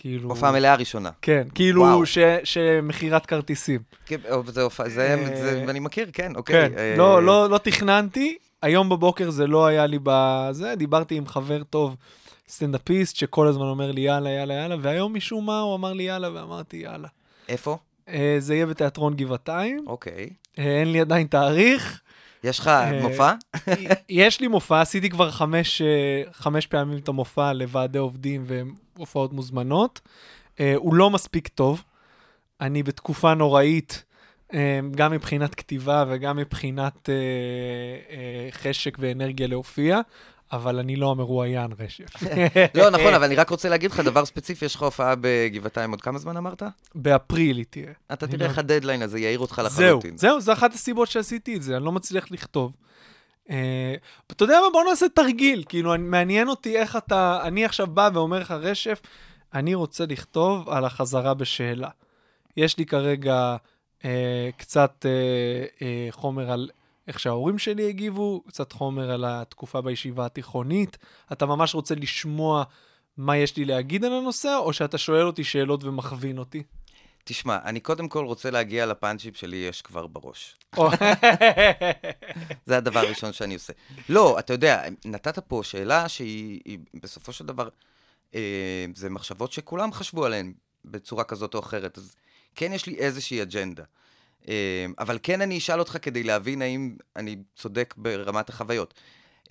כאילו... 0.00 0.28
הופעה 0.28 0.52
מלאה 0.52 0.74
ראשונה. 0.74 1.10
כן, 1.22 1.48
כאילו 1.54 1.82
וואו. 1.82 2.06
ש, 2.06 2.18
שמכירת 2.44 3.26
כרטיסים. 3.26 3.80
כן, 4.06 4.16
זה 4.46 4.62
הופעה, 4.62 4.88
זה, 4.88 5.32
זה, 5.34 5.64
אני 5.68 5.80
מכיר, 5.80 6.10
כן, 6.12 6.36
אוקיי. 6.36 6.70
כן, 6.70 6.78
אה, 6.78 6.94
לא, 6.96 7.22
לא, 7.22 7.50
לא 7.50 7.58
תכננתי, 7.58 8.36
היום 8.62 8.88
בבוקר 8.88 9.30
זה 9.30 9.46
לא 9.46 9.66
היה 9.66 9.86
לי 9.86 9.98
בזה, 10.02 10.74
דיברתי 10.74 11.14
עם 11.14 11.26
חבר 11.26 11.62
טוב, 11.62 11.96
סטנדאפיסט, 12.50 13.16
שכל 13.16 13.46
הזמן 13.46 13.66
אומר 13.66 13.92
לי 13.92 14.00
יאללה, 14.00 14.30
יאללה, 14.30 14.54
יאללה, 14.54 14.76
והיום 14.80 15.14
משום 15.14 15.46
מה 15.46 15.60
הוא 15.60 15.74
אמר 15.74 15.92
לי 15.92 16.02
יאללה, 16.02 16.34
ואמרתי 16.34 16.76
יאללה. 16.76 17.08
איפה? 17.48 17.78
אה, 18.08 18.36
זה 18.38 18.54
יהיה 18.54 18.66
בתיאטרון 18.66 19.14
גבעתיים, 19.14 19.84
אוקיי. 19.86 20.30
אה, 20.58 20.80
אין 20.80 20.92
לי 20.92 21.00
עדיין 21.00 21.26
תאריך. 21.26 22.00
יש 22.44 22.58
לך 22.58 22.68
אה, 22.68 23.02
מופע? 23.02 23.32
יש 24.08 24.40
לי 24.40 24.48
מופע, 24.48 24.80
עשיתי 24.80 25.10
כבר 25.10 25.30
חמש, 25.30 25.82
אה, 25.82 26.22
חמש 26.32 26.66
פעמים 26.66 26.98
את 26.98 27.08
המופע 27.08 27.52
לוועדי 27.52 27.98
עובדים 27.98 28.44
והופעות 28.96 29.32
מוזמנות. 29.32 30.00
אה, 30.60 30.74
הוא 30.76 30.94
לא 30.94 31.10
מספיק 31.10 31.48
טוב. 31.48 31.82
אני 32.60 32.82
בתקופה 32.82 33.34
נוראית, 33.34 34.04
אה, 34.54 34.80
גם 34.90 35.12
מבחינת 35.12 35.54
כתיבה 35.54 36.04
וגם 36.08 36.36
מבחינת 36.36 37.08
אה, 37.08 37.14
אה, 38.16 38.48
חשק 38.50 38.96
ואנרגיה 39.00 39.46
להופיע, 39.46 40.00
אבל 40.52 40.78
אני 40.78 40.96
לא 40.96 41.10
המרואיין 41.10 41.70
רשף. 41.78 42.22
לא, 42.78 42.90
נכון, 42.90 43.14
אבל 43.14 43.24
אני 43.24 43.34
רק 43.34 43.50
רוצה 43.50 43.68
להגיד 43.68 43.90
לך 43.90 44.00
דבר 44.00 44.24
ספציפי, 44.24 44.64
יש 44.64 44.74
לך 44.74 44.82
הופעה 44.82 45.14
בגבעתיים 45.20 45.90
עוד 45.90 46.00
כמה 46.00 46.18
זמן 46.18 46.36
אמרת? 46.36 46.62
באפריל 46.94 47.56
היא 47.56 47.64
תהיה. 47.70 47.92
אתה 48.12 48.26
תראה 48.26 48.38
לא- 48.38 48.50
איך 48.50 48.58
הדדליין 48.58 49.02
הזה 49.02 49.18
יעיר 49.18 49.38
אותך 49.38 49.62
זהו, 49.68 49.86
לחלוטין. 49.86 50.16
זהו, 50.16 50.40
זו 50.40 50.52
אחת 50.52 50.74
הסיבות 50.74 51.08
שעשיתי 51.08 51.56
את 51.56 51.62
זה, 51.62 51.76
אני 51.76 51.84
לא 51.84 51.92
מצליח 51.92 52.30
לכתוב. 52.30 52.72
אה, 53.50 53.94
אתה 54.30 54.44
יודע 54.44 54.60
מה, 54.64 54.70
בוא 54.72 54.84
נעשה 54.84 55.06
תרגיל, 55.08 55.64
כאילו, 55.68 55.94
מעניין 55.98 56.48
אותי 56.48 56.76
איך 56.76 56.96
אתה, 56.96 57.40
אני 57.42 57.64
עכשיו 57.64 57.86
בא 57.86 58.10
ואומר 58.14 58.38
לך, 58.38 58.50
רשף, 58.50 59.00
אני 59.54 59.74
רוצה 59.74 60.04
לכתוב 60.06 60.68
על 60.68 60.84
החזרה 60.84 61.34
בשאלה. 61.34 61.88
יש 62.56 62.78
לי 62.78 62.86
כרגע 62.86 63.56
אה, 64.04 64.50
קצת 64.56 65.06
אה, 65.08 65.86
אה, 65.86 66.08
חומר 66.10 66.50
על 66.50 66.70
איך 67.08 67.20
שההורים 67.20 67.58
שלי 67.58 67.88
הגיבו, 67.88 68.42
קצת 68.48 68.72
חומר 68.72 69.10
על 69.10 69.24
התקופה 69.28 69.80
בישיבה 69.80 70.26
התיכונית. 70.26 70.98
אתה 71.32 71.46
ממש 71.46 71.74
רוצה 71.74 71.94
לשמוע 71.94 72.64
מה 73.16 73.36
יש 73.36 73.56
לי 73.56 73.64
להגיד 73.64 74.04
על 74.04 74.12
הנושא, 74.12 74.56
או 74.58 74.72
שאתה 74.72 74.98
שואל 74.98 75.26
אותי 75.26 75.44
שאלות 75.44 75.84
ומכווין 75.84 76.38
אותי? 76.38 76.62
תשמע, 77.24 77.58
אני 77.64 77.80
קודם 77.80 78.08
כל 78.08 78.24
רוצה 78.24 78.50
להגיע 78.50 78.86
לפאנצ'ים 78.86 79.34
שלי 79.34 79.56
יש 79.56 79.82
כבר 79.82 80.06
בראש. 80.06 80.56
זה 82.66 82.76
הדבר 82.76 83.00
הראשון 83.00 83.32
שאני 83.32 83.54
עושה. 83.54 83.72
לא, 84.08 84.38
אתה 84.38 84.52
יודע, 84.52 84.82
נתת 85.04 85.38
פה 85.38 85.60
שאלה 85.64 86.08
שהיא 86.08 86.60
היא 86.64 86.78
בסופו 87.02 87.32
של 87.32 87.46
דבר, 87.46 87.68
אה, 88.34 88.86
זה 88.94 89.10
מחשבות 89.10 89.52
שכולם 89.52 89.92
חשבו 89.92 90.24
עליהן 90.24 90.52
בצורה 90.84 91.24
כזאת 91.24 91.54
או 91.54 91.60
אחרת, 91.60 91.98
אז 91.98 92.16
כן 92.54 92.72
יש 92.72 92.86
לי 92.86 92.94
איזושהי 92.94 93.42
אג'נדה. 93.42 93.84
אה, 94.48 94.86
אבל 94.98 95.18
כן 95.22 95.40
אני 95.40 95.58
אשאל 95.58 95.78
אותך 95.78 95.96
כדי 96.02 96.22
להבין 96.22 96.62
האם 96.62 96.96
אני 97.16 97.36
צודק 97.56 97.94
ברמת 97.96 98.48
החוויות. 98.48 98.94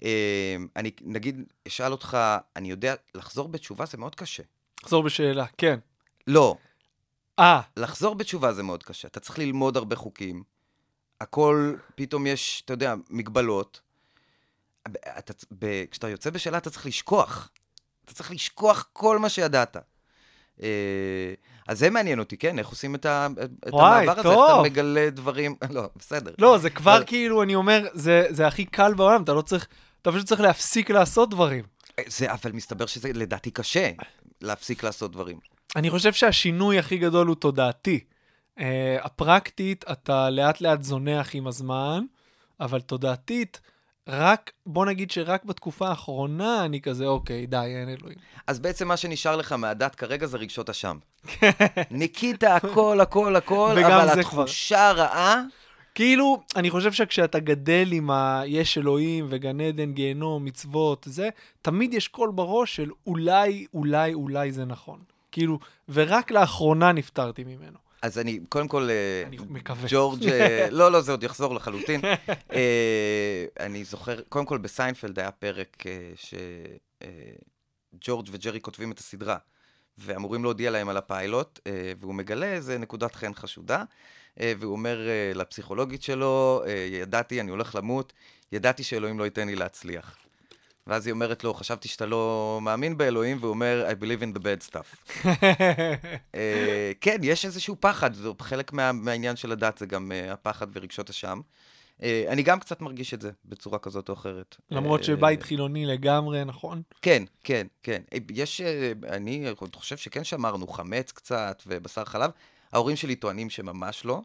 אה, 0.03 0.55
אני 0.75 0.91
נגיד 1.01 1.43
אשאל 1.67 1.91
אותך, 1.91 2.17
אני 2.55 2.69
יודע, 2.69 2.95
לחזור 3.15 3.47
בתשובה 3.47 3.85
זה 3.85 3.97
מאוד 3.97 4.15
קשה. 4.15 4.43
לחזור 4.83 5.03
בשאלה, 5.03 5.45
כן. 5.57 5.79
לא, 6.27 6.55
אה, 7.39 7.61
לחזור 7.77 8.15
בתשובה 8.15 8.53
זה 8.53 8.63
מאוד 8.63 8.83
קשה. 8.83 9.07
אתה 9.07 9.19
צריך 9.19 9.39
ללמוד 9.39 9.77
הרבה 9.77 9.95
חוקים. 9.95 10.43
הכל, 11.21 11.75
פתאום 11.95 12.27
יש, 12.27 12.61
אתה 12.65 12.73
יודע, 12.73 12.95
מגבלות. 13.09 13.81
אתה, 15.17 15.33
ב, 15.59 15.85
כשאתה 15.91 16.09
יוצא 16.09 16.29
בשאלה 16.29 16.57
אתה 16.57 16.69
צריך 16.69 16.85
לשכוח. 16.85 17.51
אתה 18.05 18.13
צריך 18.13 18.31
לשכוח 18.31 18.89
כל 18.93 19.19
מה 19.19 19.29
שידעת. 19.29 19.77
אה, 20.63 21.33
אז 21.67 21.79
זה 21.79 21.89
מעניין 21.89 22.19
אותי, 22.19 22.37
כן? 22.37 22.59
איך 22.59 22.67
עושים 22.67 22.95
את, 22.95 23.05
ה, 23.05 23.27
את 23.67 23.73
וואי, 23.73 24.03
המעבר 24.03 24.19
הזה? 24.19 24.29
איך 24.29 24.37
אתה 24.37 24.53
טוב. 24.53 24.65
מגלה 24.65 25.09
דברים... 25.09 25.55
לא, 25.75 25.81
בסדר. 25.95 26.31
לא, 26.39 26.57
זה 26.57 26.69
כבר 26.69 26.95
אבל- 26.97 27.03
כאילו, 27.07 27.43
אני 27.43 27.55
אומר, 27.55 27.87
זה, 27.93 28.25
זה 28.29 28.47
הכי 28.47 28.65
קל 28.65 28.93
בעולם, 28.93 29.23
אתה 29.23 29.33
לא 29.33 29.41
צריך, 29.41 29.67
אתה 30.01 30.11
פשוט 30.11 30.25
צריך 30.27 30.41
להפסיק 30.41 30.89
לעשות 30.89 31.29
דברים. 31.29 31.63
זה, 32.07 32.31
אבל 32.31 32.51
מסתבר 32.51 32.85
שזה 32.85 33.11
לדעתי 33.13 33.51
קשה, 33.51 33.91
להפסיק 34.41 34.83
לעשות 34.83 35.11
דברים. 35.11 35.37
אני 35.75 35.89
חושב 35.89 36.13
שהשינוי 36.13 36.79
הכי 36.79 36.97
גדול 36.97 37.27
הוא 37.27 37.35
תודעתי. 37.35 37.99
Uh, 38.59 38.61
הפרקטית, 39.01 39.85
אתה 39.91 40.29
לאט 40.29 40.61
לאט 40.61 40.81
זונח 40.83 41.29
עם 41.33 41.47
הזמן, 41.47 42.03
אבל 42.59 42.81
תודעתית, 42.81 43.61
רק, 44.09 44.51
בוא 44.65 44.85
נגיד 44.85 45.11
שרק 45.11 45.45
בתקופה 45.45 45.89
האחרונה 45.89 46.65
אני 46.65 46.81
כזה, 46.81 47.05
אוקיי, 47.05 47.45
די, 47.45 47.57
אין 47.57 47.89
אלוהים. 47.89 48.17
אז 48.47 48.59
בעצם 48.59 48.87
מה 48.87 48.97
שנשאר 48.97 49.35
לך 49.35 49.51
מהדת 49.51 49.95
כרגע 49.95 50.25
זה 50.27 50.37
רגשות 50.37 50.69
אשם. 50.69 50.97
ניקית 51.91 52.43
הכל, 52.43 52.99
הכל, 53.01 53.35
הכל, 53.35 53.75
אבל 53.85 54.15
זה 54.15 54.23
כבר. 54.23 54.41
התחושה 54.41 54.89
הרעה... 54.89 55.41
כאילו, 55.95 56.41
אני 56.55 56.69
חושב 56.69 56.91
שכשאתה 56.91 57.39
גדל 57.39 57.87
עם 57.91 58.11
ה... 58.11 58.41
יש 58.45 58.77
אלוהים 58.77 59.27
וגן 59.29 59.61
עדן, 59.61 59.93
גיהנום, 59.93 60.45
מצוות, 60.45 61.07
זה, 61.09 61.29
תמיד 61.61 61.93
יש 61.93 62.07
קול 62.07 62.31
בראש 62.31 62.75
של 62.75 62.89
אולי, 63.07 63.65
אולי, 63.73 64.13
אולי 64.13 64.51
זה 64.51 64.65
נכון. 64.65 64.99
כאילו, 65.31 65.59
ורק 65.89 66.31
לאחרונה 66.31 66.91
נפטרתי 66.91 67.43
ממנו. 67.43 67.77
אז 68.01 68.19
אני, 68.19 68.39
קודם 68.49 68.67
כל, 68.67 68.89
אה, 68.89 69.23
אני 69.27 69.37
מקווה. 69.49 69.87
ג'ורג', 69.89 70.27
אה, 70.27 70.67
לא, 70.79 70.91
לא, 70.91 71.01
זה 71.01 71.11
עוד 71.11 71.23
יחזור 71.23 71.55
לחלוטין. 71.55 72.01
אה, 72.53 73.45
אני 73.59 73.83
זוכר, 73.83 74.21
קודם 74.29 74.45
כל 74.45 74.57
בסיינפלד 74.57 75.19
היה 75.19 75.31
פרק 75.31 75.83
שג'ורג' 77.93 78.29
וג'רי 78.31 78.61
כותבים 78.61 78.91
את 78.91 78.99
הסדרה, 78.99 79.37
ואמורים 79.97 80.43
להודיע 80.43 80.71
להם 80.71 80.89
על 80.89 80.97
הפיילוט, 80.97 81.59
והוא 81.99 82.15
מגלה 82.15 82.45
איזה 82.45 82.77
נקודת 82.77 83.15
חן 83.15 83.33
חשודה, 83.33 83.83
והוא 84.37 84.71
אומר 84.71 84.99
לפסיכולוגית 85.35 86.03
שלו, 86.03 86.63
ידעתי, 86.91 87.41
אני 87.41 87.51
הולך 87.51 87.75
למות, 87.75 88.13
ידעתי 88.51 88.83
שאלוהים 88.83 89.19
לא 89.19 89.23
ייתן 89.23 89.47
לי 89.47 89.55
להצליח. 89.55 90.17
ואז 90.89 91.07
היא 91.07 91.11
אומרת 91.11 91.43
לו, 91.43 91.53
חשבתי 91.53 91.87
שאתה 91.87 92.05
לא 92.05 92.59
מאמין 92.61 92.97
באלוהים, 92.97 93.37
והוא 93.39 93.49
אומר, 93.49 93.87
I 93.89 94.03
believe 94.03 94.23
in 94.23 94.37
the 94.37 94.41
bad 94.41 94.71
stuff. 94.71 95.15
אה, 96.35 96.91
כן, 97.01 97.17
יש 97.23 97.45
איזשהו 97.45 97.75
פחד, 97.79 98.13
זה 98.13 98.29
חלק 98.39 98.73
מה, 98.73 98.91
מהעניין 98.91 99.35
של 99.35 99.51
הדת, 99.51 99.77
זה 99.77 99.85
גם 99.85 100.11
uh, 100.11 100.33
הפחד 100.33 100.67
ורגשות 100.73 101.09
אשם. 101.09 101.41
Uh, 101.97 102.03
אני 102.27 102.43
גם 102.43 102.59
קצת 102.59 102.81
מרגיש 102.81 103.13
את 103.13 103.21
זה 103.21 103.31
בצורה 103.45 103.79
כזאת 103.79 104.09
או 104.09 104.13
אחרת. 104.13 104.55
למרות 104.71 105.03
שבית 105.03 105.43
חילוני 105.43 105.85
לגמרי, 105.85 106.45
נכון? 106.45 106.81
כן, 107.01 107.23
כן, 107.43 107.67
כן. 107.83 108.01
יש, 108.31 108.61
אני 109.07 109.45
חושב 109.73 109.97
שכן 109.97 110.23
שמרנו 110.23 110.67
חמץ 110.67 111.11
קצת 111.11 111.63
ובשר 111.67 112.05
חלב. 112.05 112.31
ההורים 112.71 112.95
שלי 112.95 113.15
טוענים 113.15 113.49
שממש 113.49 114.05
לא. 114.05 114.21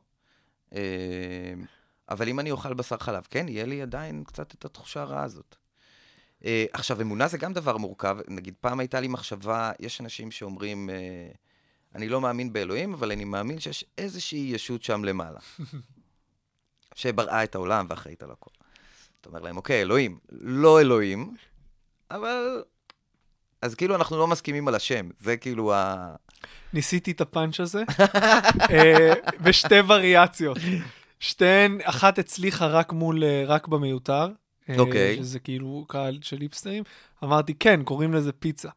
אבל 2.09 2.29
אם 2.29 2.41
אני 2.41 2.51
אוכל 2.51 2.75
בשר 2.75 2.99
חלב, 2.99 3.27
כן, 3.31 3.49
יהיה 3.49 3.67
לי 3.67 3.83
עדיין 3.83 4.25
קצת 4.25 4.55
את 4.55 4.65
התחושה 4.65 5.03
הרעה 5.03 5.23
הזאת. 5.23 5.57
אה, 6.45 6.65
עכשיו, 6.73 7.01
אמונה 7.01 7.29
זה 7.29 7.39
גם 7.39 7.53
דבר 7.53 7.77
מורכב. 7.77 8.17
נגיד, 8.29 8.55
פעם 8.61 8.81
הייתה 8.81 9.01
לי 9.01 9.09
מחשבה, 9.09 9.73
יש 9.81 10.01
אנשים 10.01 10.31
שאומרים, 10.31 10.91
אה, 10.91 11.29
אני 11.95 12.09
לא 12.09 12.21
מאמין 12.21 12.53
באלוהים, 12.53 12.95
אבל 12.95 13.13
אני 13.13 13.25
מאמין 13.25 13.61
שיש 13.61 13.85
איזושהי 13.99 14.51
ישות 14.55 14.83
שם 14.83 15.05
למעלה, 15.05 15.39
שבראה 16.95 17.45
את 17.45 17.55
העולם 17.55 17.87
ואחראית 17.89 18.23
על 18.23 18.31
הכל. 18.31 18.51
אתה 19.21 19.29
אומר 19.29 19.41
להם, 19.41 19.57
אוקיי, 19.57 19.83
אלוהים, 19.83 20.19
לא 20.31 20.81
אלוהים, 20.81 21.35
אבל... 22.11 22.63
אז 23.63 23.75
כאילו 23.75 23.95
אנחנו 23.95 24.19
לא 24.19 24.27
מסכימים 24.27 24.69
על 24.69 24.75
השם, 24.75 25.09
זה 25.21 25.37
כאילו 25.37 25.75
ה... 25.75 26.15
ניסיתי 26.73 27.11
את 27.11 27.21
הפאנץ' 27.21 27.61
הזה 27.61 27.83
אה, 28.71 29.13
בשתי 29.41 29.81
וריאציות. 29.87 30.59
שתיהן, 31.21 31.79
אחת 31.83 32.19
הצליחה 32.19 32.67
רק 32.67 32.93
מול, 32.93 33.25
אה, 33.25 33.45
רק 33.47 33.69
במיותר. 33.69 34.29
אה, 34.69 34.79
אוקיי. 34.79 35.17
שזה 35.17 35.39
כאילו 35.39 35.85
קהל 35.89 36.19
של 36.23 36.41
היפסטרים. 36.41 36.83
אמרתי, 37.25 37.55
כן, 37.55 37.83
קוראים 37.83 38.15
לזה 38.15 38.33
פיצה. 38.33 38.69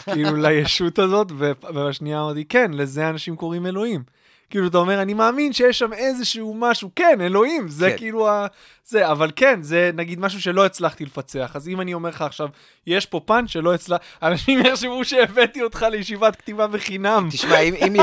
כאילו 0.00 0.36
לישות 0.36 0.98
הזאת, 0.98 1.32
ובשנייה 1.38 2.20
אמרתי, 2.20 2.44
כן, 2.44 2.70
לזה 2.74 3.08
אנשים 3.10 3.36
קוראים 3.36 3.66
אלוהים. 3.66 4.02
כאילו, 4.50 4.66
אתה 4.66 4.78
אומר, 4.78 5.02
אני 5.02 5.14
מאמין 5.14 5.52
שיש 5.52 5.78
שם 5.78 5.92
איזשהו 5.92 6.54
משהו, 6.58 6.90
כן, 6.96 7.18
אלוהים, 7.20 7.68
זה 7.68 7.90
כן. 7.90 7.96
כאילו 7.96 8.28
ה... 8.28 8.46
זה, 8.86 9.10
אבל 9.10 9.30
כן, 9.36 9.62
זה 9.62 9.90
נגיד 9.94 10.20
משהו 10.20 10.40
שלא 10.40 10.66
הצלחתי 10.66 11.04
לפצח. 11.04 11.52
אז 11.54 11.68
אם 11.68 11.80
אני 11.80 11.94
אומר 11.94 12.08
לך 12.08 12.22
עכשיו, 12.22 12.48
יש 12.86 13.06
פה 13.06 13.20
פאנץ' 13.24 13.50
שלא 13.50 13.74
הצלח... 13.74 14.00
אנשים 14.22 14.66
יחשבו 14.66 15.04
שהבאתי 15.04 15.62
אותך 15.62 15.86
לישיבת 15.90 16.36
כתיבה 16.36 16.66
בחינם. 16.66 17.28
תשמע, 17.30 17.58
אם, 17.58 17.74
אם, 17.74 17.96
י... 17.96 17.98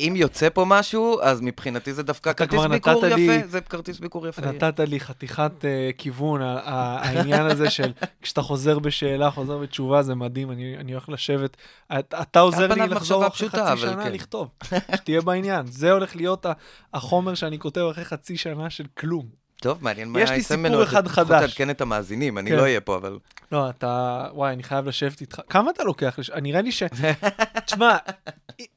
אם 0.00 0.12
יוצא 0.16 0.48
פה 0.48 0.64
משהו, 0.64 1.20
אז 1.22 1.40
מבחינתי 1.40 1.92
זה 1.92 2.02
דווקא 2.02 2.30
אתה 2.30 2.46
כרטיס 2.46 2.66
ביקור 2.70 3.06
יפה. 3.06 3.16
לי- 3.16 3.42
זה 3.48 3.60
כרטיס 3.60 3.98
ביקור 3.98 4.28
יפה. 4.28 4.42
נתת 4.42 4.80
לי 4.80 5.00
חתיכת 5.00 5.52
uh, 5.60 5.64
כיוון, 5.98 6.40
העניין 6.42 7.46
הזה 7.46 7.70
של 7.70 7.92
כשאתה 8.22 8.42
חוזר 8.42 8.78
בשאלה, 8.78 9.30
חוזר 9.30 9.58
בתשובה, 9.58 10.02
זה 10.02 10.14
מדהים, 10.14 10.50
אני, 10.50 10.76
אני 10.76 10.92
הולך 10.92 11.08
לשבת. 11.08 11.56
את, 11.98 12.14
אתה 12.22 12.40
עוזר 12.40 12.74
לי 12.74 12.86
לחזור 12.86 13.26
אחרי 13.26 13.48
חצי 13.48 13.80
שנה 13.80 14.04
כן. 14.04 14.12
לכתוב, 14.12 14.48
שתהיה 14.94 15.20
בעניין. 15.20 15.57
זה 15.66 15.92
הולך 15.92 16.16
להיות 16.16 16.46
החומר 16.94 17.34
שאני 17.34 17.58
כותב 17.58 17.80
אחרי 17.80 18.04
חצי 18.04 18.36
שנה 18.36 18.70
של 18.70 18.84
כלום. 18.98 19.26
טוב, 19.60 19.78
מעניין 19.80 20.08
מה 20.08 20.20
יש 20.20 20.30
לי 20.30 20.36
יצא 20.36 20.42
סיפור 20.42 20.56
ממנו. 20.56 20.82
אחד 20.82 21.06
לפחות 21.06 21.26
חדש. 21.26 21.40
תעדכן 21.40 21.70
את 21.70 21.80
המאזינים, 21.80 22.38
אני 22.38 22.50
כן. 22.50 22.56
לא 22.56 22.62
אהיה 22.62 22.80
פה, 22.80 22.96
אבל... 22.96 23.18
לא, 23.52 23.70
אתה, 23.70 24.24
וואי, 24.32 24.52
אני 24.52 24.62
חייב 24.62 24.86
לשבת 24.86 25.20
איתך. 25.20 25.40
כמה 25.48 25.70
אתה 25.70 25.84
לוקח? 25.84 26.18
נראה 26.42 26.60
לי 26.60 26.72
ש... 26.72 26.82
תשמע, 27.66 27.96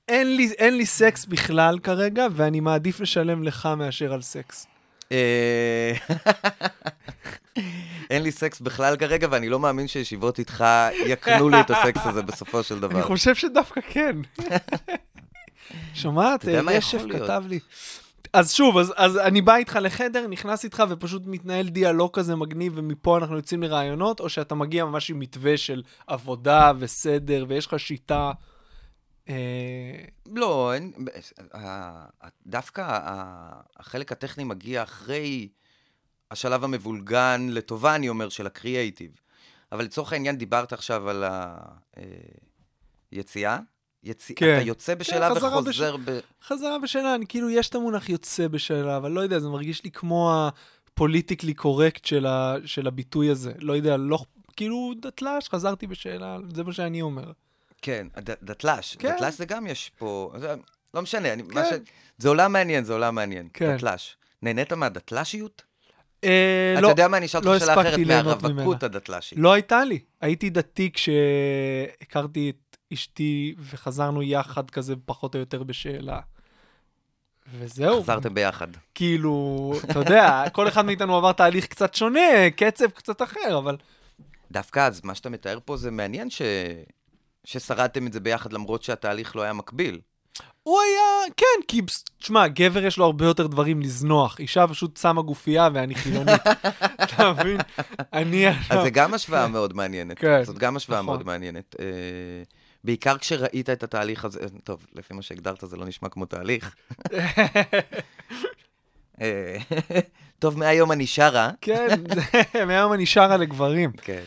אין 0.07 0.77
לי, 0.77 0.85
סקס 0.85 1.25
בכלל 1.25 1.79
כרגע, 1.79 2.27
ואני 2.31 2.59
מעדיף 2.59 2.99
לשלם 2.99 3.43
לך 3.43 3.69
מאשר 3.77 4.13
על 4.13 4.21
סקס. 4.21 4.67
אה, 5.11 5.93
אין 8.09 8.23
לי 8.23 8.31
סקס 8.31 8.61
בכלל 8.61 8.97
כרגע, 8.97 9.27
ואני 9.31 9.49
לא 9.49 9.59
מאמין 9.59 9.87
שישיבות 9.87 10.39
איתך 10.39 10.65
יקנו 11.05 11.49
לי 11.49 11.61
את 11.61 11.71
הסקס 11.71 12.05
הזה 12.05 12.21
בסופו 12.21 12.63
של 12.63 12.75
אני 12.75 12.81
דבר. 12.81 13.01
חושב 13.01 13.35
שדווקא 13.35 13.81
כן. 13.89 14.15
שומעת? 15.93 16.45
להיות? 17.05 17.23
כתב 17.23 17.43
לי. 17.47 17.59
אז 18.33 18.51
שוב, 18.53 18.77
אז, 18.77 18.93
אז 18.95 19.17
אני 19.17 19.41
בא 19.41 19.55
איתך 19.55 19.79
לחדר, 19.81 20.27
נכנס 20.27 20.63
איתך 20.63 20.83
ופשוט 20.89 21.21
מתנהל 21.25 21.67
דיאלוג 21.69 22.13
כזה 22.13 22.35
מגניב, 22.35 22.73
ומפה 22.75 23.17
אנחנו 23.17 23.35
יוצאים 23.35 23.63
לרעיונות, 23.63 24.19
או 24.19 24.29
שאתה 24.29 24.55
מגיע 24.55 24.85
ממש 24.85 25.09
עם 25.09 25.19
מתווה 25.19 25.57
של 25.57 25.83
עבודה 26.07 26.71
וסדר, 26.79 27.45
ויש 27.47 27.65
לך 27.65 27.79
שיטה... 27.79 28.31
אה, 29.29 29.35
לא, 30.35 30.73
אין, 30.73 30.91
ה- 31.53 32.05
דווקא 32.47 32.81
ה- 32.81 33.61
החלק 33.77 34.11
הטכני 34.11 34.43
מגיע 34.43 34.83
אחרי 34.83 35.49
השלב 36.31 36.63
המבולגן, 36.63 37.47
לטובה 37.49 37.95
אני 37.95 38.09
אומר, 38.09 38.29
של 38.29 38.47
הקריאייטיב. 38.47 39.11
אבל 39.71 39.83
לצורך 39.83 40.13
העניין 40.13 40.37
דיברת 40.37 40.73
עכשיו 40.73 41.09
על 41.09 41.23
היציאה. 43.11 43.59
יציא, 44.03 44.35
כן. 44.35 44.57
אתה 44.57 44.67
יוצא 44.67 44.95
בשאלה 44.95 45.29
חזרה 45.29 45.57
וחוזר 45.59 45.97
ב... 46.05 46.19
חזרה 46.47 46.79
בשאלה, 46.79 47.15
אני 47.15 47.27
כאילו, 47.27 47.49
יש 47.49 47.69
את 47.69 47.75
המונח 47.75 48.09
יוצא 48.09 48.47
בשאלה, 48.47 48.97
אבל 48.97 49.11
לא 49.11 49.21
יודע, 49.21 49.39
זה 49.39 49.49
מרגיש 49.49 49.83
לי 49.83 49.91
כמו 49.91 50.49
הפוליטיקלי 50.93 51.53
קורקט 51.53 52.05
של, 52.05 52.25
ה, 52.25 52.55
של 52.65 52.87
הביטוי 52.87 53.29
הזה. 53.29 53.51
לא 53.59 53.73
יודע, 53.73 53.97
לא, 53.97 54.19
כאילו, 54.55 54.93
דתל"ש, 55.01 55.49
חזרתי 55.49 55.87
בשאלה, 55.87 56.37
זה 56.53 56.63
מה 56.63 56.73
שאני 56.73 57.01
אומר. 57.01 57.31
כן, 57.81 58.07
הד- 58.15 58.35
דתל"ש. 58.43 58.95
כן. 58.95 59.15
דתל"ש 59.15 59.37
זה 59.37 59.45
גם 59.45 59.67
יש 59.67 59.91
פה... 59.97 60.33
זה, 60.39 60.55
לא 60.93 61.01
משנה, 61.01 61.33
אני, 61.33 61.43
מה 61.43 61.65
ש... 61.65 61.69
כן. 61.69 61.79
זה 62.17 62.29
עולם 62.29 62.53
מעניין, 62.53 62.83
זה 62.83 62.93
עולם 62.93 63.15
מעניין. 63.15 63.47
כן. 63.53 63.77
דתל"ש. 63.77 64.15
נהנית 64.41 64.73
מהדתל"שיות? 64.73 65.61
אה, 66.23 66.71
אתה 66.73 66.81
לא, 66.81 66.87
יודע 66.87 67.07
מה, 67.07 67.17
אני 67.17 67.25
אשאל 67.25 67.41
לא 67.45 67.53
אותך 67.53 67.65
שאלה 67.65 67.81
אחרת, 67.81 67.99
מהרווקות. 68.07 68.83
הדתל"שית. 68.83 69.37
לא 69.41 69.53
הייתה 69.53 69.83
לי. 69.85 69.99
הייתי 70.21 70.49
דתי 70.49 70.89
כשהכרתי 70.93 72.49
את 72.49 72.70
אשתי 72.93 73.55
וחזרנו 73.59 74.21
יחד 74.21 74.69
כזה 74.69 74.95
פחות 75.05 75.35
או 75.35 75.39
יותר 75.39 75.63
בשאלה. 75.63 76.19
וזהו. 77.59 78.03
חזרתם 78.03 78.33
ביחד. 78.33 78.67
כאילו, 78.95 79.73
אתה 79.83 79.99
יודע, 79.99 80.43
כל 80.51 80.67
אחד 80.67 80.85
מאיתנו 80.85 81.17
עבר 81.17 81.31
תהליך 81.31 81.67
קצת 81.67 81.93
שונה, 81.93 82.49
קצב 82.55 82.87
קצת 82.87 83.21
אחר, 83.21 83.57
אבל... 83.57 83.77
דווקא 84.51 84.79
אז, 84.79 85.01
מה 85.03 85.15
שאתה 85.15 85.29
מתאר 85.29 85.59
פה 85.65 85.77
זה 85.77 85.91
מעניין 85.91 86.29
ש... 86.29 86.41
ששרדתם 87.43 88.07
את 88.07 88.13
זה 88.13 88.19
ביחד 88.19 88.53
למרות 88.53 88.83
שהתהליך 88.83 89.35
לא 89.35 89.41
היה 89.41 89.53
מקביל. 89.53 89.99
הוא 90.63 90.79
היה, 90.81 91.33
כן, 91.37 91.67
כי, 91.67 91.81
תשמע, 92.19 92.47
גבר 92.47 92.85
יש 92.85 92.97
לו 92.97 93.05
הרבה 93.05 93.25
יותר 93.25 93.47
דברים 93.47 93.81
לזנוח. 93.81 94.39
אישה 94.39 94.67
פשוט 94.67 94.97
שמה 94.97 95.21
גופייה 95.21 95.69
ואני 95.73 95.95
חילונית. 95.95 96.41
אתה 97.03 97.31
מבין? 97.31 97.57
אני... 98.13 98.49
אז 98.49 98.83
זה 98.83 98.89
גם 98.89 99.13
השוואה 99.13 99.47
מאוד 99.47 99.73
מעניינת. 99.73 100.19
כן, 100.19 100.43
זאת 100.43 100.57
גם 100.57 100.75
השוואה 100.75 101.01
נכון. 101.01 101.05
מאוד 101.05 101.25
מעניינת. 101.25 101.75
בעיקר 102.83 103.17
כשראית 103.17 103.69
את 103.69 103.83
התהליך 103.83 104.25
הזה, 104.25 104.39
טוב, 104.63 104.85
לפי 104.93 105.13
מה 105.13 105.21
שהגדרת 105.21 105.63
זה 105.67 105.77
לא 105.77 105.85
נשמע 105.85 106.09
כמו 106.09 106.25
תהליך. 106.25 106.75
אה, 109.21 109.57
טוב, 110.39 110.57
מהיום 110.57 110.91
אני 110.91 111.07
שרה. 111.07 111.51
כן, 111.61 111.87
מהיום 112.67 112.93
אני 112.93 113.05
שרה 113.05 113.37
לגברים. 113.37 113.91
כן. 113.91 114.23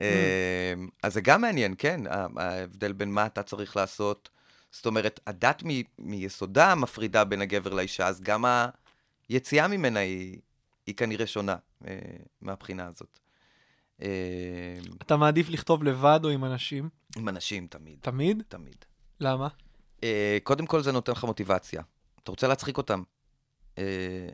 אה, 0.00 0.74
אז 1.02 1.14
זה 1.14 1.20
גם 1.20 1.40
מעניין, 1.40 1.74
כן, 1.78 2.00
ההבדל 2.36 2.92
בין 2.92 3.10
מה 3.10 3.26
אתה 3.26 3.42
צריך 3.42 3.76
לעשות. 3.76 4.28
זאת 4.70 4.86
אומרת, 4.86 5.20
הדת 5.26 5.62
מ- 5.66 5.82
מיסודה 5.98 6.74
מפרידה 6.74 7.24
בין 7.24 7.42
הגבר 7.42 7.74
לאישה, 7.74 8.06
אז 8.06 8.20
גם 8.20 8.44
היציאה 9.28 9.68
ממנה 9.68 10.00
היא, 10.00 10.38
היא 10.86 10.94
כנראה 10.94 11.26
שונה 11.26 11.56
אה, 11.86 11.98
מהבחינה 12.40 12.86
הזאת. 12.86 13.18
אה, 14.02 14.78
אתה 15.02 15.16
מעדיף 15.16 15.48
לכתוב 15.48 15.82
לבד 15.84 16.20
או 16.24 16.28
עם 16.28 16.44
אנשים? 16.44 16.88
עם 17.16 17.28
אנשים 17.28 17.66
תמיד, 17.66 17.98
תמיד? 18.02 18.42
תמיד. 18.48 18.84
למה? 19.20 19.48
אה, 20.04 20.38
קודם 20.42 20.66
כל 20.66 20.82
זה 20.82 20.92
נותן 20.92 21.12
לך 21.12 21.24
מוטיבציה. 21.24 21.82
אתה 22.22 22.30
רוצה 22.30 22.48
להצחיק 22.48 22.78
אותם. 22.78 23.02
אה, 23.78 24.28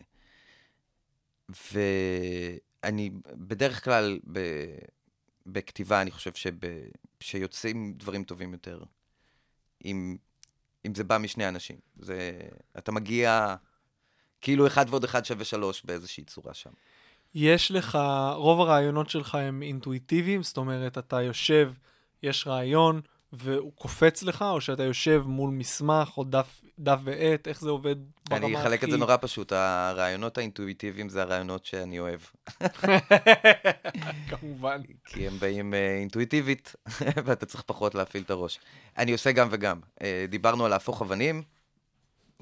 ואני 1.72 3.10
בדרך 3.34 3.84
כלל, 3.84 4.18
ב, 4.32 4.40
בכתיבה, 5.46 6.02
אני 6.02 6.10
חושב 6.10 6.34
שב, 6.34 6.54
שיוצאים 7.20 7.94
דברים 7.96 8.24
טובים 8.24 8.52
יותר, 8.52 8.82
אם, 9.84 10.16
אם 10.86 10.94
זה 10.94 11.04
בא 11.04 11.18
משני 11.18 11.48
אנשים. 11.48 11.76
זה, 11.96 12.40
אתה 12.78 12.92
מגיע 12.92 13.54
כאילו 14.40 14.66
אחד 14.66 14.86
ועוד 14.88 15.04
אחד 15.04 15.24
שווה 15.24 15.44
שלוש 15.44 15.82
באיזושהי 15.84 16.24
צורה 16.24 16.54
שם. 16.54 16.70
יש 17.34 17.70
לך, 17.70 17.98
רוב 18.34 18.60
הרעיונות 18.60 19.10
שלך 19.10 19.34
הם 19.34 19.62
אינטואיטיביים, 19.62 20.42
זאת 20.42 20.56
אומרת, 20.56 20.98
אתה 20.98 21.22
יושב, 21.22 21.72
יש 22.22 22.46
רעיון, 22.46 23.00
והוא 23.32 23.72
קופץ 23.74 24.22
לך, 24.22 24.42
או 24.42 24.60
שאתה 24.60 24.82
יושב 24.82 25.22
מול 25.26 25.50
מסמך 25.50 26.18
או 26.18 26.24
דף, 26.24 26.60
דף 26.78 26.98
ועט, 27.04 27.48
איך 27.48 27.60
זה 27.60 27.70
עובד 27.70 27.96
ברמה 28.28 28.46
הכי... 28.46 28.46
אני 28.46 28.60
אחלק 28.60 28.84
את 28.84 28.90
זה 28.90 28.96
נורא 28.96 29.16
פשוט, 29.20 29.52
הרעיונות 29.52 30.38
האינטואיטיביים 30.38 31.08
זה 31.08 31.22
הרעיונות 31.22 31.64
שאני 31.64 32.00
אוהב. 32.00 32.20
כמובן. 34.30 34.82
כי 35.04 35.26
הם 35.26 35.38
באים 35.38 35.74
אה, 35.74 35.96
אינטואיטיבית, 35.98 36.74
ואתה 37.24 37.46
צריך 37.46 37.62
פחות 37.66 37.94
להפעיל 37.94 38.22
את 38.22 38.30
הראש. 38.30 38.60
אני 38.98 39.12
עושה 39.12 39.32
גם 39.32 39.48
וגם. 39.50 39.80
אה, 40.02 40.24
דיברנו 40.28 40.64
על 40.64 40.70
להפוך 40.70 41.02
אבנים, 41.02 41.42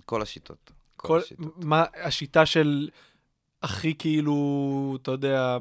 כל 0.04 0.22
השיטות. 0.22 0.72
כל, 0.96 1.08
כל, 1.08 1.18
השיטות. 1.18 1.64
מה 1.64 1.84
השיטה 2.02 2.46
של 2.46 2.88
הכי 3.66 3.94
כאילו, 3.98 4.98
אתה 5.02 5.10
יודע, 5.10 5.58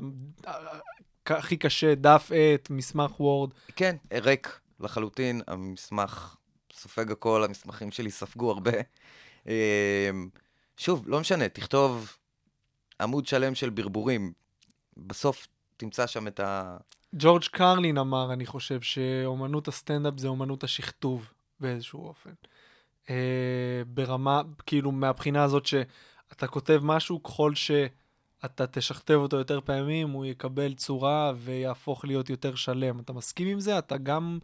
הכי 1.25 1.57
קשה, 1.57 1.95
דף 1.95 2.31
עט, 2.31 2.69
מסמך 2.69 3.19
וורד. 3.19 3.49
כן, 3.75 3.95
ריק 4.13 4.59
לחלוטין, 4.79 5.41
המסמך 5.47 6.35
סופג 6.73 7.11
הכל, 7.11 7.43
המסמכים 7.43 7.91
שלי 7.91 8.11
ספגו 8.11 8.51
הרבה. 8.51 8.71
אה, 9.47 10.09
שוב, 10.77 11.03
לא 11.07 11.19
משנה, 11.19 11.49
תכתוב 11.49 12.17
עמוד 13.01 13.27
שלם 13.27 13.55
של 13.55 13.69
ברבורים, 13.69 14.33
בסוף 14.97 15.47
תמצא 15.77 16.07
שם 16.07 16.27
את 16.27 16.39
ה... 16.39 16.77
ג'ורג' 17.15 17.43
קרלין 17.43 17.97
אמר, 17.97 18.33
אני 18.33 18.45
חושב, 18.45 18.81
שאומנות 18.81 19.67
הסטנדאפ 19.67 20.13
זה 20.17 20.27
אומנות 20.27 20.63
השכתוב 20.63 21.29
באיזשהו 21.59 22.07
אופן. 22.07 22.33
אה, 23.09 23.81
ברמה, 23.87 24.41
כאילו, 24.65 24.91
מהבחינה 24.91 25.43
הזאת 25.43 25.65
שאתה 26.29 26.47
כותב 26.47 26.79
משהו, 26.83 27.23
ככל 27.23 27.55
שאתה 27.55 28.67
תשכתב 28.67 29.13
אותו 29.13 29.37
יותר 29.37 29.61
פעמים, 29.61 30.09
הוא 30.09 30.25
יקבל 30.25 30.73
צורה 30.73 31.33
ויהפוך 31.37 32.05
להיות 32.05 32.29
יותר 32.29 32.55
שלם. 32.55 32.99
אתה 32.99 33.13
מסכים 33.13 33.47
עם 33.47 33.59
זה? 33.59 33.77
אתה 33.77 33.97
גם 33.97 34.39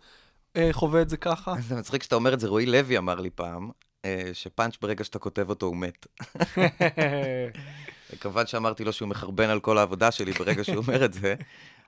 אה, 0.56 0.70
חווה 0.72 1.02
את 1.02 1.10
זה 1.10 1.18
ככה? 1.18 1.54
זה 1.68 1.76
מצחיק 1.76 2.04
שאתה 2.04 2.16
אומר 2.16 2.34
את 2.34 2.40
זה, 2.40 2.48
רועי 2.48 2.66
לוי 2.66 2.98
אמר 2.98 3.16
לי 3.16 3.30
פעם, 3.30 3.72
אה, 4.06 4.30
שפאנץ' 4.34 4.78
ברגע 4.82 5.04
שאתה 5.04 5.20
כותב 5.20 5.50
אותו 5.50 5.66
הוא 5.66 5.78
מת. 5.78 6.08
כמובן 8.20 8.48
שאמרתי 8.48 8.84
לו 8.84 8.94
שהוא 8.94 9.10
מחרבן 9.10 9.50
על 9.50 9.60
כל 9.60 9.78
העבודה 9.78 10.12
שלי 10.12 10.32
ברגע 10.32 10.64
שהוא 10.64 10.78
אומר 10.78 11.06
את 11.06 11.14
זה, 11.14 11.36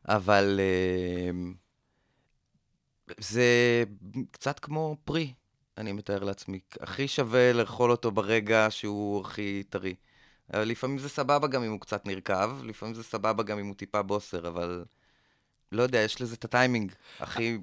אבל 0.08 0.60
אה, 0.60 1.32
זה 3.20 3.84
קצת 4.32 4.60
כמו 4.60 4.98
פרי, 5.06 5.34
אני 5.78 5.92
מתאר 5.92 6.24
לעצמי. 6.24 6.60
הכי 6.80 7.08
שווה 7.08 7.54
לאכול 7.54 7.92
אותו 7.92 8.12
ברגע 8.12 8.68
שהוא 8.70 9.22
הכי 9.22 9.64
טרי. 9.70 9.96
אבל 10.54 10.64
לפעמים 10.64 10.98
זה 10.98 11.10
סבבה 11.10 11.48
גם 11.48 11.64
אם 11.64 11.72
הוא 11.72 11.80
קצת 11.80 12.06
נרקב, 12.06 12.64
לפעמים 12.64 12.96
זה 12.96 13.04
סבבה 13.04 13.44
גם 13.44 13.60
אם 13.60 13.66
הוא 13.66 13.76
טיפה 13.76 14.02
בוסר, 14.02 14.48
אבל 14.48 14.84
לא 15.72 15.84
יודע, 15.84 16.00
יש 16.00 16.22
לזה 16.22 16.36
את 16.36 16.46
הטיימינג 16.46 16.92
הכי... 17.20 17.58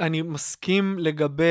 אני 0.00 0.22
מסכים 0.22 0.98
לגבי 0.98 1.44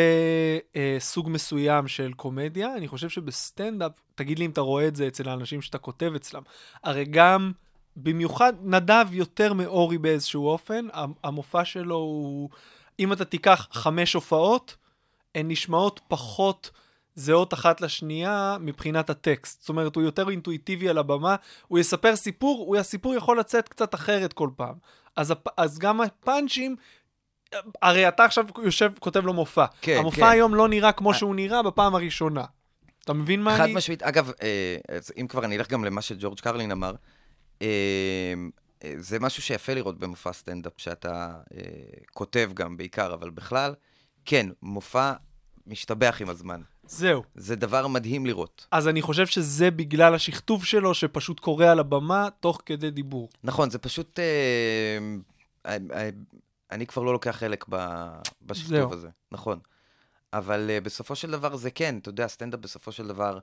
אה, 0.76 0.96
סוג 1.00 1.30
מסוים 1.30 1.88
של 1.88 2.14
קומדיה. 2.14 2.76
אני 2.78 2.88
חושב 2.88 3.10
שבסטנדאפ, 3.10 3.92
תגיד 4.16 4.40
לי 4.40 4.46
אם 4.46 4.52
אתה 4.52 4.62
רואה 4.62 4.88
את 4.88 4.96
זה 4.96 5.08
אצל 5.08 5.30
האנשים 5.30 5.62
שאתה 5.62 5.78
כותב 5.78 6.12
אצלם, 6.16 6.42
הרי 6.84 7.06
גם, 7.06 7.52
במיוחד, 7.98 8.54
נדב 8.62 9.06
יותר 9.12 9.54
מאורי 9.54 9.98
באיזשהו 9.98 10.48
אופן, 10.48 10.88
המ- 10.94 11.14
המופע 11.24 11.66
שלו 11.66 11.96
הוא, 11.96 12.50
אם 13.00 13.14
אתה 13.14 13.26
תיקח 13.26 13.68
חמש 13.72 14.14
הופעות, 14.14 14.76
הן 15.38 15.52
נשמעות 15.52 16.02
פחות 16.08 16.72
זהות 17.16 17.54
אחת 17.54 17.82
לשנייה 17.82 18.58
מבחינת 18.60 19.10
הטקסט. 19.10 19.62
זאת 19.62 19.70
אומרת, 19.70 19.96
הוא 19.96 20.04
יותר 20.04 20.30
אינטואיטיבי 20.30 20.90
על 20.90 20.98
הבמה, 20.98 21.36
הוא 21.68 21.80
יספר 21.80 22.16
סיפור, 22.16 22.66
הוא, 22.68 22.78
הסיפור 22.78 23.16
יכול 23.16 23.40
לצאת 23.40 23.70
קצת 23.70 23.96
אחרת 23.96 24.34
כל 24.34 24.50
פעם. 24.56 24.76
אז, 25.16 25.32
הפ, 25.32 25.48
אז 25.58 25.80
גם 25.80 26.02
הפאנצ'ים 26.02 26.76
הרי 27.82 28.08
אתה 28.08 28.26
עכשיו 28.26 28.46
יושב, 28.64 28.92
כותב 29.00 29.26
לו 29.26 29.34
מופע. 29.34 29.66
כן, 29.82 29.98
המופע 29.98 30.18
כן. 30.18 30.32
היום 30.32 30.56
לא 30.56 30.68
נראה 30.68 30.92
כמו 30.92 31.14
שהוא 31.14 31.36
נראה 31.36 31.64
בפעם 31.64 31.96
הראשונה. 31.96 32.44
אתה 33.04 33.14
מבין 33.14 33.42
מה 33.42 33.58
חד 33.58 33.64
אני... 33.64 33.74
משמעית. 33.74 34.04
אגב, 34.04 34.32
אה, 34.42 34.78
אם 35.22 35.28
כבר 35.28 35.46
אני 35.46 35.58
אלך 35.58 35.70
גם 35.70 35.86
למה 35.86 36.02
שג'ורג' 36.02 36.40
קרלין 36.40 36.72
אמר, 36.72 36.94
אה, 37.62 37.68
אה, 38.84 38.94
זה 38.98 39.20
משהו 39.20 39.44
שיפה 39.44 39.74
לראות 39.74 40.00
במופע 40.00 40.34
סטנדאפ, 40.34 40.74
שאתה 40.78 41.36
אה, 41.54 41.62
כותב 42.14 42.52
גם 42.54 42.78
בעיקר, 42.78 43.14
אבל 43.14 43.30
בכלל, 43.30 43.74
כן, 44.26 44.48
מופע 44.62 45.14
משתבח 45.68 46.18
עם 46.22 46.30
הזמן. 46.30 46.62
זהו. 46.84 47.24
זה 47.36 47.56
דבר 47.56 47.88
מדהים 47.88 48.26
לראות. 48.26 48.68
אז 48.72 48.88
אני 48.88 49.02
חושב 49.02 49.28
שזה 49.28 49.72
בגלל 49.72 50.16
השכתוב 50.16 50.66
שלו, 50.66 50.94
שפשוט 50.94 51.40
קורא 51.40 51.66
על 51.66 51.80
הבמה 51.80 52.28
תוך 52.40 52.62
כדי 52.66 52.92
דיבור. 52.92 53.30
נכון, 53.44 53.70
זה 53.70 53.80
פשוט... 53.80 54.20
אה, 54.20 54.98
אה, 55.66 55.78
אה, 55.94 56.10
אני 56.72 56.88
כבר 56.88 57.04
לא 57.04 57.14
לוקח 57.14 57.32
חלק 57.32 57.66
ב- 57.70 58.20
בשכתוב 58.42 58.70
זהו. 58.70 58.94
הזה, 58.94 59.10
נכון. 59.32 59.60
אבל 60.34 60.70
uh, 60.70 60.84
בסופו 60.84 61.16
של 61.16 61.32
דבר 61.32 61.56
זה 61.56 61.72
כן, 61.72 61.98
אתה 61.98 62.10
יודע, 62.10 62.28
סטנדאפ 62.28 62.60
בסופו 62.60 62.92
של 62.92 63.08
דבר 63.08 63.40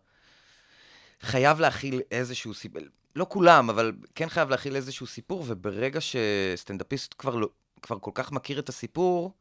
חייב 1.20 1.60
להכיל 1.60 2.00
איזשהו 2.10 2.54
סיפור, 2.54 2.82
לא 3.16 3.26
כולם, 3.28 3.70
אבל 3.70 3.92
כן 4.14 4.28
חייב 4.28 4.50
להכיל 4.50 4.76
איזשהו 4.76 5.06
סיפור, 5.06 5.44
וברגע 5.46 6.00
שסטנדאפיסט 6.00 7.14
כבר, 7.18 7.36
לא, 7.36 7.48
כבר 7.82 7.98
כל 7.98 8.10
כך 8.14 8.32
מכיר 8.32 8.58
את 8.58 8.68
הסיפור, 8.68 9.32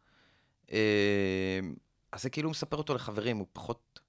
uh, 0.68 0.72
אז 2.14 2.24
זה 2.24 2.30
כאילו 2.30 2.50
מספר 2.50 2.78
אותו 2.78 2.96
לחברים, 2.96 3.38
הוא 3.38 3.48
פחות 3.54 4.00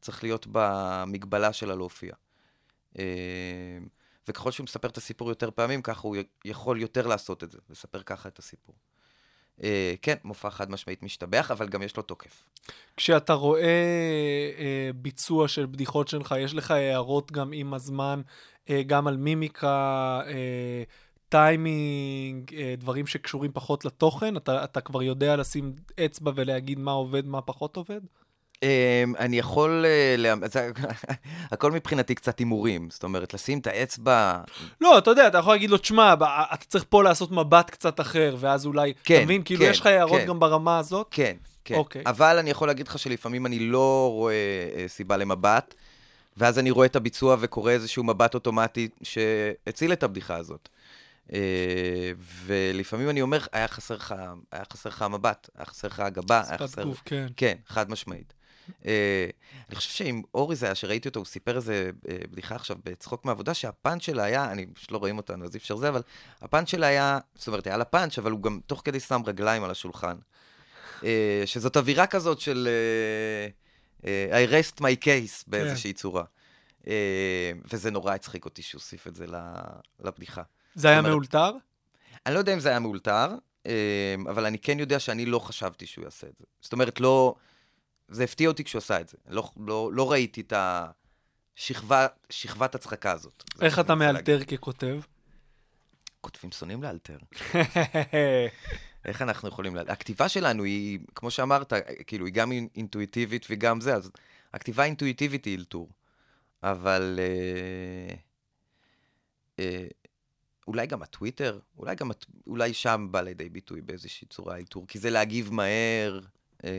צריך 0.00 0.22
להיות 0.22 0.46
במגבלה 0.52 1.52
שלה 1.52 1.74
להופיע. 1.74 2.14
Uh, 2.94 2.98
וככל 4.28 4.50
שהוא 4.50 4.64
מספר 4.64 4.88
את 4.88 4.96
הסיפור 4.96 5.28
יותר 5.28 5.50
פעמים, 5.50 5.82
ככה 5.82 6.00
הוא 6.00 6.16
יכול 6.44 6.80
יותר 6.80 7.06
לעשות 7.06 7.44
את 7.44 7.52
זה, 7.52 7.58
לספר 7.70 8.02
ככה 8.02 8.28
את 8.28 8.38
הסיפור. 8.38 8.74
Uh, 9.58 9.62
כן, 10.02 10.14
מופע 10.24 10.50
חד 10.50 10.70
משמעית 10.70 11.02
משתבח, 11.02 11.50
אבל 11.50 11.68
גם 11.68 11.82
יש 11.82 11.96
לו 11.96 12.02
תוקף. 12.02 12.48
כשאתה 12.96 13.32
רואה 13.32 13.62
אה, 14.58 14.90
ביצוע 14.94 15.48
של 15.48 15.66
בדיחות 15.66 16.08
שלך, 16.08 16.34
יש 16.38 16.54
לך 16.54 16.70
הערות 16.70 17.32
גם 17.32 17.50
עם 17.52 17.74
הזמן, 17.74 18.22
אה, 18.70 18.82
גם 18.82 19.06
על 19.06 19.16
מימיקה, 19.16 20.20
אה, 20.26 20.82
טיימינג, 21.28 22.54
אה, 22.54 22.74
דברים 22.78 23.06
שקשורים 23.06 23.50
פחות 23.54 23.84
לתוכן? 23.84 24.36
אתה, 24.36 24.64
אתה 24.64 24.80
כבר 24.80 25.02
יודע 25.02 25.36
לשים 25.36 25.72
אצבע 26.04 26.32
ולהגיד 26.34 26.78
מה 26.78 26.92
עובד, 26.92 27.26
מה 27.26 27.40
פחות 27.40 27.76
עובד? 27.76 28.00
Um, 28.56 29.18
אני 29.18 29.38
יכול, 29.38 29.84
uh, 29.84 30.20
לה... 30.20 30.34
הכל 31.52 31.72
מבחינתי 31.72 32.14
קצת 32.14 32.38
הימורים, 32.38 32.90
זאת 32.90 33.04
אומרת, 33.04 33.34
לשים 33.34 33.58
את 33.58 33.66
האצבע, 33.66 34.38
לא, 34.80 34.98
אתה 34.98 35.10
יודע, 35.10 35.28
אתה 35.28 35.38
יכול 35.38 35.54
להגיד 35.54 35.70
לו, 35.70 35.78
תשמע, 35.78 36.14
ב- 36.14 36.22
אתה 36.22 36.64
צריך 36.68 36.84
פה 36.88 37.02
לעשות 37.02 37.30
מבט 37.30 37.70
קצת 37.70 38.00
אחר, 38.00 38.36
ואז 38.38 38.66
אולי, 38.66 38.92
כן, 39.04 39.16
אתה 39.16 39.24
מבין? 39.24 39.42
כאילו, 39.42 39.64
כן, 39.64 39.70
יש 39.70 39.80
לך 39.80 39.86
הערות 39.86 40.20
כן. 40.20 40.26
גם 40.26 40.40
ברמה 40.40 40.78
הזאת? 40.78 41.06
כן, 41.10 41.36
כן. 41.64 41.74
אוקיי. 41.74 42.02
אבל 42.06 42.38
אני 42.38 42.50
יכול 42.50 42.68
להגיד 42.68 42.88
לך 42.88 42.98
שלפעמים 42.98 43.46
אני 43.46 43.58
לא 43.58 44.08
רואה 44.12 44.34
סיבה 44.86 45.16
למבט, 45.16 45.74
ואז 46.36 46.58
אני 46.58 46.70
רואה 46.70 46.86
את 46.86 46.96
הביצוע 46.96 47.36
וקורא 47.40 47.72
איזשהו 47.72 48.04
מבט 48.04 48.34
אוטומטי 48.34 48.88
שהציל 49.02 49.92
את 49.92 50.02
הבדיחה 50.02 50.36
הזאת. 50.36 50.68
Uh, 51.28 51.32
ולפעמים 52.44 53.10
אני 53.10 53.22
אומר, 53.22 53.40
היה 53.52 53.68
חסר 53.68 53.96
לך, 53.96 54.14
היה 54.52 54.64
חסר 54.72 54.88
לך 54.90 55.02
המבט, 55.02 55.50
היה 55.54 55.66
חסר 55.66 55.88
לך 55.88 56.00
הגבה, 56.00 56.42
היה 56.46 56.58
שפת 56.58 56.62
חסר... 56.62 56.84
גוף, 56.84 57.02
כן. 57.04 57.26
כן, 57.36 57.56
חד 57.66 57.90
משמעית. 57.90 58.34
אה, 58.86 59.28
אני 59.68 59.76
חושב 59.76 59.90
שעם 59.90 60.22
אורי 60.34 60.56
זה 60.56 60.66
היה, 60.66 60.74
שראיתי 60.74 61.08
אותו, 61.08 61.20
הוא 61.20 61.26
סיפר 61.26 61.56
איזה 61.56 61.90
אה, 62.08 62.16
בדיחה 62.30 62.54
עכשיו 62.54 62.76
בצחוק 62.84 63.24
מהעבודה, 63.24 63.54
שהפאנץ' 63.54 64.02
שלה 64.02 64.24
היה, 64.24 64.52
אני 64.52 64.66
פשוט 64.66 64.92
לא 64.92 64.98
רואים 64.98 65.16
אותנו, 65.16 65.44
אז 65.44 65.54
אי 65.54 65.58
אפשר 65.58 65.76
זה, 65.76 65.88
אבל 65.88 66.02
הפאנץ' 66.42 66.68
שלה 66.68 66.86
היה, 66.86 67.18
זאת 67.34 67.46
אומרת, 67.46 67.66
היה 67.66 67.76
לה 67.76 67.84
פאנץ', 67.84 68.18
אבל 68.18 68.30
הוא 68.30 68.42
גם 68.42 68.60
תוך 68.66 68.82
כדי 68.84 69.00
שם 69.00 69.22
רגליים 69.26 69.64
על 69.64 69.70
השולחן. 69.70 70.16
אה, 71.04 71.42
שזאת 71.46 71.76
אווירה 71.76 72.06
כזאת 72.06 72.40
של 72.40 72.68
אה, 74.06 74.28
אה, 74.30 74.44
I 74.46 74.50
rest 74.50 74.80
my 74.80 75.04
case 75.04 75.44
באיזושהי 75.46 75.92
צורה. 75.92 76.24
אה, 76.86 77.52
וזה 77.72 77.90
נורא 77.90 78.14
הצחיק 78.14 78.44
אותי 78.44 78.62
שהוא 78.62 78.78
הוסיף 78.78 79.06
את 79.06 79.14
זה 79.14 79.26
לבדיחה. 80.00 80.42
זה 80.76 80.88
היה 80.88 81.02
מאולתר? 81.02 81.50
אני 82.26 82.34
לא 82.34 82.38
יודע 82.38 82.54
אם 82.54 82.60
זה 82.60 82.68
היה 82.68 82.78
מאולתר, 82.78 83.28
אה, 83.66 84.14
אבל 84.28 84.46
אני 84.46 84.58
כן 84.58 84.78
יודע 84.78 84.98
שאני 84.98 85.26
לא 85.26 85.38
חשבתי 85.38 85.86
שהוא 85.86 86.04
יעשה 86.04 86.26
את 86.26 86.36
זה. 86.38 86.44
זאת 86.60 86.72
אומרת, 86.72 87.00
לא... 87.00 87.34
זה 88.08 88.24
הפתיע 88.24 88.48
אותי 88.48 88.64
כשהוא 88.64 88.78
עשה 88.78 89.00
את 89.00 89.08
זה. 89.08 89.16
לא, 89.28 89.50
לא, 89.66 89.90
לא 89.92 90.12
ראיתי 90.12 90.40
את 90.40 90.52
השכבה, 91.56 92.06
שכבת 92.30 92.74
הצחקה 92.74 93.12
הזאת. 93.12 93.44
איך 93.60 93.78
אתה 93.78 93.94
מאלתר 93.94 94.38
להגיד. 94.38 94.58
ככותב? 94.58 95.00
כותבים 96.20 96.52
שונאים 96.52 96.82
לאלתר. 96.82 97.18
איך 99.04 99.22
אנחנו 99.22 99.48
יכולים... 99.48 99.76
הכתיבה 99.76 100.28
שלנו 100.28 100.64
היא, 100.64 100.98
כמו 101.14 101.30
שאמרת, 101.30 101.72
כאילו, 102.06 102.26
היא 102.26 102.34
גם 102.34 102.52
אינ- 102.52 102.68
אינטואיטיבית 102.76 103.46
וגם 103.50 103.80
זה, 103.80 103.94
אז 103.94 104.10
הכתיבה 104.54 104.82
האינטואיטיבית 104.82 105.44
היא 105.44 105.58
אלתור. 105.58 105.88
אבל 106.62 107.18
אה, 107.18 108.14
אה, 109.58 109.86
אולי 110.66 110.86
גם 110.86 111.02
הטוויטר, 111.02 111.58
אולי 111.78 111.94
גם, 111.94 112.10
הט- 112.10 112.26
אולי 112.46 112.74
שם 112.74 113.08
בא 113.10 113.20
לידי 113.20 113.48
ביטוי 113.48 113.80
באיזושהי 113.80 114.26
צורה 114.26 114.56
אלתור, 114.56 114.84
כי 114.88 114.98
זה 114.98 115.10
להגיב 115.10 115.52
מהר, 115.52 116.20
אה, 116.64 116.70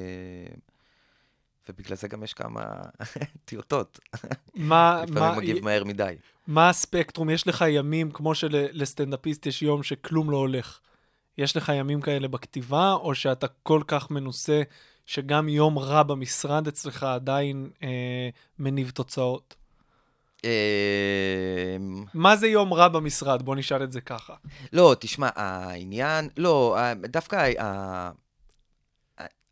ובגלל 1.69 1.97
זה 1.97 2.07
גם 2.07 2.23
יש 2.23 2.33
כמה 2.33 2.65
טיוטות. 3.45 3.99
מה, 4.55 5.01
לפעמים 5.03 5.23
מה, 5.23 5.37
מגיב 5.37 5.63
מהר 5.65 5.83
מדי. 5.83 6.15
מה 6.47 6.69
הספקטרום? 6.69 7.29
יש 7.29 7.47
לך 7.47 7.65
ימים, 7.69 8.11
כמו 8.11 8.35
שלסטנדאפיסט 8.35 9.45
יש 9.45 9.61
יום 9.61 9.83
שכלום 9.83 10.31
לא 10.31 10.37
הולך. 10.37 10.79
יש 11.37 11.57
לך 11.57 11.71
ימים 11.75 12.01
כאלה 12.01 12.27
בכתיבה, 12.27 12.93
או 12.93 13.15
שאתה 13.15 13.47
כל 13.63 13.81
כך 13.87 14.11
מנוסה 14.11 14.61
שגם 15.05 15.49
יום 15.49 15.79
רע 15.79 16.03
במשרד 16.03 16.67
אצלך 16.67 17.03
עדיין 17.03 17.69
אה, 17.83 18.29
מניב 18.59 18.89
תוצאות? 18.89 19.55
אה, 20.47 21.77
מה 22.13 22.35
זה 22.35 22.47
יום 22.47 22.73
רע 22.73 22.87
במשרד? 22.87 23.41
בוא 23.41 23.55
נשאל 23.55 23.83
את 23.83 23.91
זה 23.91 24.01
ככה. 24.01 24.33
לא, 24.73 24.95
תשמע, 24.99 25.29
העניין, 25.35 26.29
לא, 26.37 26.77
דווקא 27.03 27.51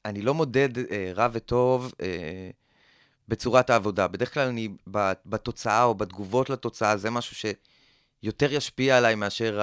אני 0.05 0.21
לא 0.21 0.33
מודד 0.33 0.77
אה, 0.77 1.11
רע 1.15 1.27
וטוב 1.31 1.93
אה, 2.01 2.49
בצורת 3.27 3.69
העבודה. 3.69 4.07
בדרך 4.07 4.33
כלל 4.33 4.47
אני 4.47 4.69
בתוצאה 5.25 5.83
או 5.83 5.95
בתגובות 5.95 6.49
לתוצאה, 6.49 6.97
זה 6.97 7.09
משהו 7.09 7.35
שיותר 7.35 8.53
ישפיע 8.53 8.97
עליי 8.97 9.15
מאשר 9.15 9.61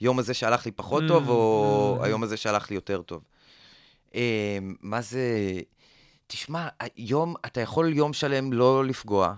היום 0.00 0.18
הזה 0.18 0.34
שהלך 0.34 0.66
לי 0.66 0.72
פחות 0.72 1.02
טוב, 1.08 1.28
או 1.28 1.98
mm. 2.00 2.04
היום 2.04 2.22
הזה 2.22 2.36
שהלך 2.36 2.70
לי 2.70 2.74
יותר 2.74 3.02
טוב. 3.02 3.22
אה, 4.14 4.58
מה 4.80 5.00
זה... 5.00 5.60
תשמע, 6.26 6.68
היום, 6.80 7.34
אתה 7.46 7.60
יכול 7.60 7.92
יום 7.92 8.12
שלם 8.12 8.52
לא 8.52 8.84
לפגוע, 8.84 9.34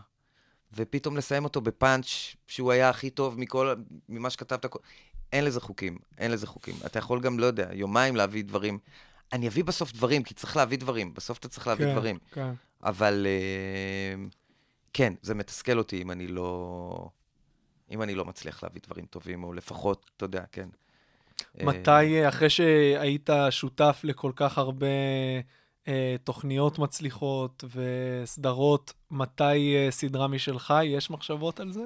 ופתאום 0.77 1.17
לסיים 1.17 1.45
אותו 1.45 1.61
בפאנץ' 1.61 2.07
שהוא 2.47 2.73
היה 2.73 2.89
הכי 2.89 3.11
טוב 3.11 3.41
מכל, 3.41 3.75
ממה 4.09 4.31
שכתבת. 4.31 4.67
אין 5.33 5.45
לזה 5.45 5.61
חוקים, 5.61 5.99
אין 6.19 6.31
לזה 6.31 6.47
חוקים. 6.47 6.75
אתה 6.87 6.99
יכול 6.99 7.21
גם, 7.21 7.39
לא 7.39 7.47
יודע, 7.47 7.69
יומיים 7.73 8.17
להביא 8.17 8.45
דברים. 8.45 8.79
אני 9.33 9.49
אביא 9.49 9.65
בסוף 9.65 9.93
דברים, 9.93 10.23
כי 10.23 10.35
צריך 10.35 10.57
להביא 10.57 10.79
דברים. 10.79 11.15
בסוף 11.15 11.39
אתה 11.39 11.49
צריך 11.49 11.67
להביא 11.67 11.87
כן, 11.87 11.93
דברים. 11.93 12.19
כן. 12.33 12.53
אבל 12.83 13.27
אה, 13.27 14.25
כן, 14.93 15.13
זה 15.23 15.35
מתסכל 15.35 15.79
אותי 15.79 16.03
אם 16.03 16.11
אני 16.11 16.27
לא... 16.27 17.09
אם 17.91 18.03
אני 18.03 18.15
לא 18.15 18.25
מצליח 18.25 18.63
להביא 18.63 18.81
דברים 18.87 19.07
טובים, 19.07 19.45
או 19.45 19.53
לפחות, 19.53 20.11
אתה 20.17 20.25
יודע, 20.25 20.45
כן. 20.53 20.69
מתי, 21.63 22.23
אה, 22.23 22.29
אחרי 22.29 22.51
שהיית 22.51 23.31
שותף 23.51 24.01
לכל 24.05 24.33
כך 24.37 24.59
הרבה 24.59 24.87
תוכניות 26.25 26.79
מצליחות 26.79 27.65
וסדרות, 27.75 28.93
מתי 29.11 29.77
אה, 29.77 29.91
סדרה 29.91 30.29
משלך? 30.29 30.75
יש 30.85 31.11
מחשבות 31.11 31.61
על 31.61 31.73
זה? 31.73 31.83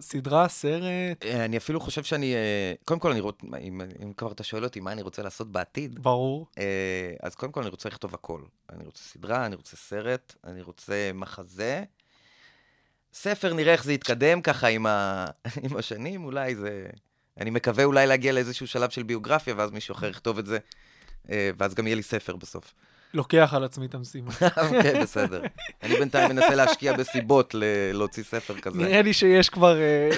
סדרה, 0.00 0.48
סרט? 0.48 1.24
אה, 1.24 1.44
אני 1.44 1.56
אפילו 1.56 1.80
חושב 1.80 2.02
שאני... 2.02 2.34
אה, 2.34 2.72
קודם 2.84 3.00
כל, 3.00 3.10
אני 3.10 3.20
רוצ... 3.20 3.38
אם, 3.60 3.80
אם 4.02 4.12
כבר 4.12 4.32
אתה 4.32 4.44
שואל 4.44 4.64
אותי 4.64 4.80
מה 4.80 4.92
אני 4.92 5.02
רוצה 5.02 5.22
לעשות 5.22 5.52
בעתיד, 5.52 6.02
ברור. 6.02 6.46
אה, 6.58 7.14
אז 7.22 7.34
קודם 7.34 7.52
כל 7.52 7.60
אני 7.60 7.70
רוצה 7.70 7.88
לכתוב 7.88 8.14
הכל. 8.14 8.42
אני 8.70 8.84
רוצה 8.84 9.02
סדרה, 9.02 9.46
אני 9.46 9.54
רוצה 9.54 9.76
סרט, 9.76 10.34
אני 10.44 10.62
רוצה 10.62 11.10
מחזה. 11.14 11.84
ספר, 13.12 13.54
נראה 13.54 13.72
איך 13.72 13.84
זה 13.84 13.92
יתקדם 13.92 14.42
ככה 14.42 14.66
עם, 14.66 14.86
ה... 14.86 15.26
עם 15.62 15.76
השנים, 15.76 16.24
אולי 16.24 16.54
זה... 16.54 16.86
אני 17.40 17.50
מקווה 17.50 17.84
אולי 17.84 18.06
להגיע 18.06 18.32
לאיזשהו 18.32 18.66
שלב 18.66 18.90
של 18.90 19.02
ביוגרפיה, 19.02 19.54
ואז 19.56 19.70
מישהו 19.70 19.92
אחר 19.92 20.08
יכתוב 20.08 20.38
את 20.38 20.46
זה, 20.46 20.58
אה, 21.30 21.50
ואז 21.58 21.74
גם 21.74 21.86
יהיה 21.86 21.96
לי 21.96 22.02
ספר 22.02 22.36
בסוף. 22.36 22.74
לוקח 23.14 23.54
על 23.56 23.64
עצמי 23.64 23.86
את 23.86 23.94
המשימה. 23.94 24.32
כן, 24.82 25.00
בסדר. 25.02 25.42
אני 25.82 25.96
בינתיים 25.96 26.30
מנסה 26.30 26.54
להשקיע 26.54 26.96
בסיבות 26.96 27.54
להוציא 27.92 28.22
ספר 28.22 28.60
כזה. 28.60 28.78
נראה 28.78 29.02
לי 29.02 29.12
שיש 29.12 29.48
כבר 29.48 29.80
אה, 29.80 30.10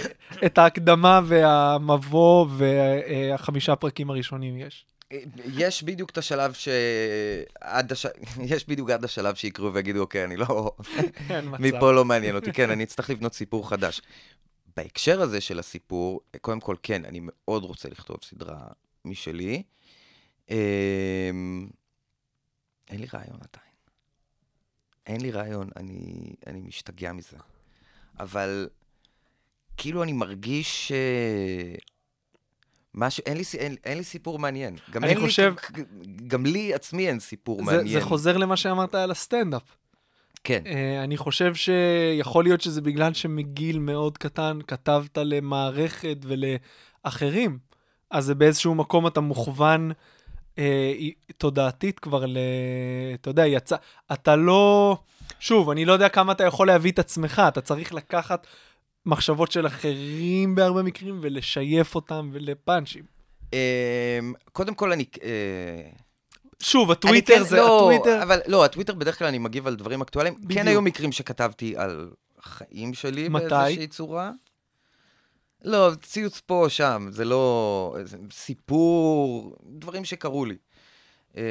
את 0.46 0.58
ההקדמה 0.58 1.20
והמבוא 1.24 2.46
והחמישה 2.56 3.76
פרקים 3.76 4.10
הראשונים 4.10 4.58
יש. 4.58 4.86
יש 5.54 5.82
בדיוק 5.82 6.10
את 6.10 6.18
השלב 6.18 6.52
ש... 6.52 6.68
עד 7.60 7.92
הש... 7.92 8.06
יש 8.52 8.68
בדיוק 8.68 8.90
עד 8.90 9.04
השלב 9.04 9.34
שיקראו 9.34 9.74
ויגידו, 9.74 10.00
אוקיי, 10.00 10.24
אני 10.24 10.36
לא... 10.36 10.46
אין 11.30 11.48
מצב. 11.48 11.62
מפה 11.62 11.92
לא 11.92 12.04
מעניין 12.04 12.36
אותי. 12.36 12.52
כן, 12.52 12.70
אני 12.70 12.84
אצטרך 12.84 13.10
לבנות 13.10 13.34
סיפור 13.34 13.68
חדש. 13.68 14.02
בהקשר 14.76 15.20
הזה 15.20 15.40
של 15.40 15.58
הסיפור, 15.58 16.20
קודם 16.40 16.60
כל, 16.60 16.76
כן, 16.82 17.04
אני 17.04 17.20
מאוד 17.22 17.64
רוצה 17.64 17.88
לכתוב 17.88 18.16
סדרה 18.22 18.58
משלי. 19.04 19.62
אין 22.90 23.00
לי 23.00 23.06
רעיון 23.14 23.36
עדיין. 23.36 23.74
אין 25.06 25.20
לי 25.20 25.30
רעיון, 25.30 25.68
אני, 25.76 26.32
אני 26.46 26.60
משתגע 26.60 27.12
מזה. 27.12 27.36
אבל 28.20 28.68
כאילו 29.76 30.02
אני 30.02 30.12
מרגיש 30.12 30.88
ש... 30.88 30.92
משהו, 32.94 33.22
אין 33.26 33.36
לי, 33.36 33.42
אין, 33.58 33.76
אין 33.84 33.98
לי 33.98 34.04
סיפור 34.04 34.38
מעניין. 34.38 34.76
גם 34.90 35.04
אני 35.04 35.16
חושב- 35.16 35.54
לי, 35.76 35.84
גם 36.26 36.46
לי 36.46 36.74
עצמי 36.74 37.08
אין 37.08 37.20
סיפור 37.20 37.58
זה, 37.58 37.64
מעניין. 37.64 38.00
זה 38.00 38.04
חוזר 38.06 38.36
למה 38.36 38.56
שאמרת 38.56 38.94
על 38.94 39.10
הסטנדאפ. 39.10 39.62
כן. 40.44 40.62
אה, 40.66 41.04
אני 41.04 41.16
חושב 41.16 41.54
שיכול 41.54 42.44
להיות 42.44 42.60
שזה 42.60 42.80
בגלל 42.80 43.14
שמגיל 43.14 43.78
מאוד 43.78 44.18
קטן 44.18 44.58
כתבת 44.66 45.18
למערכת 45.18 46.16
ולאחרים, 46.22 47.58
אז 48.10 48.24
זה 48.24 48.34
באיזשהו 48.34 48.74
מקום 48.74 49.06
אתה 49.06 49.20
מוכוון 49.20 49.92
אה, 50.58 50.92
תודעתית 51.38 51.98
כבר 51.98 52.26
ל... 52.26 52.38
אתה 53.14 53.30
יודע, 53.30 53.46
יצא... 53.46 53.76
אתה 54.12 54.36
לא... 54.36 54.96
שוב, 55.40 55.70
אני 55.70 55.84
לא 55.84 55.92
יודע 55.92 56.08
כמה 56.08 56.32
אתה 56.32 56.44
יכול 56.44 56.66
להביא 56.66 56.92
את 56.92 56.98
עצמך, 56.98 57.42
אתה 57.48 57.60
צריך 57.60 57.94
לקחת 57.94 58.46
מחשבות 59.06 59.52
של 59.52 59.66
אחרים 59.66 60.54
בהרבה 60.54 60.82
מקרים 60.82 61.18
ולשייף 61.22 61.94
אותם 61.94 62.30
ולפאנצ'ים. 62.32 63.02
אמ, 63.52 63.58
קודם 64.52 64.74
כל, 64.74 64.92
אני... 64.92 65.04
אה, 65.22 65.90
שוב, 66.62 66.90
הטוויטר 66.90 67.34
כן- 67.34 67.44
זה... 67.44 67.56
לא, 67.56 67.78
הטוויטר... 67.78 68.22
אבל 68.22 68.40
לא, 68.46 68.64
הטוויטר 68.64 68.94
בדרך 68.94 69.18
כלל 69.18 69.26
אני 69.26 69.38
מגיב 69.38 69.66
על 69.66 69.76
דברים 69.76 70.00
אקטואליים. 70.00 70.34
בדיוק. 70.34 70.52
כן 70.52 70.68
היו 70.68 70.82
מקרים 70.82 71.12
שכתבתי 71.12 71.76
על 71.76 72.10
החיים 72.38 72.94
שלי 72.94 73.28
מתי? 73.28 73.48
באיזושהי 73.48 73.86
צורה. 73.86 74.30
לא, 75.64 75.90
ציוץ 76.02 76.40
פה 76.40 76.64
או 76.64 76.70
שם, 76.70 77.06
זה 77.10 77.24
לא... 77.24 77.96
זה 78.04 78.18
סיפור, 78.30 79.56
דברים 79.64 80.04
שקרו 80.04 80.44
לי. 80.44 80.56
אה, 81.36 81.42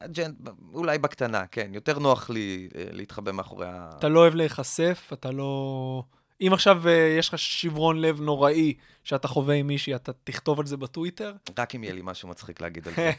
אג'נד, 0.00 0.48
אולי 0.74 0.98
בקטנה, 0.98 1.46
כן. 1.46 1.70
יותר 1.74 1.98
נוח 1.98 2.30
לי 2.30 2.68
אה, 2.74 2.84
להתחבא 2.92 3.32
מאחורי 3.32 3.66
ה... 3.66 3.90
אתה 3.98 4.08
לא 4.08 4.20
אוהב 4.20 4.34
להיחשף, 4.34 5.10
אתה 5.12 5.30
לא... 5.30 6.02
אם 6.40 6.52
עכשיו 6.52 6.88
אה, 6.88 7.14
יש 7.18 7.28
לך 7.28 7.38
שברון 7.38 8.00
לב 8.00 8.20
נוראי 8.20 8.74
שאתה 9.04 9.28
חווה 9.28 9.54
עם 9.54 9.66
מישהי, 9.66 9.94
אתה 9.94 10.12
תכתוב 10.24 10.60
על 10.60 10.66
זה 10.66 10.76
בטוויטר? 10.76 11.32
רק 11.58 11.74
אם 11.74 11.84
יהיה 11.84 11.94
לי 11.94 12.00
משהו 12.04 12.28
מצחיק 12.28 12.60
להגיד 12.60 12.88
על 12.88 12.94
זה. 12.94 13.12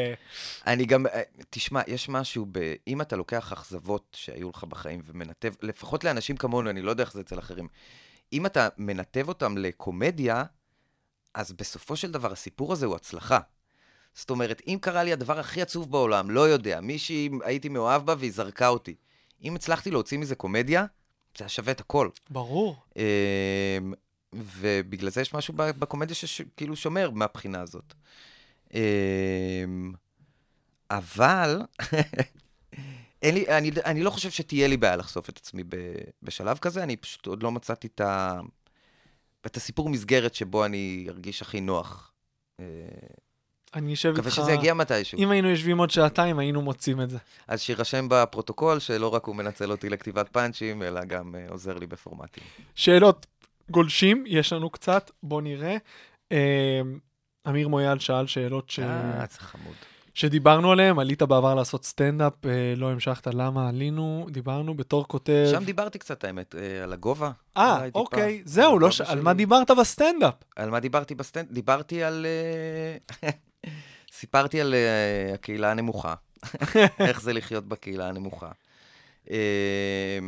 אני 0.66 0.86
גם, 0.86 1.06
תשמע, 1.50 1.80
יש 1.86 2.08
משהו 2.08 2.46
ב... 2.52 2.74
אם 2.88 3.00
אתה 3.00 3.16
לוקח 3.16 3.52
אכזבות 3.52 4.16
שהיו 4.16 4.50
לך 4.50 4.64
בחיים 4.64 5.00
ומנתב, 5.04 5.52
לפחות 5.62 6.04
לאנשים 6.04 6.36
כמונו, 6.36 6.70
אני 6.70 6.82
לא 6.82 6.90
יודע 6.90 7.04
איך 7.04 7.12
זה 7.12 7.20
אצל 7.20 7.38
אחרים, 7.38 7.68
אם 8.34 8.46
אתה 8.46 8.68
מנתב 8.78 9.28
אותם 9.28 9.58
לקומדיה, 9.58 10.44
אז 11.34 11.52
בסופו 11.52 11.96
של 11.96 12.10
דבר 12.10 12.32
הסיפור 12.32 12.72
הזה 12.72 12.86
הוא 12.86 12.96
הצלחה. 12.96 13.38
זאת 14.14 14.30
אומרת, 14.30 14.62
אם 14.66 14.78
קרה 14.80 15.02
לי 15.02 15.12
הדבר 15.12 15.38
הכי 15.38 15.62
עצוב 15.62 15.90
בעולם, 15.90 16.30
לא 16.30 16.40
יודע, 16.40 16.80
מישהי 16.80 17.30
הייתי 17.44 17.68
מאוהב 17.68 18.06
בה 18.06 18.14
והיא 18.18 18.32
זרקה 18.32 18.68
אותי. 18.68 18.94
אם 19.42 19.54
הצלחתי 19.54 19.90
להוציא 19.90 20.18
מזה 20.18 20.34
קומדיה, 20.34 20.86
זה 21.38 21.44
היה 21.44 21.48
שווה 21.48 21.72
את 21.72 21.80
הכל. 21.80 22.08
ברור. 22.30 22.76
אמ, 22.96 23.92
ובגלל 24.32 25.10
זה 25.10 25.20
יש 25.20 25.34
משהו 25.34 25.54
בקומדיה 25.56 26.14
שכאילו 26.14 26.76
שומר 26.76 27.10
מהבחינה 27.10 27.60
הזאת. 27.60 27.94
אמ, 28.74 29.92
אבל 30.90 31.62
אין 33.24 33.34
לי, 33.34 33.48
אני, 33.48 33.70
אני 33.84 34.02
לא 34.02 34.10
חושב 34.10 34.30
שתהיה 34.30 34.68
לי 34.68 34.76
בעיה 34.76 34.96
לחשוף 34.96 35.28
את 35.28 35.36
עצמי 35.36 35.62
ב, 35.68 35.76
בשלב 36.22 36.58
כזה, 36.58 36.82
אני 36.82 36.96
פשוט 36.96 37.26
עוד 37.26 37.42
לא 37.42 37.52
מצאתי 37.52 37.86
את, 37.86 38.00
ה, 38.00 38.40
את 39.46 39.56
הסיפור 39.56 39.88
מסגרת 39.88 40.34
שבו 40.34 40.64
אני 40.64 41.06
ארגיש 41.08 41.42
הכי 41.42 41.60
נוח. 41.60 42.12
אה, 42.60 42.64
אני 43.74 43.94
אשב 43.94 44.10
מקווה 44.10 44.26
איתך... 44.26 44.36
שזה 44.36 44.52
יגיע 44.52 44.74
מתישהו. 44.74 45.18
אם 45.18 45.30
היינו 45.30 45.50
יושבים 45.50 45.78
עוד 45.78 45.90
שעתיים, 45.90 46.38
היינו 46.38 46.62
מוצאים 46.62 47.00
את 47.00 47.10
זה. 47.10 47.18
אז 47.48 47.60
שיירשם 47.60 48.06
בפרוטוקול 48.10 48.78
שלא 48.78 49.14
רק 49.14 49.24
הוא 49.24 49.36
מנצל 49.36 49.70
אותי 49.70 49.88
לכתיבת 49.88 50.28
פאנצ'ים, 50.28 50.82
אלא 50.82 51.04
גם 51.04 51.34
אה, 51.34 51.46
עוזר 51.48 51.78
לי 51.78 51.86
בפורמטים. 51.86 52.44
שאלות 52.74 53.26
גולשים, 53.70 54.24
יש 54.26 54.52
לנו 54.52 54.70
קצת, 54.70 55.10
בוא 55.22 55.42
נראה. 55.42 55.76
אה, 56.32 56.80
אמיר 57.48 57.68
מויאל 57.68 57.98
שאל 57.98 58.26
שאלות 58.26 58.70
ש... 58.70 58.78
אה, 58.78 59.24
זה 59.30 59.38
חמוד. 59.38 59.74
שדיברנו 60.14 60.72
עליהן, 60.72 60.98
עלית 60.98 61.22
בעבר 61.22 61.54
לעשות 61.54 61.84
סטנדאפ, 61.84 62.46
אה, 62.46 62.74
לא 62.76 62.90
המשכת, 62.90 63.26
למה 63.26 63.68
עלינו, 63.68 64.26
דיברנו 64.30 64.74
בתור 64.74 65.08
כותב. 65.08 65.48
שם 65.50 65.64
דיברתי 65.64 65.98
קצת, 65.98 66.24
האמת, 66.24 66.54
אה, 66.54 66.82
על 66.82 66.92
הגובה. 66.92 67.30
אה, 67.56 67.80
טיפה, 67.84 67.98
אוקיי, 67.98 68.36
על 68.36 68.42
זהו, 68.44 68.78
לא 68.78 68.90
ש... 68.90 69.00
על. 69.00 69.20
מה 69.20 69.34
דיברת 69.34 69.70
בסטנדאפ? 69.70 70.34
על 70.56 70.70
מה 70.70 70.80
דיברתי 70.80 71.14
בסטנד? 71.14 71.52
דיברתי 71.52 72.02
על... 72.02 72.26
אה, 72.26 73.30
סיפרתי 74.18 74.60
על 74.60 74.74
אה, 74.74 75.34
הקהילה 75.34 75.70
הנמוכה. 75.70 76.14
איך 77.08 77.20
זה 77.20 77.32
לחיות 77.32 77.68
בקהילה 77.68 78.08
הנמוכה. 78.08 78.50
אה, 79.30 80.18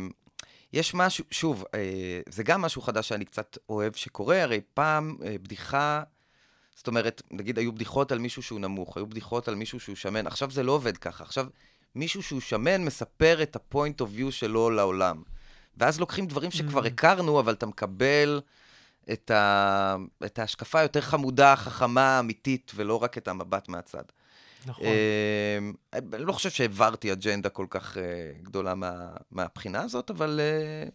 יש 0.73 0.93
משהו, 0.93 1.25
שוב, 1.31 1.63
אה, 1.73 2.19
זה 2.29 2.43
גם 2.43 2.61
משהו 2.61 2.81
חדש 2.81 3.07
שאני 3.07 3.25
קצת 3.25 3.57
אוהב 3.69 3.93
שקורה, 3.93 4.43
הרי 4.43 4.61
פעם 4.73 5.17
בדיחה, 5.41 6.03
זאת 6.77 6.87
אומרת, 6.87 7.21
נגיד 7.31 7.57
היו 7.57 7.73
בדיחות 7.73 8.11
על 8.11 8.19
מישהו 8.19 8.43
שהוא 8.43 8.59
נמוך, 8.59 8.97
היו 8.97 9.07
בדיחות 9.07 9.47
על 9.47 9.55
מישהו 9.55 9.79
שהוא 9.79 9.95
שמן, 9.95 10.27
עכשיו 10.27 10.51
זה 10.51 10.63
לא 10.63 10.71
עובד 10.71 10.97
ככה, 10.97 11.23
עכשיו 11.23 11.47
מישהו 11.95 12.23
שהוא 12.23 12.41
שמן 12.41 12.85
מספר 12.85 13.43
את 13.43 13.55
ה-point 13.55 14.01
of 14.01 14.19
view 14.19 14.31
שלו 14.31 14.69
לעולם. 14.69 15.23
ואז 15.77 15.99
לוקחים 15.99 16.27
דברים 16.27 16.51
שכבר 16.51 16.83
Mm. 16.83 16.87
הכרנו, 16.87 17.39
אבל 17.39 17.53
אתה 17.53 17.65
מקבל 17.65 18.41
את, 19.13 19.31
ה... 19.31 19.95
את 20.25 20.39
ההשקפה 20.39 20.79
היותר 20.79 21.01
חמודה, 21.01 21.55
חכמה, 21.55 22.19
אמיתית, 22.19 22.71
ולא 22.75 23.03
רק 23.03 23.17
את 23.17 23.27
המבט 23.27 23.69
מהצד. 23.69 24.03
נכון. 24.65 24.85
אמ, 24.85 25.73
אני 26.13 26.25
לא 26.25 26.33
חושב 26.33 26.49
שהעברתי 26.49 27.11
אג'נדה 27.11 27.49
כל 27.49 27.65
כך 27.69 27.97
אה, 27.97 28.03
גדולה 28.41 28.75
מה, 28.75 29.07
מהבחינה 29.31 29.81
הזאת, 29.81 30.09
אבל 30.11 30.39
אה, 30.43 30.89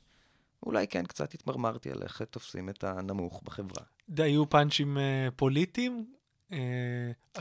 אולי 0.63 0.87
כן, 0.89 1.07
קצת 1.07 1.35
התמרמרתי 1.35 1.91
על 1.91 2.03
איך 2.03 2.23
תופסים 2.23 2.69
את 2.69 2.85
הנמוך 2.85 3.43
בחברה. 3.45 3.85
היו 4.19 4.51
פאנצ'ים 4.51 4.99
אה, 4.99 5.29
פוליטיים? 5.37 6.07
אה, 6.53 6.59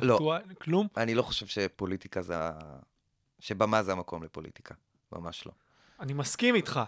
לא. 0.01 0.13
אקטואל- 0.15 0.53
כלום? 0.61 0.87
אני 0.97 1.15
לא 1.15 1.21
חושב 1.21 1.45
שפוליטיקה 1.45 2.21
זה. 2.21 2.35
שבמה 3.39 3.83
זה 3.83 3.91
המקום 3.91 4.23
לפוליטיקה, 4.23 4.75
ממש 5.11 5.45
לא. 5.45 5.51
אני 5.99 6.13
מסכים 6.13 6.55
איתך. 6.55 6.79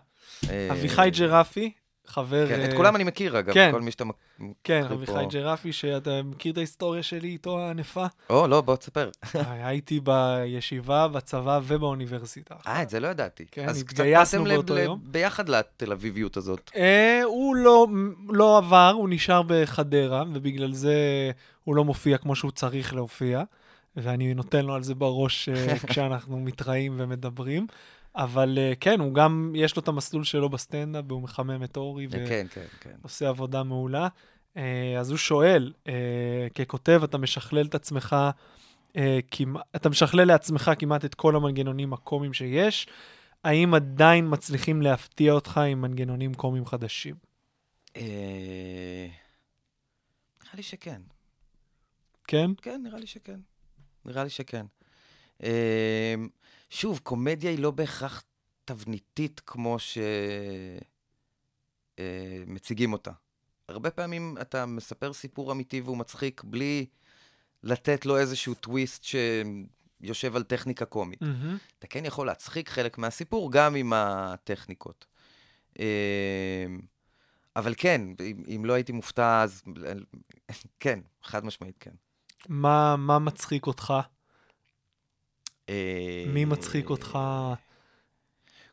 אה, 0.50 0.68
אביחי 0.72 1.10
ג'רפי, 1.18 1.72
חבר... 2.08 2.48
כן, 2.48 2.66
את 2.66 2.70
אה, 2.70 2.78
כולם 2.78 2.96
אני 2.96 3.04
מכיר, 3.04 3.40
אגב, 3.40 3.54
כן. 3.54 3.70
כל 3.72 3.82
מי 3.82 3.92
שאתה... 3.92 4.06
מק- 4.06 4.16
כן, 4.64 4.80
מתחיל 4.82 4.98
אביחי 4.98 5.12
פה. 5.14 5.30
ג'רפי, 5.32 5.74
שאתה 5.74 6.24
מכיר 6.24 6.52
את 6.52 6.58
ההיסטוריה 6.58 7.04
שלי 7.04 7.28
איתו 7.28 7.60
הענפה? 7.60 8.06
או, 8.30 8.48
לא, 8.48 8.62
בוא 8.62 8.76
תספר. 8.76 9.10
הייתי 9.34 10.00
בישיבה, 10.00 11.08
בצבא 11.08 11.60
ובאוניברסיטה. 11.64 12.56
אה, 12.68 12.82
את 12.82 12.90
זה 12.90 13.00
לא 13.00 13.08
ידעתי. 13.08 13.46
כן, 13.52 13.70
התגייסנו 13.70 14.44
באותו 14.44 14.78
יום. 14.78 15.00
ביחד 15.04 15.50
לתל 15.50 15.92
אביביות 15.92 16.38
הזאת. 16.38 16.72
אה, 16.76 17.22
הוא 17.24 17.56
לא, 17.56 17.88
לא 18.30 18.58
עבר, 18.58 18.94
הוא 18.96 19.10
נשאר 19.10 19.42
בחדרה, 19.48 20.24
ובגלל 20.34 20.74
זה 20.74 20.96
הוא 21.64 21.76
לא 21.76 21.84
מופיע 21.86 22.18
כמו 22.18 22.36
שהוא 22.36 22.52
צריך 22.52 22.94
להופיע, 22.94 23.44
ואני 23.98 24.34
נותן 24.34 24.66
לו 24.66 24.74
על 24.74 24.84
זה 24.84 24.96
בראש 24.96 25.50
אה, 25.50 25.76
כשאנחנו 25.88 26.40
מתראים 26.40 26.94
ומדברים. 26.98 27.68
אבל 28.16 28.58
אה, 28.58 28.74
כן, 28.80 29.00
הוא 29.00 29.14
גם, 29.14 29.54
יש 29.56 29.76
לו 29.76 29.82
את 29.82 29.88
המסלול 29.88 30.24
שלו 30.24 30.50
בסטנדאפ, 30.50 31.06
והוא 31.08 31.22
מחמם 31.22 31.64
את 31.64 31.78
אורי, 31.78 32.08
כן, 32.12 32.46
כן, 32.54 32.66
כן. 32.80 32.96
ועושה 33.02 33.30
עבודה 33.30 33.64
מעולה. 33.64 34.08
אה, 34.58 35.00
אז 35.00 35.10
הוא 35.10 35.18
שואל, 35.18 35.74
אה, 35.88 36.48
ככותב, 36.56 37.02
אתה 37.04 37.18
משכלל 37.18 37.66
את 37.66 37.76
עצמך, 37.76 38.16
אה, 38.96 39.20
אתה 39.76 39.90
משכלל 39.90 40.28
לעצמך 40.28 40.72
כמעט 40.80 41.06
את 41.06 41.16
כל 41.16 41.36
המנגנונים 41.36 41.94
הקומיים 41.94 42.34
שיש, 42.34 42.88
האם 43.44 43.74
עדיין 43.74 44.28
מצליחים 44.30 44.82
להפתיע 44.82 45.34
אותך 45.34 45.58
עם 45.58 45.82
מנגנונים 45.82 46.34
קומיים 46.34 46.66
חדשים? 46.66 47.16
אה, 47.96 49.08
נראה 50.44 50.56
לי 50.56 50.64
שכן. 50.64 51.02
כן? 52.28 52.52
כן, 52.62 52.82
נראה 52.84 53.00
לי 53.00 53.08
שכן. 53.08 53.40
נראה 54.06 54.24
לי 54.24 54.30
שכן. 54.30 54.66
אה, 56.74 56.78
שוב, 56.78 57.00
קומדיה 57.04 57.52
היא 57.52 57.60
לא 57.60 57.72
בהכרח 57.72 58.24
תבניתית 58.66 59.42
כמו 59.46 59.78
שמציגים 61.98 62.94
אותה. 62.94 63.12
הרבה 63.70 63.92
פעמים 63.92 64.38
אתה 64.42 64.66
מספר 64.66 65.14
סיפור 65.14 65.52
אמיתי 65.52 65.82
והוא 65.82 65.98
מצחיק 65.98 66.44
בלי 66.44 66.86
לתת 67.64 68.06
לו 68.06 68.18
איזשהו 68.18 68.54
טוויסט 68.54 69.04
שיושב 69.04 70.36
על 70.36 70.44
טכניקה 70.44 70.86
קומית. 70.86 71.22
מהמם. 71.22 71.58
אתה 71.80 71.88
כן 71.88 72.06
יכול 72.06 72.28
להצחיק 72.28 72.70
חלק 72.70 72.98
מהסיפור 72.98 73.52
גם 73.52 73.76
עם 73.76 73.94
הטכניקות. 73.94 75.06
אה, 75.80 76.66
אבל 77.56 77.74
כן, 77.78 78.02
אם, 78.20 78.44
אם 78.56 78.66
לא 78.66 78.74
הייתי 78.74 78.92
מופתע, 78.92 79.42
אז 79.42 79.64
כן, 80.80 81.00
חד 81.24 81.46
משמעית 81.46 81.78
כן. 81.80 81.92
מה, 82.50 82.96
מה 82.96 83.20
מצחיק 83.20 83.68
אותך? 83.68 83.94
אה, 85.70 86.24
מי 86.28 86.46
מצחיק 86.46 86.90
אותך? 86.90 87.20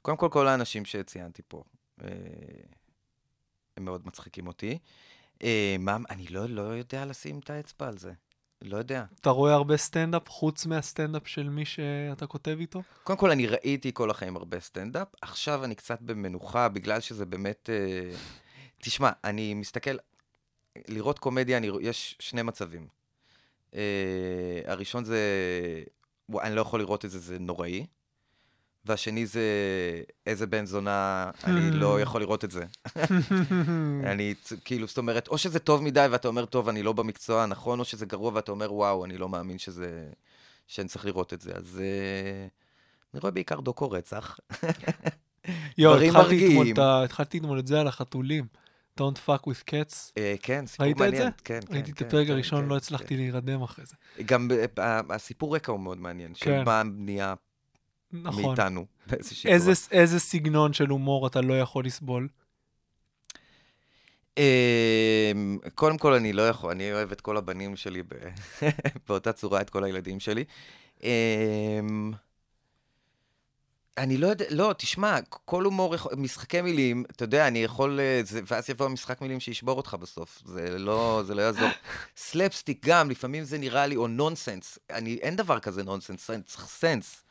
קודם 0.02 0.16
כל, 0.16 0.28
כל 0.32 0.48
האנשים 0.48 0.84
שציינתי 0.84 1.42
פה, 1.48 1.62
אה, 2.02 2.08
הם 3.76 3.84
מאוד 3.84 4.06
מצחיקים 4.06 4.46
אותי. 4.46 4.78
אה, 5.42 5.76
מה, 5.78 5.96
אני 6.10 6.26
לא, 6.26 6.46
לא 6.46 6.62
יודע 6.62 7.04
לשים 7.04 7.38
את 7.38 7.50
האצבע 7.50 7.88
על 7.88 7.98
זה. 7.98 8.12
לא 8.62 8.76
יודע. 8.76 9.04
אתה 9.20 9.30
רואה 9.30 9.52
הרבה 9.52 9.76
סטנדאפ 9.76 10.28
חוץ 10.28 10.66
מהסטנדאפ 10.66 11.28
של 11.28 11.48
מי 11.48 11.64
שאתה 11.64 12.26
כותב 12.26 12.56
איתו? 12.60 12.82
קודם 13.04 13.18
כל, 13.18 13.30
אני 13.30 13.46
ראיתי 13.46 13.90
כל 13.94 14.10
החיים 14.10 14.36
הרבה 14.36 14.60
סטנדאפ, 14.60 15.08
עכשיו 15.22 15.64
אני 15.64 15.74
קצת 15.74 16.02
במנוחה, 16.02 16.68
בגלל 16.68 17.00
שזה 17.00 17.26
באמת... 17.26 17.70
אה, 17.72 18.16
תשמע, 18.78 19.10
אני 19.24 19.54
מסתכל, 19.54 19.96
לראות 20.88 21.18
קומדיה, 21.18 21.56
אני, 21.56 21.70
יש 21.80 22.16
שני 22.18 22.42
מצבים. 22.42 22.88
אה, 23.74 24.60
הראשון 24.66 25.04
זה, 25.04 25.18
אני 26.42 26.54
לא 26.54 26.60
יכול 26.60 26.80
לראות 26.80 27.04
את 27.04 27.10
זה, 27.10 27.18
זה 27.18 27.38
נוראי. 27.38 27.86
והשני 28.84 29.26
זה, 29.26 29.42
איזה 30.26 30.46
בן 30.46 30.66
זונה, 30.66 31.30
אני 31.44 31.70
לא 31.70 32.00
יכול 32.02 32.20
לראות 32.20 32.44
את 32.44 32.50
זה. 32.50 32.64
אני, 34.12 34.34
כאילו, 34.64 34.86
זאת 34.86 34.98
אומרת, 34.98 35.28
או 35.28 35.38
שזה 35.38 35.58
טוב 35.58 35.82
מדי 35.82 36.06
ואתה 36.10 36.28
אומר, 36.28 36.44
טוב, 36.44 36.68
אני 36.68 36.82
לא 36.82 36.92
במקצוע 36.92 37.42
הנכון, 37.42 37.80
או 37.80 37.84
שזה 37.84 38.06
גרוע 38.06 38.30
ואתה 38.34 38.50
אומר, 38.50 38.74
וואו, 38.74 39.04
אני 39.04 39.18
לא 39.18 39.28
מאמין 39.28 39.58
שזה, 39.58 40.08
שאני 40.66 40.88
צריך 40.88 41.06
לראות 41.06 41.32
את 41.32 41.40
זה. 41.40 41.52
אז 41.54 41.80
אה, 41.80 42.46
אני 43.14 43.20
רואה 43.20 43.30
בעיקר 43.30 43.60
דוקו 43.60 43.90
רצח. 43.90 44.38
יואו, 45.78 45.94
התחלתי 47.04 47.38
אתמול 47.38 47.58
את 47.58 47.66
זה 47.66 47.80
על 47.80 47.88
החתולים. 47.88 48.46
Don't 48.98 49.18
fuck 49.26 49.42
with 49.46 49.70
cats. 49.70 50.12
אה, 50.18 50.34
כן, 50.42 50.66
סיפור 50.66 50.86
ראית 50.86 50.96
את 50.96 51.00
מעניין. 51.00 51.22
זה? 51.22 51.28
כן, 51.44 51.60
כן, 51.66 51.74
ראיתי 51.74 51.90
את 51.90 51.98
כן, 51.98 52.06
הפרק 52.06 52.26
כן, 52.26 52.32
הראשון, 52.32 52.62
כן, 52.62 52.68
לא 52.68 52.76
הצלחתי. 52.76 53.16
להירדם 53.16 53.62
אחרי 53.62 53.84
זה. 53.86 53.94
גם 54.26 54.48
אה, 54.78 55.00
הסיפור 55.10 55.54
רקע 55.56 55.72
הוא 55.72 55.80
מאוד 55.80 55.98
מעניין, 55.98 56.34
של. 56.34 56.64
מה 56.64 56.82
נהיה 56.96 57.34
נכון. 58.12 58.44
מאיתנו 58.44 58.86
איזה, 59.92 60.18
סגנון 60.18 60.72
של 60.72 60.88
הומור 60.88 61.26
אתה 61.26 61.40
לא 61.40 61.60
יכול 61.60 61.84
לסבול? 61.84 62.28
אמ, 64.38 65.58
קודם 65.74 65.98
כל, 65.98 66.12
אני 66.12 66.32
לא 66.32 66.48
יכול, 66.48 66.70
אני 66.70 66.92
אוהב 66.92 67.12
את 67.12 67.20
כל 67.20 67.36
הבנים 67.36 67.76
שלי 67.76 68.02
באותה 69.08 69.32
צורה, 69.32 69.60
את 69.60 69.70
כל 69.70 69.84
הילדים 69.84 70.20
שלי. 70.20 70.44
אני 74.00 74.16
לא 74.16 74.26
יודע, 74.26 74.44
לא, 74.50 74.74
תשמע, 74.78 75.18
כל 75.28 75.64
הומור, 75.64 75.94
משחקי 76.16 76.60
מילים, 76.60 77.04
אתה 77.10 77.24
יודע, 77.24 77.48
אני 77.48 77.58
יכול, 77.58 78.00
אה, 78.00 78.20
זה, 78.24 78.40
ואז 78.46 78.70
יבוא 78.70 78.86
המשחק 78.86 79.20
מילים 79.20 79.40
שישבור 79.40 79.76
אותך 79.76 79.96
בסוף, 80.00 80.42
זה 80.44 80.78
לא, 80.78 81.22
זה 81.26 81.34
לא 81.34 81.42
יעזור. 81.42 81.68
סלפסטיק 82.16 82.86
גם, 82.86 83.10
לפעמים 83.10 83.44
זה 83.44 83.58
נראה 83.58 83.86
לי, 83.86 83.96
או 83.96 84.06
נונסנס, 84.08 84.78
אני, 84.90 85.14
אין 85.14 85.36
דבר 85.36 85.58
כזה 85.58 85.82
נונסנס, 85.82 86.30
צריך 86.46 86.66
סנס. 86.66 87.24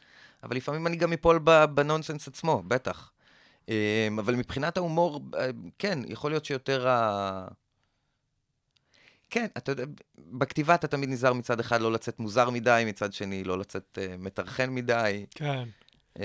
אבל 0.43 0.55
לפעמים 0.55 0.88
אני 0.88 0.95
גם 0.95 1.13
אפול 1.13 1.39
בנונסנס 1.74 2.28
עצמו, 2.28 2.63
בטח. 2.67 3.11
אמ, 3.70 3.74
אבל 4.20 4.36
מבחינת 4.36 4.78
ההומור, 4.78 5.22
אה, 5.38 5.49
כן, 5.80 5.99
יכול 6.07 6.32
להיות 6.32 6.45
שיותר 6.45 6.88
ה... 6.88 7.47
כן, 9.30 9.47
אתה 9.57 9.72
יודע, 9.72 9.84
בכתיבה 10.17 10.76
אתה 10.76 10.88
תמיד 10.88 11.09
נזהר 11.09 11.34
מצד 11.34 11.59
אחד 11.59 11.82
לא 11.82 11.91
לצאת 11.91 12.20
מוזר 12.20 12.49
מדי, 12.49 12.84
מצד 12.88 13.13
שני 13.13 13.43
לא 13.43 13.59
לצאת 13.59 13.97
uh, 14.01 14.17
מטרחן 14.17 14.70
מדי. 14.70 15.26
כן. 15.36 15.63
Uh, 16.18 16.22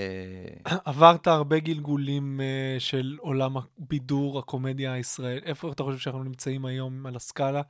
עברת 0.84 1.26
הרבה 1.26 1.58
גלגולים 1.58 2.40
uh, 2.40 2.80
של 2.80 3.16
עולם 3.20 3.56
הבידור, 3.56 4.38
הקומדיה 4.38 4.92
הישראלית. 4.92 5.44
איפה 5.44 5.72
אתה 5.72 5.82
חושב 5.82 5.98
שאנחנו 5.98 6.24
נמצאים 6.24 6.64
היום 6.64 7.06
על 7.06 7.16
הסקאלה 7.16 7.62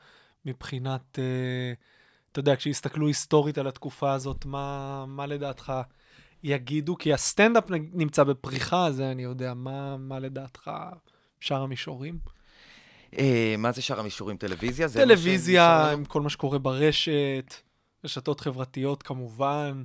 מבחינת, 0.44 1.18
uh, 1.18 1.78
אתה 2.32 2.40
יודע, 2.40 2.56
כשיסתכלו 2.56 3.06
היסטורית 3.06 3.58
על 3.58 3.66
התקופה 3.66 4.12
הזאת, 4.12 4.44
מה, 4.44 5.04
מה 5.08 5.26
לדעתך 5.26 5.72
יגידו, 6.42 6.96
כי 6.98 7.12
הסטנדאפ 7.12 7.64
נמצא 7.70 8.24
בפריחה, 8.24 8.92
זה 8.92 9.10
אני 9.10 9.22
יודע. 9.22 9.54
מה, 9.54 9.96
מה 9.96 10.18
לדעתך 10.18 10.70
שאר 11.40 11.62
המישורים? 11.62 12.18
אה, 13.18 13.54
מה 13.58 13.72
זה 13.72 13.82
שאר 13.82 14.00
המישורים? 14.00 14.36
טלוויזיה? 14.36 14.88
טלוויזיה? 14.88 15.90
עם 15.90 16.04
כל 16.04 16.22
מה 16.22 16.30
שקורה 16.30 16.58
ברשת, 16.58 17.54
רשתות 18.04 18.40
חברתיות 18.40 19.02
כמובן. 19.02 19.82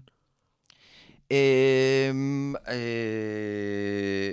אמ, 1.31 2.53
אה, 2.67 4.31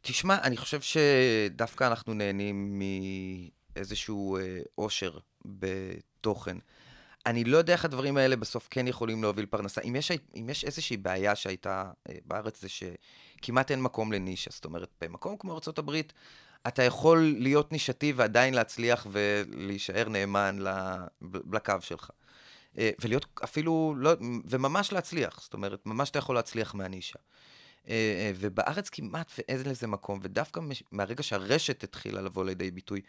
תשמע, 0.00 0.38
אני 0.42 0.56
חושב 0.56 0.80
שדווקא 0.80 1.86
אנחנו 1.86 2.14
נהנים 2.14 2.78
מאיזשהו 3.76 4.36
אה, 4.36 4.58
אושר 4.78 5.18
בתוכן. 5.44 6.56
אני 7.26 7.44
לא 7.44 7.56
יודע 7.56 7.72
איך 7.72 7.84
הדברים 7.84 8.16
האלה 8.16 8.36
בסוף 8.36 8.68
כן 8.70 8.88
יכולים 8.88 9.22
להוביל 9.22 9.46
פרנסה. 9.46 9.80
אם 9.80 9.96
יש, 9.96 10.10
אם 10.36 10.48
יש 10.50 10.64
איזושהי 10.64 10.96
בעיה 10.96 11.34
שהייתה 11.34 11.90
אה, 12.08 12.14
בארץ, 12.24 12.62
זה 12.62 12.68
שכמעט 12.68 13.70
אין 13.70 13.82
מקום 13.82 14.12
לנישה. 14.12 14.50
זאת 14.52 14.64
אומרת, 14.64 14.88
במקום 15.00 15.36
כמו 15.36 15.52
ארה"ב, 15.52 16.00
אתה 16.66 16.82
יכול 16.82 17.36
להיות 17.38 17.72
נישתי 17.72 18.12
ועדיין 18.16 18.54
להצליח 18.54 19.06
ולהישאר 19.10 20.08
נאמן 20.08 20.58
לקו 21.52 21.74
שלך. 21.80 22.10
אה, 22.78 22.90
ולהיות 23.00 23.26
אפילו, 23.44 23.94
לא, 23.96 24.10
וממש 24.44 24.92
להצליח, 24.92 25.40
זאת 25.42 25.54
אומרת, 25.54 25.86
ממש 25.86 26.10
אתה 26.10 26.18
יכול 26.18 26.34
להצליח 26.34 26.74
מהנישה. 26.74 27.18
אה, 27.88 27.94
אה, 27.94 28.32
ובארץ 28.36 28.88
כמעט 28.88 29.32
ואין 29.38 29.68
לזה 29.70 29.86
מקום, 29.86 30.18
ודווקא 30.22 30.60
מהרגע 30.92 31.22
שהרשת 31.22 31.84
התחילה 31.84 32.20
לבוא 32.20 32.44
לידי 32.44 32.70
ביטוי, 32.70 33.00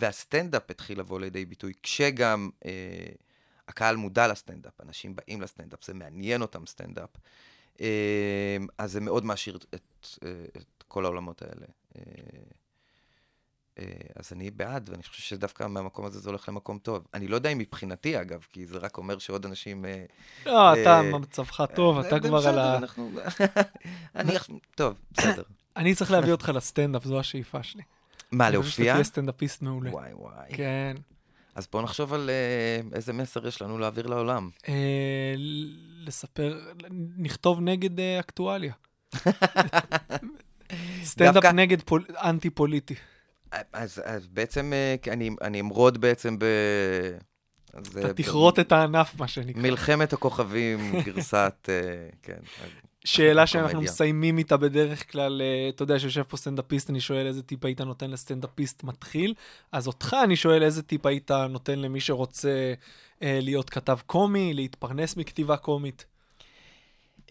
והסטנדאפ 0.00 0.70
התחיל 0.70 0.98
לבוא 0.98 1.20
לידי 1.20 1.44
ביטוי, 1.44 1.72
כשגם 1.82 2.50
אה, 2.64 2.70
הקהל 3.68 3.96
מודע 3.96 4.28
לסטנדאפ, 4.28 4.80
אנשים 4.80 5.16
באים 5.16 5.40
לסטנדאפ, 5.40 5.84
זה 5.84 5.94
מעניין 5.94 6.42
אותם 6.42 6.66
סטנדאפ, 6.66 7.10
אה, 7.80 8.56
אז 8.78 8.92
זה 8.92 9.00
מאוד 9.00 9.24
מעשיר 9.24 9.56
את, 9.56 9.66
את, 9.74 10.18
את 10.56 10.84
כל 10.88 11.04
העולמות 11.04 11.42
האלה. 11.42 11.66
אה, 11.96 12.02
אז 14.16 14.32
אני 14.32 14.50
בעד, 14.50 14.88
ואני 14.88 15.02
חושב 15.02 15.22
שדוווקא 15.22 15.66
מהמקום 15.66 16.04
הזה 16.04 16.20
זה 16.20 16.30
הולך 16.30 16.48
למקום 16.48 16.78
טוב. 16.78 17.06
אני 17.14 17.28
לא 17.28 17.34
יודע 17.34 17.50
אם 17.50 17.58
מבחינתי, 17.58 18.20
אגב, 18.20 18.46
כי 18.52 18.66
זה 18.66 18.78
רק 18.78 18.98
אומר 18.98 19.18
שעוד 19.18 19.46
אנשים... 19.46 19.84
אה, 19.84 20.04
לא, 20.46 20.72
אתה, 20.72 21.00
אה, 21.00 21.18
מצבך 21.18 21.62
טוב, 21.74 21.98
אה, 21.98 22.08
אתה 22.08 22.20
כבר 22.20 22.48
על 22.48 22.58
ה... 22.58 22.78
אני... 24.16 24.32
טוב, 24.74 24.94
בסדר. 25.12 25.42
אני 25.76 25.94
צריך 25.94 26.10
להביא 26.10 26.32
אותך 26.32 26.48
לסטנדאפ, 26.54 27.04
זו 27.04 27.20
השאיפה 27.20 27.62
שלי. 27.62 27.82
מה, 28.32 28.48
אני 28.48 28.62
חושב 28.62 28.82
להופיע? 28.82 29.04
סטנדאפיסט 29.04 29.62
מעולה. 29.62 29.90
וואי 29.90 30.12
וואי. 30.12 30.52
כן. 30.56 30.96
אז 31.54 31.68
בואו 31.72 31.82
נחשוב 31.82 32.14
על 32.14 32.30
אה, 32.30 32.80
איזה 32.96 33.12
מסר 33.12 33.46
יש 33.46 33.62
לנו 33.62 33.78
להעביר 33.78 34.06
לעולם. 34.06 34.50
אה, 34.68 35.34
לספר, 36.04 36.60
נכתוב 37.16 37.60
נגד 37.60 38.00
אה, 38.00 38.20
אקטואליה. 38.20 38.72
סטנדאפ 41.04 41.44
נגד 41.44 41.82
פול- 41.82 42.06
אנטי-פוליטי. 42.24 42.94
אז, 43.72 44.02
אז 44.04 44.26
בעצם 44.26 44.72
אה, 44.72 45.12
אני, 45.12 45.30
אני 45.42 45.60
אמרוד 45.60 46.00
בעצם 46.00 46.38
ב... 46.38 46.44
אתה 47.78 48.14
תכרות 48.14 48.58
את 48.58 48.72
הענף, 48.72 49.14
מה 49.18 49.28
שנקרא. 49.28 49.62
מלחמת 49.62 50.12
הכוכבים, 50.12 50.92
גרסת, 51.06 51.68
אה, 51.68 52.08
כן. 52.22 52.38
שאלה 53.04 53.46
שאנחנו. 53.46 53.80
מסיימים 53.80 54.38
איתה 54.38 54.56
בדרך 54.56 55.12
כלל, 55.12 55.42
אה, 55.42 55.68
אתה 55.68 55.82
יודע 55.82 55.98
שיושב 55.98 56.22
פה 56.22 56.36
סטנדאפיסט, 56.36 56.90
אני 56.90 57.00
שואל 57.00 57.26
איזה 57.26 57.42
טיפ 57.42 57.64
היית 57.64 57.80
נותן 57.80 58.10
לסטנדאפיסט 58.10 58.84
מתחיל, 58.84 59.34
אז 59.72 59.86
אותך 59.86 60.16
אני 60.24 60.36
שואל 60.36 60.62
איזה 60.62 60.82
טיפ 60.82 61.06
היית 61.06 61.30
נותן 61.30 61.78
למי 61.78 62.00
שרוצה 62.00 62.74
אה, 63.22 63.38
להיות 63.42 63.70
כתב 63.70 63.98
קומי, 64.06 64.54
להתפרנס 64.54 65.16
מכתיבה 65.16 65.56
קומית. 65.56 66.06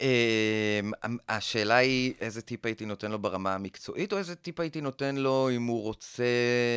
אה, 0.00 0.80
השאלה 1.28 1.76
היא 1.76 2.14
איזה 2.20 2.42
טיפ 2.42 2.66
הייתי 2.66 2.86
נותן 2.86 3.10
לו 3.10 3.18
ברמה 3.18 3.54
המקצועית, 3.54 4.12
או 4.12 4.18
איזה 4.18 4.34
טיפ 4.34 4.60
הייתי 4.60 4.80
נותן 4.80 5.16
לו 5.16 5.48
אם 5.56 5.66
הוא 5.66 5.82
רוצה... 5.82 6.24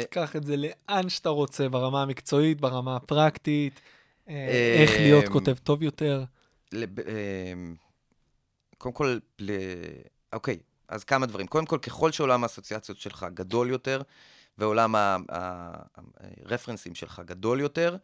קח 0.10 0.36
את 0.36 0.44
זה 0.44 0.56
לאן 0.58 1.10
שאתה 1.10 1.30
רוצה, 1.30 1.70
ברמה 1.70 2.02
המקצועית, 2.02 2.62
ברמה 2.62 2.96
הפרקטית, 2.96 3.82
אה, 4.30 4.34
אה, 4.34 4.82
איך 4.82 4.92
להיות 4.92 5.28
כותב 5.28 5.56
טוב 5.64 5.84
יותר. 5.84 6.24
אה, 6.74 6.82
קודם 8.78 8.96
כל. 8.96 9.18
אוקיי, 10.34 10.58
אז 10.88 11.04
כמה 11.04 11.26
דברים. 11.26 11.48
קודם 11.48 11.66
כל, 11.66 11.78
ככל 11.78 12.12
שעולם 12.12 12.44
האסוציאציות 12.44 12.98
שלך 12.98 13.26
גדול 13.34 13.70
יותר, 13.70 14.02
ועולם 14.58 14.96
הרפרנסים 16.46 16.96
שלך 16.96 17.22
גדול 17.26 17.60
יותר, 17.60 17.98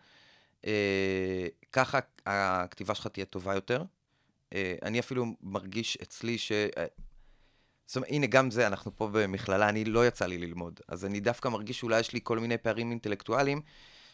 אה, 0.66 1.48
ככה 1.72 2.00
הכתיבה 2.26 2.96
שלך 2.96 3.08
תהיה 3.08 3.26
טובה 3.26 3.56
יותר. 3.56 3.84
אה, 4.54 4.76
אני 4.84 5.00
אפילו 5.00 5.26
מרגיש 5.42 5.98
אצלי 6.02 6.38
ש... 6.38 6.52
אה, 6.52 6.86
זאת 7.86 7.96
אומרת, 7.96 8.10
הנה, 8.12 8.28
גם 8.28 8.52
זה, 8.52 8.68
אנחנו 8.68 8.96
פה 8.96 9.10
במכללה, 9.12 9.70
אני 9.70 9.86
לא 9.86 10.08
יצא 10.08 10.26
לי 10.26 10.38
ללמוד. 10.38 10.80
אז 10.88 11.06
אני 11.06 11.20
דווקא 11.20 11.50
מרגיש 11.50 11.80
שאולי 11.80 12.00
יש 12.00 12.14
לי 12.14 12.20
כל 12.24 12.40
מיני 12.40 12.58
פערים 12.58 12.90
אינטלקטואליים, 12.90 13.62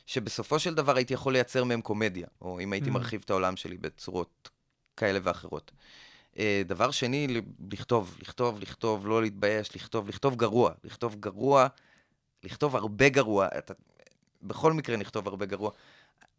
שבסופו 0.06 0.60
של 0.60 0.76
דבר 0.76 0.96
הייתי 0.96 1.14
יכול 1.14 1.34
לייצר 1.34 1.64
מהם 1.64 1.82
קומדיה, 1.82 2.28
או 2.42 2.60
אם 2.60 2.74
הייתי 2.74 2.90
Mm. 2.90 2.94
מרחיב 2.94 3.22
את 3.26 3.30
העולם 3.30 3.56
שלי 3.56 3.78
בצורות 3.78 4.50
כאלה 4.98 5.20
ואחרות. 5.24 5.72
אה, 6.40 6.62
דבר 6.66 6.92
שני, 6.92 7.42
לכתוב, 7.72 8.18
לכתוב, 8.22 8.60
לכתוב, 8.60 9.08
לא 9.08 9.22
להתבייש, 9.22 9.76
לכתוב, 9.76 10.10
לכתוב 10.10 10.36
גרוע, 10.36 10.72
לכתוב 10.84 11.16
גרוע, 11.16 11.68
לכתוב 12.44 12.76
הרבה 12.76 13.10
גרוע. 13.10 13.48
אתה, 13.58 13.74
בכל 14.42 14.74
מקרה 14.74 14.98
נכתוב 14.98 15.28
הרבה 15.28 15.46
גרוע. 15.46 15.72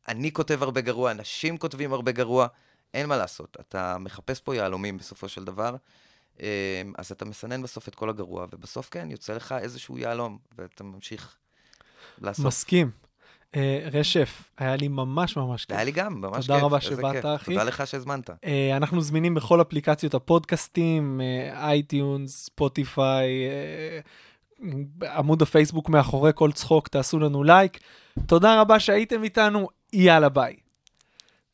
אני 0.09 0.33
כותב 0.33 0.63
הרבה 0.63 0.81
גרוע, 0.81 1.11
אנשים 1.11 1.59
כותבים 1.59 1.93
הרבה 1.93 2.13
גרוע, 2.13 2.47
אין 2.95 3.07
מה 3.09 3.17
לעשות. 3.17 3.57
אתה 3.61 3.99
מחפש 3.99 4.41
פה 4.41 4.57
יהלומים 4.57 4.99
בסופו 4.99 5.29
של 5.29 5.45
דבר, 5.45 5.77
אה, 6.41 6.83
אז 6.99 7.13
אתה 7.13 7.25
מסנן 7.25 7.63
בסוף 7.63 7.89
את 7.89 7.95
כל 7.95 8.11
הגרוע, 8.11 8.47
ובסוף 8.53 8.89
כן, 8.91 9.11
יוצא 9.11 9.35
לך 9.35 9.55
איזשהו 9.61 9.99
יהלום, 9.99 10.39
ואתה 10.59 10.85
ממשיך 10.85 11.37
לעשות. 12.21 12.47
מסכים. 12.47 12.91
אה, 13.57 13.89
רשף, 13.93 14.51
היה 14.59 14.77
לי 14.77 14.89
ממש 14.89 15.37
ממש 15.37 15.65
כיף. 15.65 15.77
היה 15.77 15.85
לי 15.85 15.93
גם, 15.93 16.21
ממש 16.21 16.47
תודה 16.47 16.59
כיף. 16.59 16.65
רבה 16.65 16.77
איזה 16.77 16.89
שבאת. 16.89 17.25
אחי. 17.25 17.53
תודה 17.53 17.65
לך 17.65 17.87
שהזמנת. 17.87 18.31
אה, 18.45 18.77
אנחנו 18.77 19.01
זמינים 19.01 19.35
בכל 19.35 19.61
אפליקציות 19.61 20.15
הפודקאסטים, 20.15 21.21
אה, 21.21 21.69
iTunes, 21.69 22.45
Spotify, 22.45 23.29
עמוד 25.17 25.43
הפייסבוק 25.43 25.89
מאחורי 25.89 26.31
כל 26.35 26.53
צחוק, 26.53 26.89
תעשו 26.89 27.19
לנו 27.19 27.43
לייק. 27.43 27.79
תודה 28.27 28.61
רבה 28.61 28.81
שהייתם 28.81 29.25
איתנו, 29.25 29.69
יאללה 29.93 30.29
ביי. 30.29 30.57